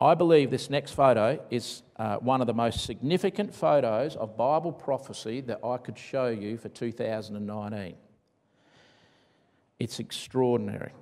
I 0.00 0.14
believe 0.14 0.50
this 0.50 0.70
next 0.70 0.92
photo 0.92 1.42
is 1.50 1.82
uh, 1.96 2.16
one 2.16 2.40
of 2.40 2.46
the 2.46 2.54
most 2.54 2.84
significant 2.84 3.54
photos 3.54 4.16
of 4.16 4.36
Bible 4.36 4.72
prophecy 4.72 5.40
that 5.42 5.60
I 5.64 5.76
could 5.76 5.98
show 5.98 6.28
you 6.28 6.56
for 6.56 6.68
2019. 6.70 7.94
It's 9.78 9.98
extraordinary. 9.98 10.92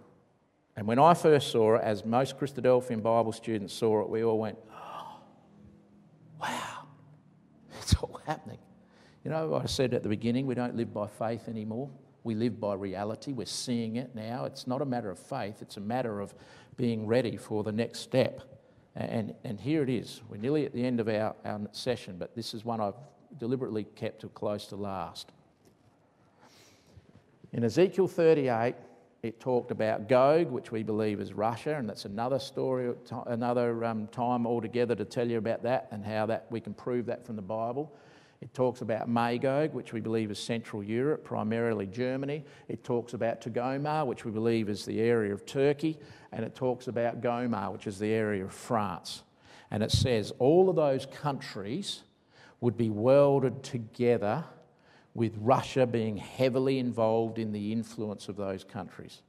And 0.76 0.86
when 0.86 0.98
I 0.98 1.14
first 1.14 1.50
saw 1.50 1.76
it, 1.76 1.82
as 1.82 2.04
most 2.04 2.38
Christadelphian 2.38 3.02
Bible 3.02 3.32
students 3.32 3.74
saw 3.74 4.02
it, 4.02 4.08
we 4.08 4.22
all 4.22 4.38
went, 4.38 4.58
oh, 4.72 5.20
wow, 6.40 6.86
it's 7.80 7.94
all 7.94 8.20
happening. 8.26 8.58
You 9.24 9.30
know, 9.30 9.54
I 9.54 9.66
said 9.66 9.94
at 9.94 10.02
the 10.02 10.08
beginning, 10.08 10.46
we 10.46 10.54
don't 10.54 10.76
live 10.76 10.92
by 10.92 11.06
faith 11.06 11.48
anymore. 11.48 11.90
We 12.24 12.34
live 12.34 12.60
by 12.60 12.74
reality. 12.74 13.32
We're 13.32 13.46
seeing 13.46 13.96
it 13.96 14.14
now. 14.14 14.44
It's 14.44 14.66
not 14.66 14.82
a 14.82 14.84
matter 14.84 15.10
of 15.10 15.18
faith, 15.18 15.62
it's 15.62 15.76
a 15.76 15.80
matter 15.80 16.20
of 16.20 16.34
being 16.76 17.06
ready 17.06 17.36
for 17.36 17.64
the 17.64 17.72
next 17.72 18.00
step. 18.00 18.42
And, 18.94 19.34
and 19.44 19.60
here 19.60 19.82
it 19.82 19.88
is. 19.88 20.22
We're 20.28 20.38
nearly 20.38 20.66
at 20.66 20.72
the 20.72 20.84
end 20.84 20.98
of 20.98 21.08
our, 21.08 21.34
our 21.44 21.60
session, 21.72 22.16
but 22.18 22.34
this 22.34 22.52
is 22.54 22.64
one 22.64 22.80
I've 22.80 22.96
deliberately 23.38 23.84
kept 23.84 24.20
to 24.22 24.28
close 24.28 24.66
to 24.66 24.76
last. 24.76 25.32
In 27.52 27.64
Ezekiel 27.64 28.08
38, 28.08 28.74
it 29.22 29.40
talked 29.40 29.70
about 29.70 30.08
Gog, 30.08 30.50
which 30.50 30.70
we 30.70 30.82
believe 30.82 31.20
is 31.20 31.32
Russia, 31.32 31.76
and 31.76 31.88
that's 31.88 32.04
another 32.04 32.38
story, 32.38 32.94
another 33.26 33.84
um, 33.84 34.06
time 34.08 34.46
altogether 34.46 34.94
to 34.94 35.04
tell 35.04 35.28
you 35.28 35.38
about 35.38 35.62
that 35.62 35.88
and 35.90 36.04
how 36.04 36.26
that 36.26 36.46
we 36.50 36.60
can 36.60 36.74
prove 36.74 37.06
that 37.06 37.24
from 37.26 37.36
the 37.36 37.42
Bible. 37.42 37.92
It 38.40 38.54
talks 38.54 38.82
about 38.82 39.08
Magog, 39.08 39.74
which 39.74 39.92
we 39.92 40.00
believe 40.00 40.30
is 40.30 40.38
Central 40.38 40.82
Europe, 40.82 41.24
primarily 41.24 41.86
Germany. 41.86 42.44
It 42.68 42.84
talks 42.84 43.14
about 43.14 43.40
Togarmah, 43.40 44.06
which 44.06 44.24
we 44.24 44.30
believe 44.30 44.68
is 44.68 44.84
the 44.84 45.00
area 45.00 45.32
of 45.32 45.44
Turkey. 45.44 45.98
And 46.30 46.44
it 46.44 46.54
talks 46.54 46.86
about 46.86 47.20
Gomer, 47.20 47.70
which 47.70 47.86
is 47.86 47.98
the 47.98 48.12
area 48.12 48.44
of 48.44 48.52
France. 48.52 49.22
And 49.70 49.82
it 49.82 49.90
says 49.90 50.32
all 50.38 50.70
of 50.70 50.76
those 50.76 51.06
countries 51.06 52.02
would 52.60 52.76
be 52.76 52.90
welded 52.90 53.62
together 53.62 54.44
with 55.14 55.34
Russia 55.40 55.84
being 55.86 56.16
heavily 56.16 56.78
involved 56.78 57.38
in 57.38 57.50
the 57.50 57.72
influence 57.72 58.28
of 58.28 58.36
those 58.36 58.62
countries. 58.62 59.22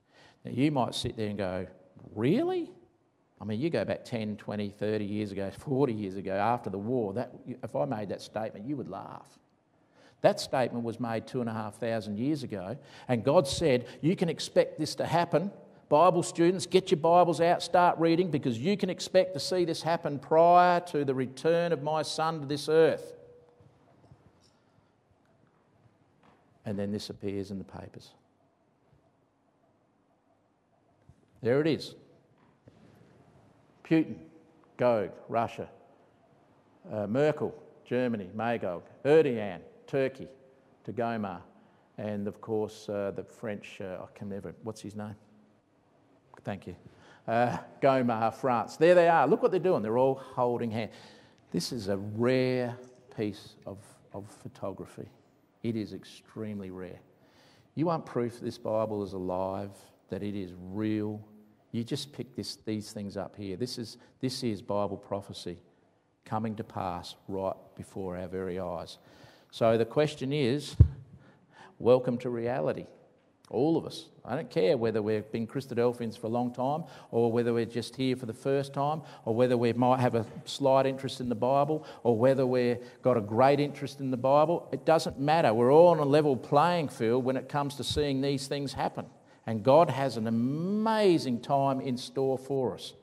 Now, 0.45 0.51
you 0.51 0.71
might 0.71 0.93
sit 0.93 1.17
there 1.17 1.29
and 1.29 1.37
go, 1.37 1.67
Really? 2.15 2.71
I 3.41 3.45
mean, 3.45 3.59
you 3.59 3.69
go 3.69 3.85
back 3.85 4.03
10, 4.03 4.35
20, 4.35 4.69
30 4.69 5.05
years 5.05 5.31
ago, 5.31 5.49
40 5.57 5.93
years 5.93 6.15
ago, 6.15 6.33
after 6.33 6.69
the 6.69 6.77
war, 6.77 7.13
that, 7.13 7.33
if 7.47 7.75
I 7.75 7.85
made 7.85 8.09
that 8.09 8.21
statement, 8.21 8.65
you 8.65 8.75
would 8.77 8.89
laugh. 8.89 9.39
That 10.21 10.39
statement 10.39 10.83
was 10.83 10.99
made 10.99 11.27
two 11.27 11.39
and 11.39 11.49
a 11.49 11.53
half 11.53 11.75
thousand 11.75 12.19
years 12.19 12.43
ago, 12.43 12.77
and 13.07 13.23
God 13.23 13.47
said, 13.47 13.87
You 14.01 14.17
can 14.17 14.27
expect 14.27 14.77
this 14.77 14.95
to 14.95 15.05
happen. 15.05 15.51
Bible 15.87 16.21
students, 16.21 16.67
get 16.67 16.91
your 16.91 16.99
Bibles 16.99 17.41
out, 17.41 17.63
start 17.63 17.97
reading, 17.97 18.29
because 18.29 18.59
you 18.59 18.77
can 18.77 18.89
expect 18.89 19.33
to 19.33 19.39
see 19.39 19.65
this 19.65 19.81
happen 19.81 20.19
prior 20.19 20.81
to 20.81 21.03
the 21.05 21.15
return 21.15 21.71
of 21.71 21.81
my 21.81 22.03
Son 22.03 22.41
to 22.41 22.45
this 22.45 22.69
earth. 22.69 23.13
And 26.65 26.77
then 26.77 26.91
this 26.91 27.09
appears 27.09 27.49
in 27.49 27.57
the 27.57 27.63
papers. 27.63 28.11
There 31.41 31.61
it 31.61 31.67
is. 31.67 31.95
Putin, 33.89 34.15
Gog, 34.77 35.09
Russia. 35.27 35.67
Uh, 36.91 37.07
Merkel, 37.07 37.53
Germany, 37.85 38.29
Magog. 38.33 38.83
Erdogan, 39.03 39.59
Turkey, 39.87 40.27
to 40.83 40.93
Togarmah. 40.93 41.41
And 41.97 42.27
of 42.27 42.39
course, 42.39 42.87
uh, 42.87 43.11
the 43.15 43.23
French, 43.23 43.81
uh, 43.81 43.97
I 44.03 44.17
can 44.17 44.29
never, 44.29 44.53
what's 44.63 44.81
his 44.81 44.95
name? 44.95 45.15
Thank 46.43 46.67
you. 46.67 46.75
Uh, 47.27 47.57
Gomer, 47.81 48.31
France. 48.31 48.77
There 48.77 48.95
they 48.95 49.09
are. 49.09 49.27
Look 49.27 49.41
what 49.41 49.51
they're 49.51 49.59
doing. 49.59 49.81
They're 49.81 49.97
all 49.97 50.15
holding 50.15 50.71
hands. 50.71 50.93
This 51.51 51.71
is 51.71 51.89
a 51.89 51.97
rare 51.97 52.77
piece 53.17 53.55
of, 53.65 53.79
of 54.13 54.25
photography. 54.43 55.09
It 55.63 55.75
is 55.75 55.93
extremely 55.93 56.69
rare. 56.69 56.99
You 57.75 57.87
want 57.87 58.05
proof 58.05 58.39
this 58.39 58.57
Bible 58.57 59.03
is 59.03 59.13
alive, 59.13 59.71
that 60.09 60.23
it 60.23 60.35
is 60.35 60.53
real, 60.71 61.21
you 61.71 61.83
just 61.83 62.11
pick 62.11 62.35
this, 62.35 62.57
these 62.65 62.91
things 62.91 63.17
up 63.17 63.35
here. 63.35 63.55
This 63.55 63.77
is, 63.77 63.97
this 64.19 64.43
is 64.43 64.61
Bible 64.61 64.97
prophecy 64.97 65.57
coming 66.25 66.55
to 66.55 66.63
pass 66.63 67.15
right 67.27 67.55
before 67.75 68.17
our 68.17 68.27
very 68.27 68.59
eyes. 68.59 68.97
So 69.51 69.77
the 69.77 69.85
question 69.85 70.31
is 70.33 70.75
welcome 71.79 72.17
to 72.19 72.29
reality. 72.29 72.85
All 73.49 73.77
of 73.77 73.85
us. 73.87 74.05
I 74.23 74.35
don't 74.35 74.49
care 74.51 74.77
whether 74.77 75.01
we've 75.01 75.31
been 75.31 75.47
Christadelphians 75.47 76.19
for 76.19 76.27
a 76.27 76.29
long 76.29 76.53
time 76.53 76.83
or 77.09 77.31
whether 77.31 77.51
we're 77.51 77.65
just 77.65 77.95
here 77.95 78.15
for 78.15 78.27
the 78.27 78.33
first 78.33 78.75
time 78.75 79.01
or 79.25 79.33
whether 79.33 79.57
we 79.57 79.73
might 79.73 79.99
have 79.99 80.13
a 80.13 80.23
slight 80.45 80.85
interest 80.85 81.19
in 81.19 81.29
the 81.29 81.35
Bible 81.35 81.83
or 82.03 82.15
whether 82.15 82.45
we've 82.45 82.77
got 83.01 83.17
a 83.17 83.21
great 83.21 83.59
interest 83.59 84.01
in 84.01 84.11
the 84.11 84.17
Bible. 84.17 84.69
It 84.71 84.85
doesn't 84.85 85.19
matter. 85.19 85.51
We're 85.51 85.73
all 85.73 85.87
on 85.87 85.97
a 85.97 86.05
level 86.05 86.37
playing 86.37 86.89
field 86.89 87.25
when 87.25 87.37
it 87.37 87.49
comes 87.49 87.73
to 87.75 87.83
seeing 87.83 88.21
these 88.21 88.45
things 88.45 88.73
happen. 88.73 89.07
And 89.49 89.63
God 89.63 89.89
has 89.89 90.15
an 90.15 90.27
amazing 90.27 91.41
time 91.41 91.81
in 91.81 91.97
store 91.97 92.37
for 92.37 92.75
us. 92.75 92.93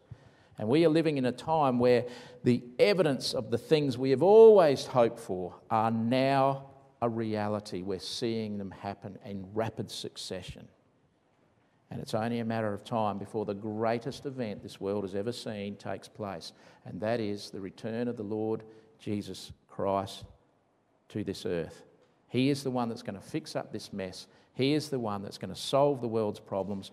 And 0.59 0.69
we 0.69 0.87
are 0.87 0.89
living 0.89 1.19
in 1.19 1.25
a 1.25 1.33
time 1.33 1.81
where 1.81 2.05
the 2.45 2.63
evidence 2.79 3.35
of 3.35 3.51
the 3.51 3.59
things 3.59 3.99
we 3.99 4.11
have 4.11 4.23
always 4.23 4.87
hoped 4.87 5.19
for 5.19 5.57
are 5.73 5.91
now 5.91 6.71
a 7.03 7.09
reality. 7.09 7.83
We're 7.83 7.99
seeing 7.99 8.59
them 8.59 8.71
happen 8.71 9.19
in 9.25 9.45
rapid 9.55 9.91
succession. 9.91 10.69
And 11.91 12.01
it's 12.01 12.15
only 12.15 12.39
a 12.39 12.45
matter 12.45 12.73
of 12.73 12.85
time 12.85 13.19
before 13.19 13.45
the 13.45 13.53
greatest 13.53 14.25
event 14.25 14.63
this 14.63 14.81
world 14.81 15.03
has 15.03 15.17
ever 15.17 15.33
seen 15.33 15.75
takes 15.75 16.07
place, 16.07 16.53
and 16.85 17.01
that 17.01 17.19
is 17.19 17.51
the 17.51 17.61
return 17.61 18.07
of 18.07 18.17
the 18.17 18.23
Lord 18.23 18.63
Jesus 19.01 19.51
Christ 19.69 20.23
to 21.09 21.25
this 21.25 21.45
earth. 21.45 21.83
He 22.29 22.51
is 22.51 22.63
the 22.63 22.71
one 22.71 22.89
that's 22.89 23.03
going 23.03 23.19
to 23.19 23.27
fix 23.27 23.57
up 23.57 23.73
this 23.73 23.93
mess. 23.93 24.29
He 24.57 24.73
is 24.73 24.89
the 24.89 24.99
one 24.99 25.23
that's 25.23 25.39
going 25.39 25.55
to 25.55 25.61
solve 25.61 26.01
the 26.01 26.09
world's 26.09 26.41
problems. 26.41 26.91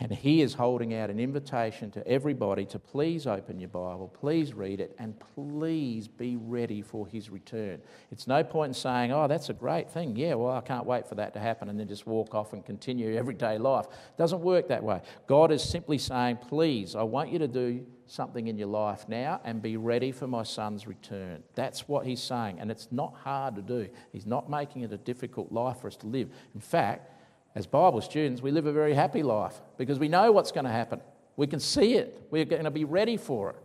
And 0.00 0.10
He 0.10 0.40
is 0.40 0.54
holding 0.54 0.94
out 0.94 1.10
an 1.10 1.20
invitation 1.20 1.90
to 1.90 2.06
everybody 2.08 2.64
to 2.66 2.78
please 2.78 3.26
open 3.26 3.60
your 3.60 3.68
Bible, 3.68 4.08
please 4.08 4.54
read 4.54 4.80
it, 4.80 4.96
and 4.98 5.14
please 5.34 6.08
be 6.08 6.36
ready 6.36 6.80
for 6.80 7.06
His 7.06 7.28
return. 7.28 7.82
It's 8.10 8.26
no 8.26 8.42
point 8.42 8.70
in 8.70 8.74
saying, 8.74 9.12
oh, 9.12 9.28
that's 9.28 9.50
a 9.50 9.52
great 9.52 9.90
thing. 9.90 10.16
Yeah, 10.16 10.34
well, 10.34 10.56
I 10.56 10.62
can't 10.62 10.86
wait 10.86 11.06
for 11.06 11.16
that 11.16 11.34
to 11.34 11.38
happen, 11.38 11.68
and 11.68 11.78
then 11.78 11.86
just 11.86 12.06
walk 12.06 12.34
off 12.34 12.54
and 12.54 12.64
continue 12.64 13.14
everyday 13.18 13.58
life. 13.58 13.86
It 13.86 14.18
doesn't 14.18 14.40
work 14.40 14.68
that 14.68 14.82
way. 14.82 15.02
God 15.26 15.52
is 15.52 15.62
simply 15.62 15.98
saying, 15.98 16.38
please, 16.48 16.96
I 16.96 17.02
want 17.02 17.30
you 17.30 17.38
to 17.38 17.48
do 17.48 17.84
something 18.06 18.48
in 18.48 18.56
your 18.56 18.68
life 18.68 19.06
now 19.06 19.40
and 19.44 19.60
be 19.60 19.76
ready 19.76 20.12
for 20.12 20.26
my 20.26 20.42
son's 20.42 20.86
return. 20.86 21.42
That's 21.54 21.86
what 21.86 22.06
he's 22.06 22.22
saying, 22.22 22.58
and 22.58 22.70
it's 22.70 22.88
not 22.90 23.14
hard 23.22 23.54
to 23.56 23.62
do. 23.62 23.86
He's 24.12 24.26
not 24.26 24.48
making 24.48 24.82
it 24.82 24.92
a 24.92 24.98
difficult 24.98 25.52
life 25.52 25.80
for 25.82 25.88
us 25.88 25.96
to 25.96 26.06
live. 26.06 26.30
In 26.54 26.60
fact, 26.60 27.12
as 27.60 27.66
Bible 27.66 28.00
students, 28.00 28.40
we 28.40 28.50
live 28.50 28.64
a 28.64 28.72
very 28.72 28.94
happy 28.94 29.22
life 29.22 29.60
because 29.76 29.98
we 29.98 30.08
know 30.08 30.32
what's 30.32 30.50
going 30.50 30.64
to 30.64 30.70
happen. 30.70 30.98
We 31.36 31.46
can 31.46 31.60
see 31.60 31.94
it. 31.94 32.26
We're 32.30 32.46
going 32.46 32.64
to 32.64 32.70
be 32.70 32.84
ready 32.84 33.18
for 33.18 33.50
it. 33.50 33.56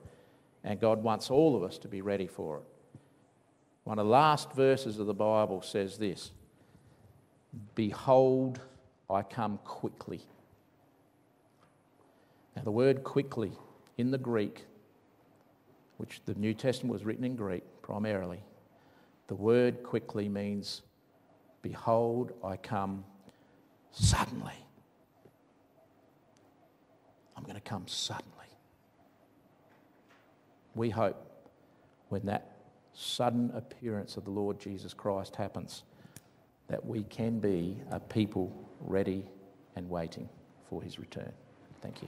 And 0.66 0.82
God 0.82 1.02
wants 1.02 1.32
all 1.32 1.56
of 1.56 1.64
us 1.64 1.78
to 1.78 1.88
be 1.88 2.02
ready 2.02 2.28
for 2.28 2.58
it. 2.58 2.64
One 3.86 3.98
of 3.98 4.06
the 4.06 4.12
last 4.12 4.52
verses 4.52 5.00
of 5.00 5.08
the 5.08 5.14
Bible 5.14 5.62
says 5.62 5.98
this 5.98 6.32
Behold, 7.74 8.60
I 9.10 9.22
come 9.22 9.60
quickly. 9.64 10.20
Now, 12.58 12.64
the 12.64 12.72
word 12.72 13.02
quickly 13.06 13.54
in 13.98 14.12
the 14.12 14.18
Greek, 14.18 14.66
which 15.96 16.20
the 16.26 16.34
New 16.34 16.54
Testament 16.54 16.92
was 16.92 17.06
written 17.06 17.24
in 17.24 17.38
Greek 17.38 17.64
primarily, 17.82 18.40
the 19.28 19.36
word 19.36 19.84
quickly 19.84 20.28
means, 20.28 20.82
Behold, 21.62 22.34
I 22.44 22.58
come 22.58 23.06
suddenly. 23.96 24.54
I'm 27.36 27.44
going 27.44 27.56
to 27.56 27.62
come 27.62 27.88
suddenly. 27.88 28.32
We 30.76 30.90
hope 30.90 31.16
when 32.10 32.26
that 32.26 32.52
sudden 32.94 33.52
appearance 33.56 34.18
of 34.18 34.26
the 34.26 34.32
Lord 34.32 34.60
Jesus 34.60 34.94
Christ 34.94 35.36
happens 35.36 35.84
that 36.68 36.86
we 36.86 37.04
can 37.04 37.40
be 37.40 37.78
a 37.92 38.00
people 38.00 38.52
ready 38.82 39.24
and 39.76 39.90
waiting 39.90 40.28
for 40.70 40.82
his 40.82 41.00
return. 41.00 41.32
Thank 41.82 42.02
you. 42.02 42.08